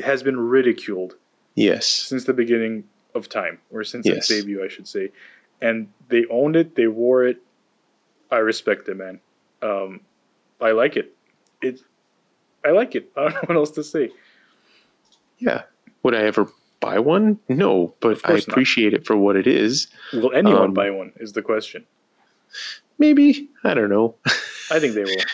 [0.02, 1.14] has been ridiculed
[1.54, 1.88] Yes.
[1.88, 2.84] since the beginning
[3.14, 4.16] of time, or since Yes.
[4.16, 5.12] its debut, I should say.
[5.62, 6.74] And they owned it.
[6.74, 7.38] They wore it.
[8.30, 9.20] I respect it, man.
[9.62, 10.00] Um,
[10.60, 11.14] I like it.
[11.64, 11.80] It.
[12.64, 13.10] I like it.
[13.16, 14.10] I don't know what else to say.
[15.38, 15.62] Yeah.
[16.02, 16.48] Would I ever
[16.80, 17.38] buy one?
[17.48, 18.54] No, but I course not.
[18.54, 19.88] appreciate it for what it is.
[20.12, 21.12] Will anyone Um, buy one?
[21.16, 21.84] Is the question.
[22.98, 23.48] Maybe.
[23.64, 24.14] I don't know.
[24.70, 25.16] I think they will.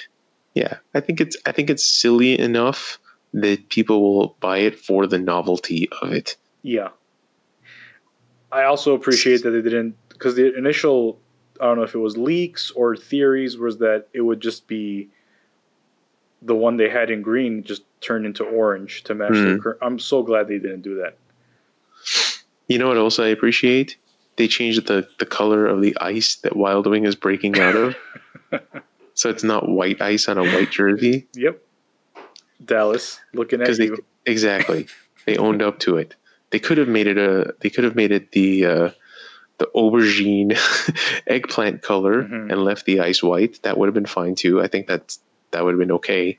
[0.53, 2.99] Yeah, I think it's I think it's silly enough
[3.33, 6.37] that people will buy it for the novelty of it.
[6.63, 6.89] Yeah.
[8.51, 11.21] I also appreciate that they didn't because the initial
[11.61, 15.09] I don't know if it was leaks or theories was that it would just be
[16.43, 19.61] the one they had in green just turned into orange to match their Hmm.
[19.61, 21.17] cur- I'm so glad they didn't do that.
[22.69, 23.97] You know what else I appreciate?
[24.37, 27.97] They changed the the color of the ice that Wild Wing is breaking out of.
[29.15, 31.61] so it's not white ice on a white jersey Yep.
[32.65, 34.05] Dallas looking at they you.
[34.27, 34.87] exactly
[35.27, 36.15] they owned up to it.
[36.51, 38.91] They could have made it a they could have made it the uh,
[39.59, 40.57] the aubergine
[41.27, 42.51] eggplant color Mhm.
[42.51, 43.61] and left the ice white.
[43.63, 44.61] That would have been fine too.
[44.63, 46.39] I think that's that would have been okay.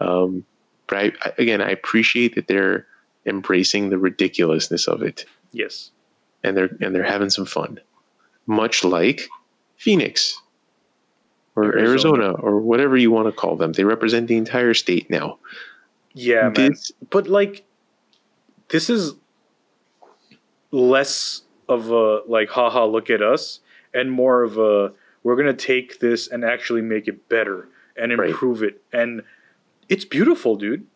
[0.00, 0.44] Um,
[0.86, 2.86] but I, I, again, I appreciate that they're
[3.26, 5.90] embracing the ridiculousness of it yes.
[6.42, 7.80] and they're and they're having some fun,
[8.46, 9.28] much like
[9.76, 10.40] Phoenix
[11.56, 11.88] or Arizona.
[11.88, 13.72] Arizona, or whatever you want to call them.
[13.72, 15.38] They represent the entire state now.
[16.12, 16.72] Yeah, man.
[16.72, 17.64] This- But like
[18.68, 19.14] this is
[20.70, 23.60] less of a like haha look at us
[23.94, 28.30] and more of a we're gonna take this and actually make it better and Right.
[28.30, 28.82] improve it.
[28.92, 29.22] And
[29.88, 30.86] it's beautiful dude.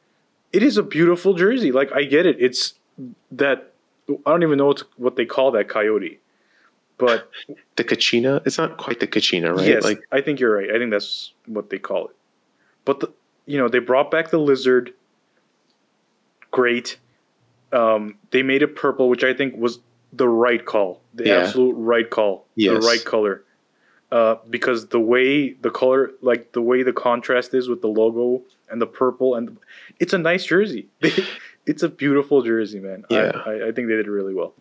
[0.53, 1.73] It is a beautiful jersey.
[1.73, 2.37] Like i get it.
[2.41, 2.75] It's
[3.31, 3.73] that
[4.09, 6.19] i don't even know what, what they call that coyote.
[6.97, 7.31] But
[7.77, 9.67] The Kachina, it's not quite the Kachina, right?
[9.69, 10.71] yes Like i think you're right.
[10.71, 12.17] I think that's what they call it.
[12.85, 13.13] But the,
[13.47, 14.93] you know they brought back the lizard.
[16.51, 16.99] Great.
[17.73, 19.79] Um, they made it purple which i think was
[20.13, 21.03] the right call.
[21.15, 21.41] The Yeah.
[21.41, 22.47] absolute right call.
[22.57, 22.81] Yes.
[22.83, 23.45] the right color
[24.11, 28.43] uh, because the way the color like the way the contrast is with the logo
[28.71, 29.57] and the purple and
[30.01, 30.89] it's a nice jersey
[31.67, 33.33] it's a beautiful jersey man I- Yeah.
[33.47, 34.55] I, I think they did really well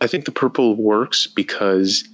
[0.00, 2.06] I think the purple works because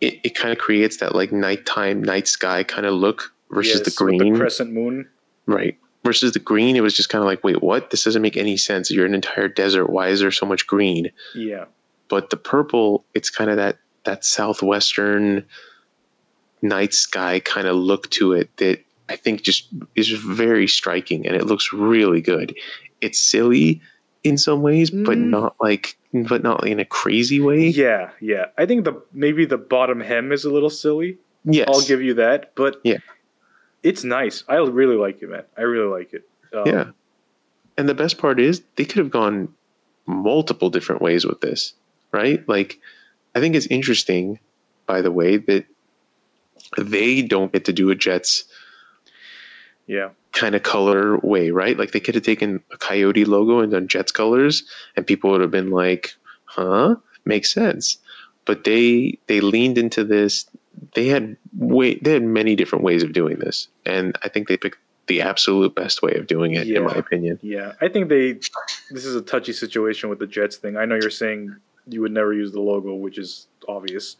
[0.00, 3.94] it, it kind of creates that like nighttime, night sky kind of look versus Yes,
[3.94, 4.36] the green.
[4.36, 5.08] crescent moon
[5.46, 5.78] right.
[6.04, 7.90] Versus the green, it was just kind of like, wait, what?
[7.90, 8.90] This doesn't make any sense.
[8.90, 9.86] You're an entire desert.
[9.88, 11.12] Why is there so much green?
[11.36, 11.66] yeah
[12.08, 15.44] But the purple, it's kind of that that southwestern
[16.62, 21.36] night sky kind of look to it that I think just is very striking and
[21.36, 22.54] it looks really good.
[23.00, 23.80] It's silly
[24.24, 25.30] in some ways, but Mm.
[25.30, 27.68] not like but not in a crazy way.
[27.68, 28.46] Yeah, yeah.
[28.58, 31.16] I think the maybe the bottom hem is a little silly.
[31.44, 31.66] Yes.
[31.68, 32.98] I'll give you that, but Yeah.
[33.82, 34.44] it's nice.
[34.48, 35.42] I really like it, man.
[35.56, 36.28] I really like it.
[36.54, 36.90] Um, Yeah.
[37.78, 39.48] And the best part is they could have gone
[40.06, 41.72] multiple different ways with this,
[42.12, 42.46] right?
[42.48, 42.78] Like,
[43.34, 44.38] I think it's interesting,
[44.86, 45.64] by the way, that
[46.78, 48.44] they don't get to do a Jets
[49.86, 51.78] yeah, kind of color way, right?
[51.78, 54.64] Like, they could have taken a Coyote logo and done Jets colors,
[54.96, 56.96] and people would have been like, huh?
[57.24, 57.98] Makes sense.
[58.44, 60.46] But they they leaned into this.
[60.94, 64.56] They had way they had many different ways of doing this, and I think they
[64.56, 67.38] picked the absolute best way of doing it, in my opinion.
[67.42, 67.72] yeah.
[67.80, 68.32] I think they.
[68.90, 70.76] This is a touchy situation with the Jets thing.
[70.76, 71.54] I know you're saying
[71.86, 74.16] you would never use the logo, which is obvious.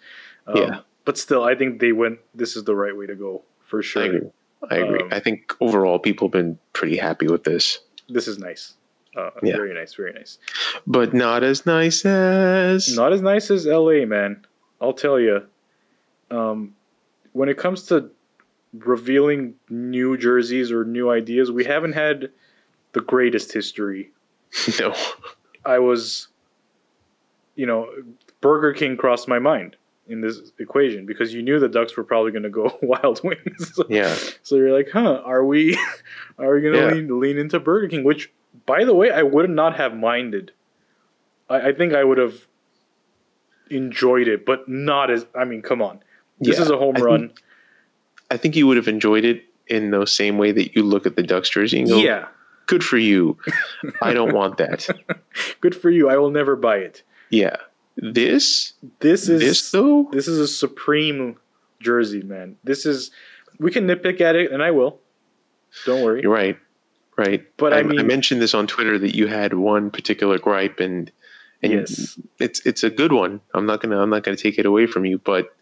[0.46, 0.80] Um, Yeah.
[1.04, 2.18] But still, I think they went.
[2.34, 4.02] This is the right way to go for sure.
[4.02, 4.30] I agree.
[4.70, 5.00] I agree.
[5.00, 8.74] Um, I think overall people have been pretty happy with this, This is nice.
[9.16, 9.56] Uh, Yeah.
[9.56, 9.94] Very nice.
[9.94, 10.38] Very nice.
[10.86, 14.46] but not as nice as Not as nice as LA, man.
[14.80, 15.46] I'll tell you.
[16.30, 16.74] Um,
[17.32, 18.10] when it comes to
[18.72, 22.30] revealing new jerseys or new ideas, we haven't had
[22.92, 24.12] the greatest history.
[24.80, 24.94] no.
[25.64, 26.28] I was,
[27.54, 27.88] you know,
[28.40, 29.76] Burger King crossed my mind
[30.12, 33.78] in this equation because you knew the Ducks were probably going to go Wild Wings.
[33.88, 35.22] Yeah, So you're like, huh?
[35.24, 35.76] Are we?
[36.38, 36.90] Are we going to Yeah.
[36.92, 38.04] lean, lean into Burger King?
[38.04, 38.30] Which,
[38.66, 40.52] by the way, I would not have minded.
[41.50, 42.46] I, I think I would have
[43.70, 45.26] enjoyed it, but not as.
[45.34, 46.00] I mean, come on,
[46.40, 47.32] this Yeah, is a home I think- run.
[48.30, 51.16] I think you would have enjoyed it in the same way that you look at
[51.16, 52.28] the Ducks jersey and go, yeah,
[52.66, 53.36] good for you.
[54.00, 54.88] I don't want that."
[55.60, 56.08] good for you.
[56.08, 57.02] I will never buy it.
[57.28, 57.56] Yeah,
[57.96, 60.08] this This is this though.
[60.12, 61.36] This is a supreme
[61.80, 62.56] jersey, man.
[62.64, 63.10] This is.
[63.58, 64.98] We can nitpick at it, and I will.
[65.86, 66.22] Don't worry.
[66.22, 66.58] You're right,
[67.16, 67.44] right.
[67.56, 71.10] But I I, mean- mentioned this on Twitter that you had one particular gripe, and
[71.62, 72.18] and Yes.
[72.38, 73.40] it's it's a good one.
[73.54, 75.54] I'm not gonna I'm not gonna take it away from you, but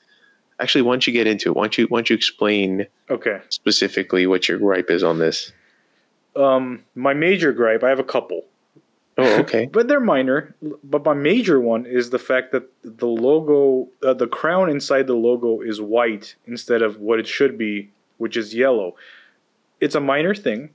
[0.61, 1.57] actually, once you get into it?
[1.57, 3.41] Why don't you why don't you explain Okay.
[3.49, 5.53] specifically what your gripe is on this?
[6.37, 7.83] Um, my major gripe.
[7.83, 8.45] I have a couple.
[9.21, 9.67] Oh, okay.
[9.67, 10.55] but they're minor.
[10.85, 15.15] But my major one is the fact that the logo, uh, the crown inside the
[15.15, 18.95] logo is white instead of what it should be, which is yellow.
[19.81, 20.71] It's a minor thing,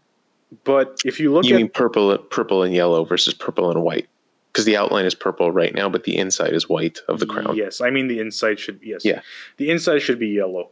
[0.64, 4.08] but if you look you at mean purple purple and yellow versus purple and white?
[4.52, 7.56] Because the outline is purple right now, but the inside is white of the crown.
[7.58, 9.20] yes, I mean the inside should yes, Yeah.
[9.58, 10.70] the inside should be yellow.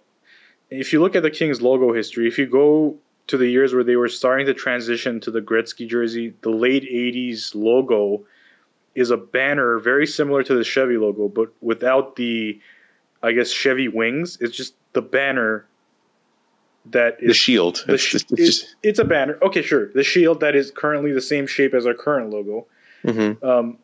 [0.70, 2.98] If you look at the Kings logo history, if you go
[3.28, 6.84] to the years where they were starting to transition to the Gretzky jersey, the late
[6.84, 8.26] '80s logo
[8.95, 12.60] is a banner very similar to the Chevy logo, but without the,
[13.24, 14.38] I guess Chevy wings.
[14.40, 15.66] It's just the banner
[16.91, 17.84] that is The shield.
[17.88, 19.40] the It's sh- just- it's just- it's a banner.
[19.41, 19.88] Okay, sure.
[19.94, 22.68] The shield that is currently the same shape as our current logo
[23.04, 23.41] mhm.
[23.44, 23.78] um,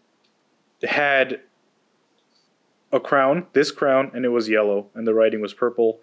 [0.84, 1.40] had
[2.91, 6.02] a crown, this crown, and it was yellow, and the writing was purple.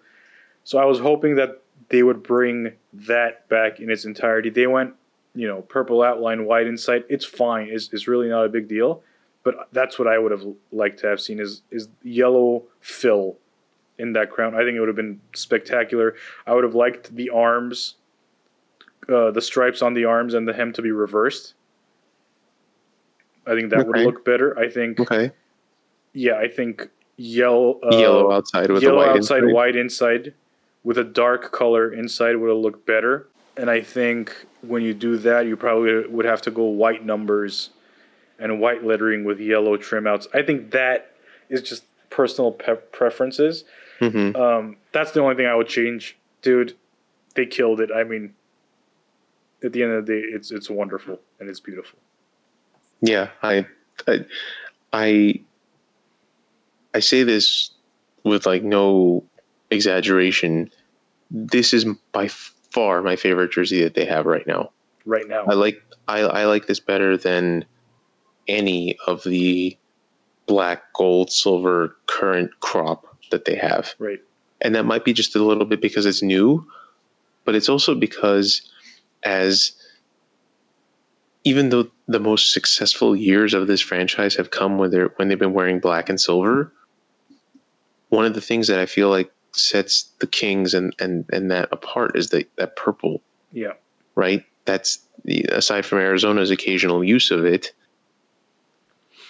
[0.63, 4.49] So I was hoping that they would bring that back in its entirety.
[4.49, 4.93] They went,
[5.35, 7.03] you know, purple outline, white inside.
[7.09, 7.69] It's fine.
[7.71, 9.03] It's, it's really not a big deal.
[9.43, 10.43] But that's what I would have
[10.73, 13.37] liked to have seen is is yellow fill
[13.97, 14.55] in that crown.
[14.55, 16.15] I think it would have been spectacular.
[16.45, 17.95] I would have liked the arms,
[19.07, 21.53] uh, the stripes on the arms and the hem to be reversed.
[23.45, 24.57] I think that would look better.
[24.59, 25.31] I think, okay.
[26.11, 29.53] yeah, I think yellow, uh, yellow outside with yellow a white outside, inside.
[29.53, 30.33] white inside,
[30.83, 33.27] with a dark color inside would have looked better.
[33.57, 37.71] And I think when you do that, you probably would have to go white numbers
[38.39, 40.27] and white lettering with yellow trim outs.
[40.33, 41.15] I think that
[41.49, 43.63] is just personal pe- preferences.
[43.99, 46.75] hmm Um, that's the only thing I would change, dude.
[47.33, 47.89] They killed it.
[47.93, 48.33] I mean,
[49.63, 51.99] at the end of the day, it's it's wonderful and it's beautiful.
[53.01, 53.65] Yeah, I,
[54.07, 54.25] I,
[54.93, 55.41] I,
[56.93, 57.71] I say this
[58.23, 59.23] with like no
[59.71, 60.71] exaggeration.
[61.29, 64.71] This is by far my favorite jersey that they have right now.
[65.05, 67.65] Right now, I like I, I like this better than
[68.47, 69.77] any of the
[70.45, 73.93] black, gold, silver current crop that they have.
[73.99, 74.19] right?
[74.61, 76.65] And that might be just a little bit because it's new,
[77.45, 78.61] but it's also because
[79.23, 79.73] as
[81.43, 85.39] even though the most successful years of this franchise have come when they're when they've
[85.39, 86.73] been wearing black and silver,
[88.09, 91.69] one of the things that I feel like sets the Kings and and and that
[91.71, 93.21] apart is that that purple
[93.51, 93.73] Yeah,
[94.15, 94.43] right?
[94.65, 97.73] That's the, aside from Arizona's occasional use of it.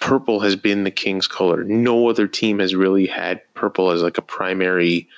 [0.00, 1.64] Purple has been the Kings color.
[1.64, 5.08] No other team has really had purple as like a primary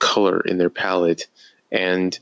[0.00, 1.28] color in their palette.
[1.70, 2.18] And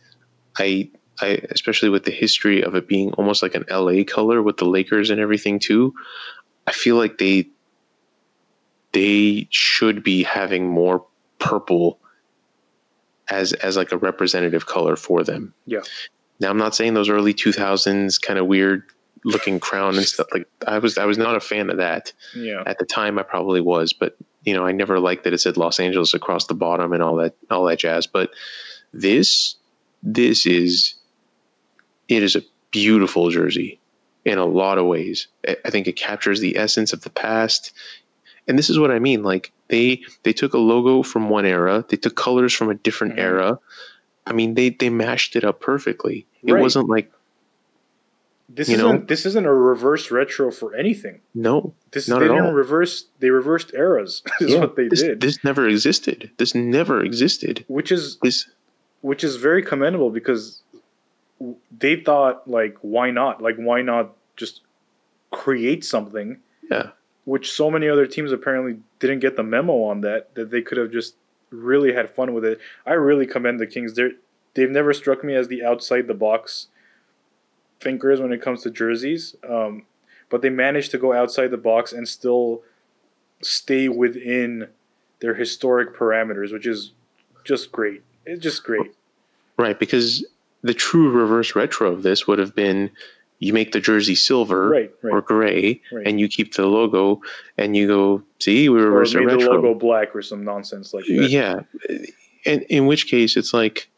[0.58, 0.90] I,
[1.20, 4.66] I, especially with the history of it being almost like an LA color with the
[4.66, 5.94] Lakers and everything too,
[6.66, 7.48] I feel like they,
[8.92, 11.06] they should be having more
[11.38, 11.98] purple
[13.30, 15.54] as as like a representative color for them.
[15.66, 15.80] yeah,
[16.40, 18.82] Now I'm not saying those early 2000s kind of weird
[19.24, 22.12] looking crown and stuff like I was I was not a fan of that.
[22.34, 22.62] yeah.
[22.66, 25.56] At the time I probably was, but you know, I never liked that it said
[25.56, 28.30] Los Angeles across the bottom and all that all that jazz, but
[28.92, 29.56] this
[30.02, 30.94] this is
[32.08, 33.80] it is a beautiful jersey
[34.24, 35.26] in a lot of ways.
[35.46, 37.72] I I think it captures the essence of the past.
[38.48, 41.84] And this is what I mean like they they took a logo from one era,
[41.88, 43.20] they took colors from a different Mhm.
[43.20, 43.58] era.
[44.26, 46.26] I mean, they they mashed it up perfectly.
[46.42, 46.62] It Right.
[46.62, 47.12] wasn't like
[48.48, 49.04] This isn't know?
[49.06, 51.20] this isn't a reverse retro for anything.
[51.34, 52.52] no, This Not they at didn't all.
[52.52, 53.04] reverse.
[53.20, 54.22] They reversed eras.
[54.40, 56.30] is Yeah, what they this, did, This never existed.
[56.38, 57.64] This never existed.
[57.68, 58.48] which is This
[59.02, 60.62] which is very commendable because
[61.78, 64.62] they thought like why not like why not just
[65.30, 66.38] create something
[66.70, 66.90] yeah.
[67.28, 70.78] Which so many other teams apparently didn't get the memo on that that they could
[70.78, 71.14] have just
[71.50, 72.58] really had fun with it.
[72.86, 73.92] I really commend the kings.
[73.92, 74.12] They're
[74.54, 76.68] they've never struck me as the outside the box
[77.80, 79.84] thinkers when it comes to jerseys um,
[80.30, 82.62] but they managed to go outside the box and still
[83.40, 84.66] stay within
[85.20, 86.92] their historic parameters which is
[87.44, 88.02] just great.
[88.26, 88.94] It's just great.
[89.56, 90.24] Right, because
[90.62, 92.90] the true reverse retro of this would have been
[93.40, 95.12] you make the jersey silver Right, right.
[95.12, 96.06] or gray Right.
[96.06, 97.20] and you keep the logo
[97.56, 101.04] and you go, see, we reverse a made the logo black or some nonsense like
[101.06, 101.60] that Yeah.
[102.46, 103.88] And in which case it's like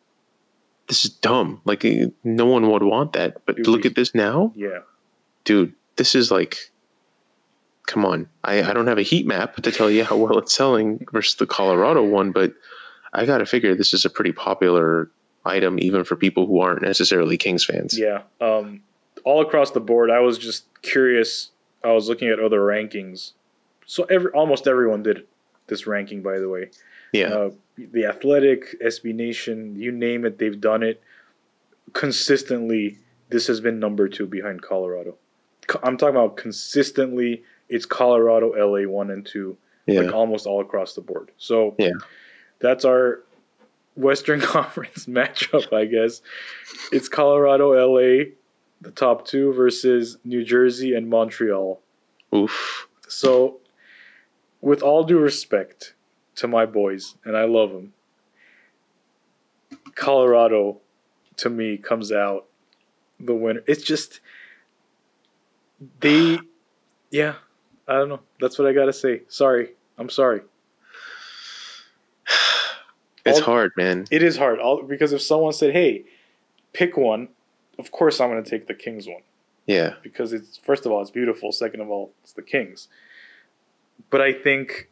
[0.89, 1.61] this is dumb.
[1.65, 3.47] Like eh, no one would want that.
[3.47, 4.53] But Dude, look at this now.
[4.57, 4.81] yeah
[5.45, 6.59] Dude, this is like
[7.87, 8.29] come on.
[8.45, 11.35] I, I don't have a heat map to tell you how well it's selling versus
[11.37, 12.53] the Colorado one, but
[13.15, 15.11] I gotta figure this is a pretty popular
[15.45, 17.99] item even for people who aren't necessarily Kings fans.
[17.99, 18.23] Yeah.
[18.41, 18.83] Um,
[19.25, 21.51] all across the board, I was just curious.
[21.85, 23.33] I was looking at other rankings.
[23.87, 25.27] So every almost everyone did
[25.67, 26.71] this ranking, by the way.
[27.13, 27.27] Yeah.
[27.29, 31.03] Uh, the Athletic, SB Nation, you name it, they've done it.
[31.93, 32.99] Consistently,
[33.31, 35.17] this has been number two behind Colorado.
[35.83, 37.43] I'm talking about consistently.
[37.69, 39.57] It's Colorado, LA one and two,
[39.87, 40.01] yeah.
[40.01, 41.31] like almost all across the board.
[41.37, 41.91] So Yeah.
[42.59, 43.23] that's our
[43.97, 46.23] Western Conference matchup, I guess.
[46.93, 48.31] It's Colorado, LA,
[48.81, 51.81] the top two versus New Jersey and Montreal.
[52.35, 52.89] Oof.
[53.09, 53.59] So,
[54.61, 55.95] with all due respect
[56.37, 57.93] to my boys, and I love them,
[59.95, 60.81] Colorado,
[61.37, 62.47] to me, comes out
[63.19, 63.63] the winner.
[63.67, 64.21] It's just
[66.01, 66.39] they,
[67.11, 67.35] yeah,
[67.89, 68.21] I don't know.
[68.41, 69.23] That's what I gotta say.
[69.29, 70.43] Sorry, I'm sorry.
[73.27, 74.07] It's All- hard, man.
[74.11, 76.05] It is hard all, because if someone said, "Hey,
[76.73, 77.29] pick one,"
[77.81, 79.23] of course I'm gonna take the Kings one
[79.67, 79.95] Yeah.
[80.03, 81.51] because it's first of all it's beautiful.
[81.53, 82.89] Second of all, it's the Kings.
[84.11, 84.89] But I think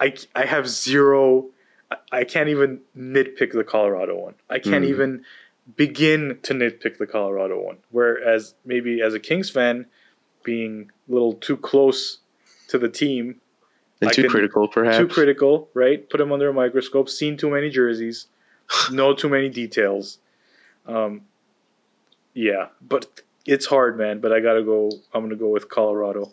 [0.00, 1.46] I I have zero.
[1.90, 4.34] I- I can't even nitpick the Colorado one.
[4.48, 4.88] I can't Mm.
[4.88, 5.24] even
[5.76, 7.78] begin to nitpick the Colorado one.
[7.90, 9.86] Whereas maybe as a Kings fan,
[10.42, 12.18] being a little too close
[12.68, 13.40] to the team,
[14.00, 14.96] And I too can- critical, perhaps.
[14.98, 16.08] too critical, right?
[16.08, 17.08] Put them under a microscope.
[17.08, 18.26] Seen too many jerseys,
[18.90, 20.18] know too many details.
[20.86, 21.22] Um,
[22.34, 23.06] yeah, but
[23.46, 24.20] it's hard, man.
[24.20, 24.90] But I gotta go.
[25.12, 26.32] I'm gonna go with Colorado.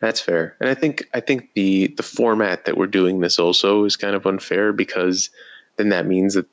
[0.00, 0.56] That's fair.
[0.60, 4.14] And I think I think the the format that we're doing this also is kind
[4.14, 5.30] of unfair because
[5.76, 6.46] then that means that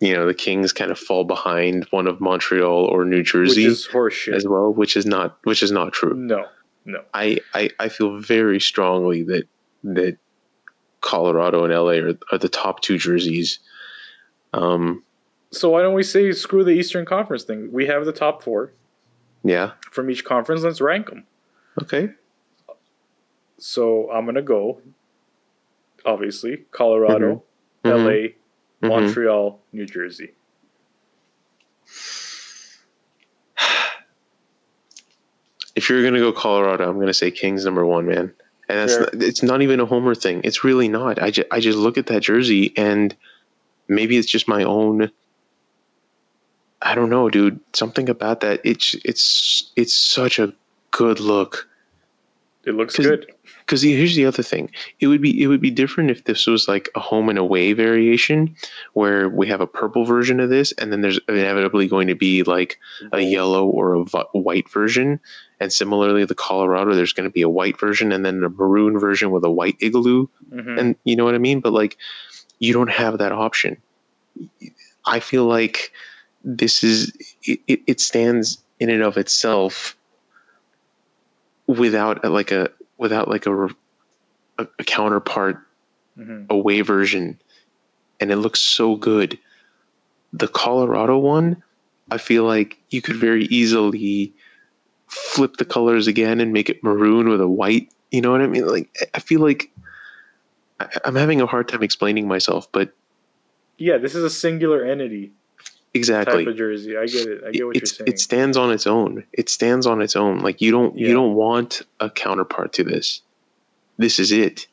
[0.00, 4.46] you know the Kings kind of fall behind one of Montreal or New Jersey as
[4.46, 6.14] well, which is not which is not true.
[6.14, 6.46] no,
[6.84, 7.02] no.
[7.14, 9.48] I, I I feel very strongly that
[9.84, 10.18] that
[11.00, 13.60] Colorado and LA are, are the top two jerseys.
[14.52, 15.02] Um,
[15.50, 17.70] So why don't we say screw the Eastern Conference thing?
[17.72, 18.72] We have the top four
[19.44, 19.72] yeah.
[19.90, 20.62] from each conference.
[20.62, 21.24] Let's rank them.
[21.82, 22.10] Okay.
[23.58, 24.80] So I'm gonna go.
[26.04, 27.42] Obviously, Colorado,
[27.84, 27.90] Mhm.
[27.90, 28.34] LA,
[28.82, 28.88] Mhm.
[28.88, 30.32] Montreal, New Jersey.
[35.74, 38.32] If you're gonna go Colorado, I'm gonna say Kings number one, man.
[38.68, 40.40] And that's not, it's not even a homer thing.
[40.42, 41.22] It's really not.
[41.22, 43.14] I just I just look at that jersey and
[43.86, 45.10] maybe it's just my own.
[46.82, 47.58] I don't know, dude.
[47.72, 48.60] Something about that.
[48.64, 50.52] It's it's it's such a
[50.90, 51.68] good look.
[52.64, 53.32] It looks 'Cause- good.
[53.64, 54.70] Because here's the other thing.
[55.00, 57.72] It would be it would be different if this was like a home and away
[57.72, 58.54] variation,
[58.92, 62.42] where we have a purple version of this, and then there's inevitably going to be
[62.44, 62.78] like
[63.12, 64.04] a yellow or a
[64.38, 65.18] white version.
[65.58, 68.98] And similarly, the Colorado, there's going to be a white version and then a maroon
[69.00, 70.28] version with a white igloo.
[70.52, 70.78] Mhm.
[70.78, 71.60] And you know what I mean?
[71.60, 71.96] But like,
[72.60, 73.78] you don't have that option.
[75.06, 75.92] I feel like
[76.46, 77.12] this is,
[77.42, 79.96] it, it- stands in and of itself
[81.66, 83.64] without a, like a, without like a,
[84.58, 85.58] a, a counterpart
[86.18, 86.46] Mhm.
[86.48, 87.38] away version
[88.20, 89.38] and it looks so good.
[90.32, 91.62] The Colorado one,
[92.10, 94.32] I feel like you could very easily
[95.08, 97.92] flip the colors again and make it maroon with a white.
[98.10, 98.66] You know what I mean?
[98.66, 99.70] Like, I feel like
[101.04, 102.94] I'm having a hard time explaining myself, but
[103.76, 105.32] Yeah, this is a singular entity
[105.96, 106.44] exactly.
[106.44, 106.96] type of jersey.
[106.96, 107.44] I get it.
[107.46, 108.08] I get what it's, you're saying.
[108.08, 109.24] it stands on its own.
[109.32, 110.38] It stands on its own.
[110.40, 111.08] Like you don't Yeah.
[111.08, 113.22] you don't want a counterpart to this.
[113.98, 114.66] This is it.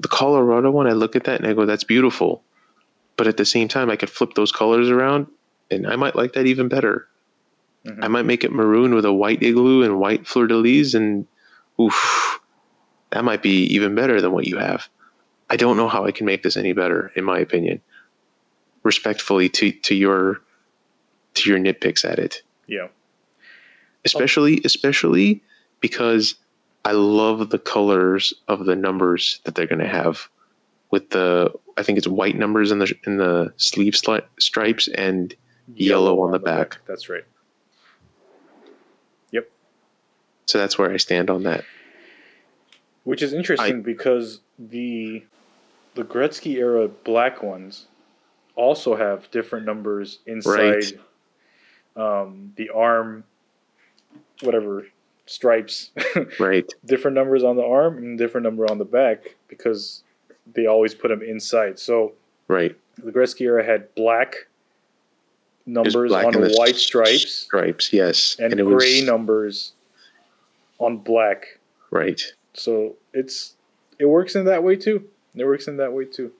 [0.00, 2.42] The Colorado one, I look at that and I go, "That's beautiful,"
[3.16, 5.26] but at the same time, I could flip those colors around,
[5.70, 7.08] and I might like that even better.
[7.86, 8.04] Mhm.
[8.04, 11.26] I might make it maroon with a white igloo and white fleur de lis, and
[11.80, 12.40] oof,
[13.10, 14.88] that might be even better than what you have.
[15.50, 17.80] I don't know how I can make this any better, in my opinion.
[18.84, 20.40] Respectfully to to your
[21.38, 22.88] to your nitpicks at it yeah.
[24.04, 25.42] especially especially
[25.80, 26.34] because
[26.84, 30.28] I love the colors of the numbers that they're going to have
[30.90, 35.34] with the I think it's white numbers in the in the sleeve stri- stripes and
[35.74, 36.78] Yellow on the back.
[36.86, 37.24] That's right.
[39.32, 39.50] Yep.
[40.46, 41.64] So that's where I stand on that.
[43.04, 45.24] Which is interesting because the
[45.94, 47.86] the Gretzky era black ones
[48.54, 50.98] also have different numbers inside
[51.96, 53.24] um, the arm,
[54.42, 54.86] whatever
[55.26, 55.90] stripes.
[56.40, 56.70] Right.
[56.84, 60.02] different numbers on the arm and different number on the back because
[60.54, 61.78] they always put them inside.
[61.78, 62.12] So
[62.48, 62.76] Right.
[62.96, 64.46] the Gretzky era had black
[65.66, 68.36] numbers black on white stripes Stripes, yes.
[68.38, 69.72] and, was gray numbers
[70.78, 71.58] on black.
[71.90, 72.20] right.
[72.54, 73.54] So it's
[73.98, 75.04] it works in that way too.
[75.34, 76.32] It works in that way too.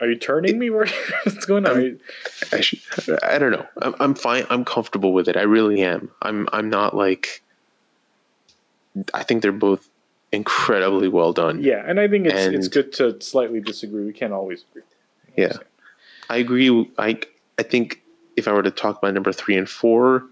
[0.00, 0.70] Are you turning me?
[0.70, 1.82] What's going on?
[1.82, 2.00] You-
[2.52, 2.80] I should,
[3.22, 3.66] I don't know.
[3.82, 4.46] I'm, I'm fine.
[4.50, 5.36] I'm comfortable with it.
[5.36, 6.10] I really am.
[6.22, 7.42] I'm I'm not like
[9.14, 9.88] I think they're both
[10.32, 11.62] incredibly well done.
[11.62, 14.04] yeah, and I think it's it's good to slightly disagree.
[14.04, 14.82] We can't always agree.
[15.36, 15.54] Yeah.
[16.30, 16.90] I agree.
[16.98, 17.18] I
[17.58, 18.02] I think
[18.36, 20.24] if I were to talk about number three and four,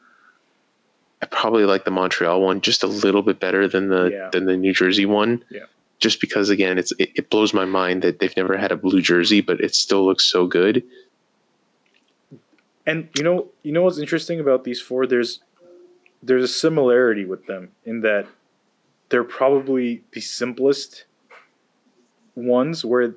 [1.22, 4.28] I probably like the Montreal one just a little bit better than the Yeah.
[4.32, 5.42] than the New Jersey one.
[5.50, 5.64] Yeah.
[5.98, 9.00] Just because again, it's it, it blows my mind that they've never had a blue
[9.00, 10.82] jersey, but it still looks so good.
[12.86, 15.06] And you know, you know what's interesting about these four?
[15.06, 15.40] There's
[16.22, 18.26] there's a similarity with them in that
[19.08, 21.04] they're probably the simplest
[22.34, 23.14] ones where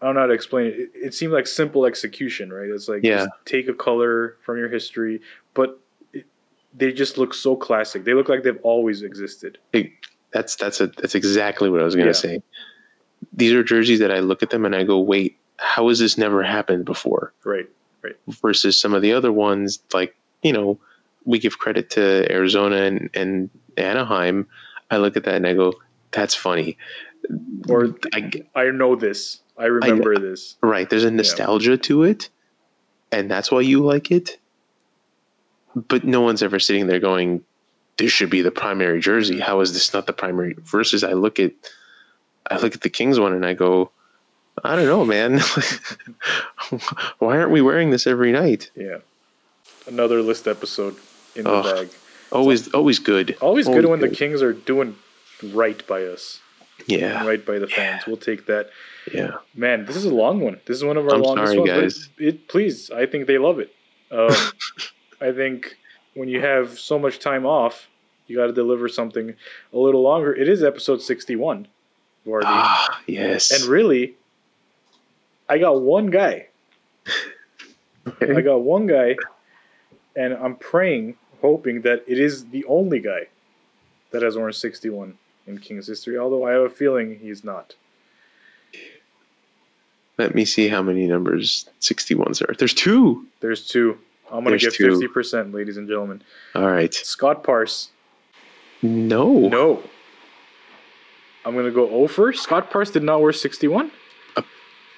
[0.00, 0.74] I don't know how to explain it.
[0.74, 2.68] It, it seemed like simple execution, right?
[2.68, 3.18] It's like Yeah.
[3.18, 5.20] just take a color from your history,
[5.54, 5.80] but
[6.12, 6.26] it,
[6.76, 8.04] they just look so classic.
[8.04, 9.58] They look like they've always existed.
[10.32, 12.12] That's that's a that's exactly what I was gonna Yeah.
[12.12, 12.42] say.
[13.32, 16.18] These are jerseys that I look at them and I go, wait, how has this
[16.18, 17.32] never happened before?
[17.44, 17.68] Right.
[18.02, 18.16] Right.
[18.42, 20.78] Versus some of the other ones like you know
[21.24, 24.46] we give credit to arizona and, and anaheim
[24.92, 25.72] i look at that and i go
[26.12, 26.76] that's funny
[27.68, 29.40] Or I, I know this.
[29.58, 30.56] I remember this.
[30.62, 32.28] right there's a nostalgia to it
[33.10, 34.38] and that's why you like it
[35.74, 37.42] but no one's ever sitting there going
[37.98, 41.38] this should be the primary jersey how is this not the primary versus i look
[41.40, 41.52] at
[42.50, 43.90] i look at the kings one and i go
[44.64, 45.38] i don't know man
[47.18, 48.98] why aren't we wearing this every night Yeah.
[49.86, 50.96] Another list episode
[51.36, 51.88] in the bag.
[52.32, 54.08] always always good Always good when the.
[54.08, 54.96] Kings are doing
[55.54, 56.40] right by us.
[56.86, 58.02] Yeah, right by the fans.
[58.06, 58.70] We'll take that.
[59.12, 59.36] yeah.
[59.54, 60.60] Man, this is a long one.
[60.66, 61.70] This is one of our I'm longest sorry, ones.
[61.98, 62.08] guys.
[62.18, 63.72] It, please, I think they love it.
[64.10, 64.34] Um,
[65.20, 65.76] I think
[66.16, 67.88] when you have so much time off,
[68.26, 69.34] you got to deliver something
[69.72, 70.34] a little longer.
[70.34, 71.68] It is episode sixty-one,
[72.26, 73.50] Vardy, Ah, yes.
[73.52, 74.14] and really,
[75.48, 76.48] I got one guy.
[78.20, 79.16] I got one guy,
[80.16, 83.26] and I'm praying, hoping that it is the only guy
[84.10, 86.16] that has worn 61 in King's history.
[86.16, 87.74] Although I have a feeling he's not.
[90.18, 92.54] Let me see how many numbers 61s are.
[92.54, 93.26] There's two.
[93.40, 93.98] There's two.
[94.30, 94.98] I'm gonna give two.
[95.00, 96.22] 50%, ladies and gentlemen.
[96.54, 96.92] All right.
[96.92, 97.90] Scott Parse,
[98.82, 99.32] No.
[99.48, 99.82] no.
[101.44, 102.32] I'm gonna go over.
[102.32, 103.90] Scott Parse did not wear 61.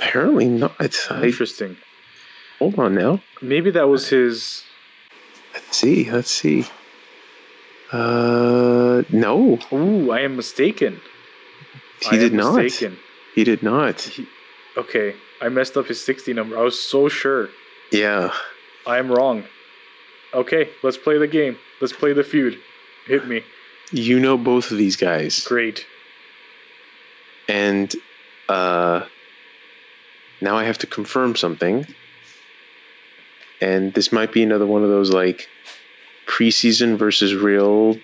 [0.01, 0.73] Apparently not.
[1.11, 1.77] I, Interesting.
[2.59, 3.21] hold on now.
[3.43, 4.63] Maybe that was his.
[5.53, 6.11] Let's see.
[6.11, 6.65] Let's see.
[7.91, 11.01] Uh, no, Ooh, I am mistaken.
[12.03, 12.57] he I did not.
[12.63, 12.99] Mistaken.
[13.35, 14.01] He did not.
[14.03, 14.27] He,
[14.77, 16.59] okay, I messed up his 60 number.
[16.59, 17.49] I was so sure.
[17.91, 18.33] Yeah.
[18.89, 19.45] I am wrong.
[20.35, 21.57] Okay, let's play the game.
[21.81, 22.59] Let's play the feud.
[23.07, 23.43] Hit me.
[23.93, 25.45] You know both of these guys.
[25.45, 25.87] Great.
[27.49, 27.95] And
[28.49, 29.07] uh,
[30.41, 31.87] now I have to confirm something.
[33.61, 35.49] And this might be another one of those like
[36.27, 37.97] preseason versus real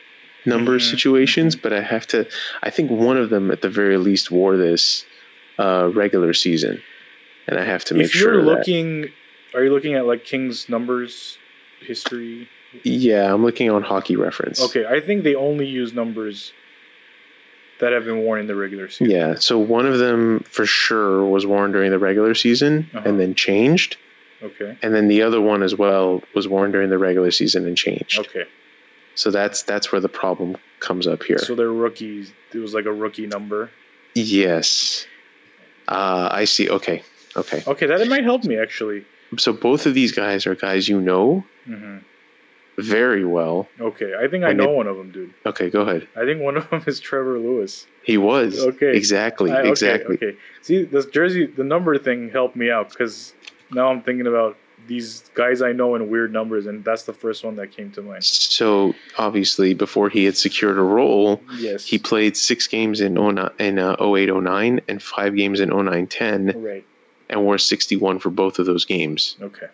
[0.46, 2.26] number Mhm, situations, but I have to.
[2.62, 5.04] I think one of them at the very least wore this
[5.58, 6.82] uh, regular season,
[7.46, 8.34] and I have to make if sure.
[8.34, 9.10] you're that- looking,
[9.54, 11.38] are you looking at like King's numbers
[11.80, 12.48] history?
[12.82, 14.60] yeah, I'm looking on Hockey Reference.
[14.60, 16.52] Okay, I think they only use numbers
[17.80, 19.10] that have been worn in the regular season.
[19.10, 23.08] Yeah, so one of them for sure was worn during the regular season Uh-huh.
[23.08, 23.96] and then changed,
[24.42, 24.76] Okay.
[24.82, 28.18] and then the other one as well was worn during the regular season and changed.
[28.18, 28.44] Okay.
[29.16, 31.38] So that's that's where the problem comes up here.
[31.38, 32.32] So they're rookies.
[32.52, 33.70] It was like a rookie number.
[34.14, 35.06] yes,
[35.88, 36.68] uh, I see.
[36.68, 37.02] Okay,
[37.36, 37.62] okay.
[37.66, 39.04] Okay, that might help me actually.
[39.38, 41.98] So both of these guys are guys you know hmm
[42.76, 43.68] very well.
[43.80, 45.32] Okay, I think I know it- one of them, dude.
[45.46, 46.08] Okay, go ahead.
[46.16, 47.86] I think one of them is Trevor Lewis.
[48.02, 48.96] He was Okay.
[48.96, 50.16] exactly I- okay, exactly.
[50.16, 50.36] Okay.
[50.62, 53.32] See, this jersey, the number thing helped me out because
[53.70, 54.56] now I'm thinking about
[54.88, 58.02] these guys I know in weird numbers, and that's the first one that came to
[58.02, 58.24] mind.
[58.24, 61.86] So obviously, before he had secured a role, Yes.
[61.86, 66.06] he played six games in 09, in uh, 08 09 and five games in 09
[66.08, 66.84] 10 Right.
[67.30, 69.36] And wore 61 for both of those games.
[69.40, 69.66] Okay.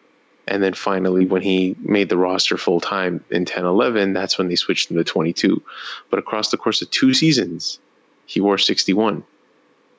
[0.49, 4.49] And then finally, when he made the roster full time in 10 11, that's when
[4.49, 5.63] they switched him to 22.
[6.11, 7.79] But across the course of two seasons,
[8.27, 9.23] he wore 61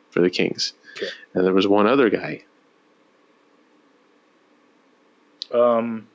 [0.10, 0.74] for the Kings.
[0.98, 1.08] Okay.
[1.34, 2.44] And there was one other guy.
[5.54, 6.08] Um,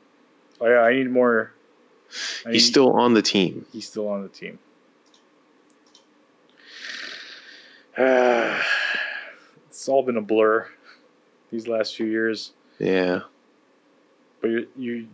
[0.61, 1.53] oh yeah, I need more.
[2.45, 3.65] I He's need- still on the team.
[3.73, 4.59] he's still on the team.
[9.69, 10.69] it's all been a blur
[11.57, 13.21] these last few years, Yeah.
[14.43, 15.07] but you you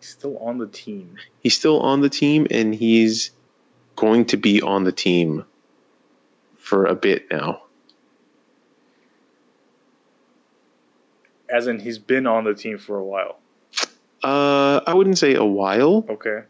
[0.00, 1.16] still on the team.
[1.42, 3.30] He's still on the team and he's
[3.96, 5.44] going to be on the team
[6.58, 7.62] for a bit now.
[11.48, 13.38] As in, he's been on the team for a while.
[14.22, 16.04] Uh, I wouldn't say a while.
[16.08, 16.42] Okay.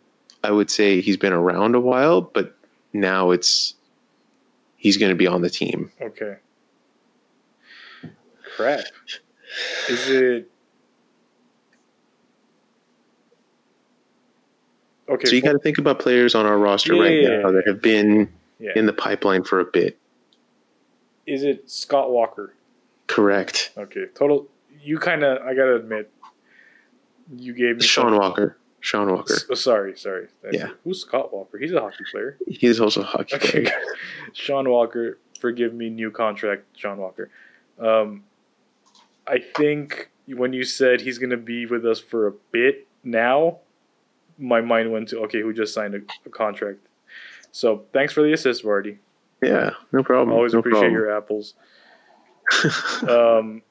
[0.45, 2.57] I would say he's been around a while, but
[2.93, 3.75] now it's
[4.77, 5.91] he's going to be on the team.
[6.01, 6.37] Okay.
[8.57, 8.81] Crap.
[9.89, 10.51] Is it?
[15.09, 15.27] Okay.
[15.29, 17.53] So you got to think about players on our roster Yeah, right yeah, now yeah.
[17.53, 19.99] that have been in the pipeline for a bit.
[21.27, 22.55] Is it Scott Walker?
[23.09, 23.73] Correct.
[23.77, 24.07] Okay.
[24.15, 24.47] Total.
[24.81, 25.43] You kind of.
[25.43, 26.11] I gotta admit.
[27.37, 28.57] You gave me Sean some- Walker.
[28.81, 29.35] Sean Walker.
[29.35, 30.27] S- oh, sorry, sorry.
[30.43, 30.71] That's Yeah.
[30.71, 30.77] it.
[30.83, 31.57] Who's Scott Walker?
[31.57, 32.37] He's a hockey player.
[32.49, 33.63] He's also a hockey Okay.
[33.63, 33.81] player.
[34.33, 37.31] Sean Walker, forgive me, new contract, Sean Walker.
[37.79, 38.25] Um,
[39.27, 43.59] I think when you said he's going to be with us for a bit now,
[44.39, 46.79] my mind went to, okay, who just signed a, a contract?
[47.53, 48.99] So thanks for the assist, Vardy.
[49.43, 50.33] Yeah, no problem.
[50.33, 50.95] Always no appreciate problem.
[50.95, 51.55] your apples.
[53.09, 53.63] Um,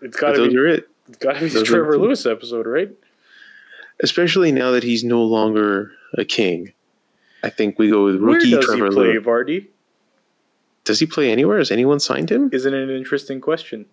[0.00, 0.88] it's got to be, it.
[1.08, 2.90] it's got to be the those Trevor Lewis episode, right?
[4.02, 6.72] Especially now that he's no longer a king.
[7.42, 9.24] I think we go with Where rookie does Trevor he play, Lewis.
[9.24, 9.66] Vardy?
[10.84, 11.58] Does he play anywhere?
[11.58, 12.50] Has anyone signed him?
[12.52, 13.86] Isn't it an interesting question?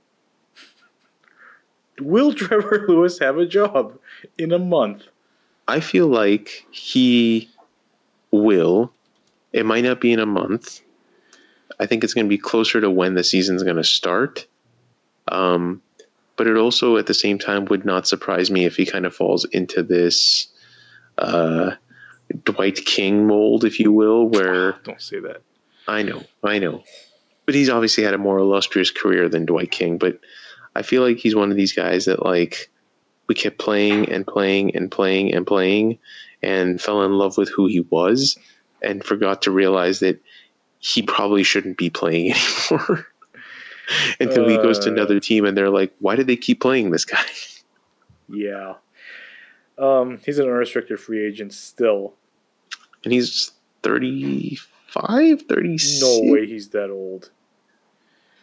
[1.99, 3.97] Will Trevor Lewis have a job
[4.37, 5.03] in a month?
[5.67, 7.49] I feel like he
[8.31, 8.91] will.
[9.53, 10.81] It might not be in a month.
[11.79, 14.45] I think it's going to be closer to when the season's going to start.
[15.29, 15.81] Um,
[16.37, 19.15] but it also, at the same time, would not surprise me if he kind of
[19.15, 20.47] falls into this
[21.17, 21.71] uh,
[22.43, 25.41] Dwight King mold, if you will, where Don't say that.
[25.87, 26.83] I know, I know.
[27.45, 29.97] But he's obviously had a more illustrious career than Dwight King.
[29.97, 30.19] But
[30.75, 32.69] I feel like he's one of these guys that like
[33.27, 35.97] we kept playing and playing and playing and playing
[36.43, 38.37] and fell in love with who he was
[38.81, 40.21] and forgot to realize that
[40.79, 42.33] he probably shouldn't be playing
[42.71, 43.07] anymore.
[44.19, 44.93] Until he goes to Uh.
[44.93, 47.23] another team and they're like, why did they keep playing this guy?
[48.27, 48.73] Yeah.
[49.77, 52.15] Um, he's an unrestricted free agent still.
[53.03, 53.51] And he's
[53.83, 56.01] 35, 36.
[56.01, 57.29] No way he's that old.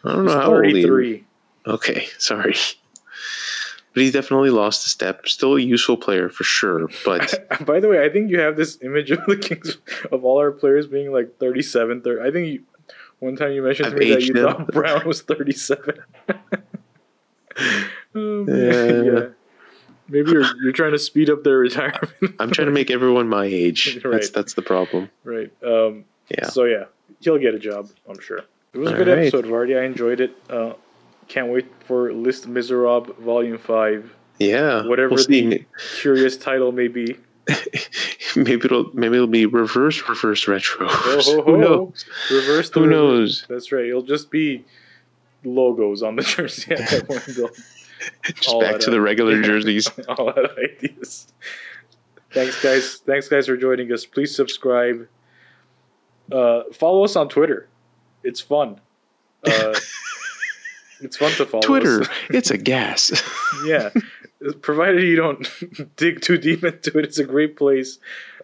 [0.05, 0.85] I don't He's know how old he is.
[0.85, 1.25] 33.
[1.67, 2.55] Okay, sorry.
[3.93, 5.27] But he's definitely lost a step.
[5.27, 6.89] Still a useful player for sure.
[7.05, 9.77] But By the way, I think you have this image of the Kings
[10.11, 12.21] of all our players being like 37, 30.
[12.21, 12.63] I think you,
[13.19, 15.95] one time you mentioned I've to me that you thought Brown was 37.
[18.15, 19.05] oh, man.
[19.05, 19.11] Yeah.
[19.11, 19.25] yeah.
[20.09, 22.11] Maybe you're, you're trying to speed up their retirement.
[22.39, 23.99] I'm trying to make everyone my age.
[24.03, 24.13] Right.
[24.13, 25.09] That's that's the problem.
[25.23, 25.51] right.
[25.65, 26.49] Um, Yeah.
[26.49, 26.85] So, yeah,
[27.21, 28.39] he'll get a job, I'm sure.
[28.73, 29.19] It was a All good right.
[29.19, 29.79] episode, Vardy.
[29.79, 30.35] I enjoyed it.
[30.49, 30.73] Uh,
[31.27, 34.15] can't wait for List Miserable Volume 5.
[34.39, 34.85] Yeah.
[34.85, 35.65] Whatever we'll the
[35.99, 37.17] curious title may be.
[38.35, 40.87] maybe it'll maybe it'll be reverse reverse retro.
[40.89, 41.41] ho, ho.
[41.45, 42.05] Who knows?
[42.31, 42.91] Reverse Who reverse.
[42.93, 43.45] knows?
[43.49, 43.85] That's right.
[43.85, 44.63] It'll just be
[45.43, 47.23] logos on the jersey at that point.
[47.25, 49.87] Just all back to the regular jerseys.
[50.07, 51.27] all out ideas.
[52.31, 52.95] Thanks, guys.
[53.05, 54.05] Thanks, guys, for joining us.
[54.05, 55.07] Please subscribe.
[56.31, 57.67] Uh, follow us on Twitter.
[58.23, 58.79] It's fun.
[59.45, 59.75] Uh,
[61.03, 63.11] it's fun to follow Twitter, it's a gas.
[63.65, 63.89] yeah.
[64.61, 65.47] Provided you don't
[65.95, 67.99] dig too deep into it, it's a great place.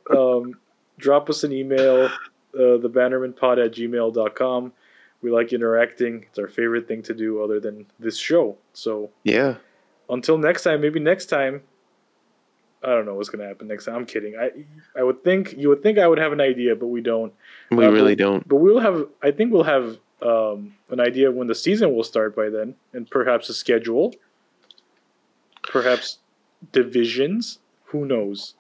[0.10, 0.56] Um,
[0.98, 2.12] drop us an email, uh,
[2.54, 4.74] thebannermanpod at gmail.com.
[5.22, 6.24] We like interacting.
[6.30, 8.58] It's our favorite thing to do other than this show.
[8.74, 9.56] So yeah.
[10.10, 11.64] until next time, maybe next time.
[12.82, 13.96] I don't know what's gonna happen next time.
[13.96, 14.38] I'm kidding.
[14.38, 14.52] I
[14.98, 17.34] I would think you would think I would have an idea, but we don't.
[17.72, 18.48] We Uh, really but- don't.
[18.48, 19.06] But we'll have.
[19.22, 22.76] I think we'll have um, an idea of when the season will start by then,
[22.94, 24.14] and perhaps a schedule.
[25.64, 26.20] Perhaps
[26.72, 27.60] divisions.
[27.86, 28.56] Who knows?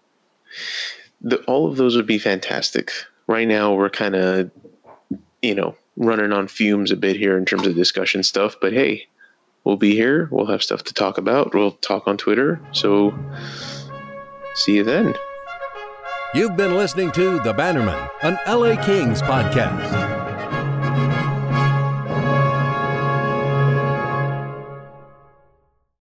[1.22, 2.91] The, all of those would be fantastic.
[3.27, 4.52] Right now, we're kind of,
[5.41, 8.56] you know, running on fumes a bit here in terms of discussion stuff.
[8.60, 9.07] But hey,
[9.64, 10.30] we'll be here.
[10.31, 11.53] We'll have stuff to talk about.
[11.53, 12.60] We'll talk on Twitter.
[12.72, 13.14] So,
[14.56, 15.14] see you then.
[16.34, 20.19] You've been listening to The Bannerman, an LA Kings podcast.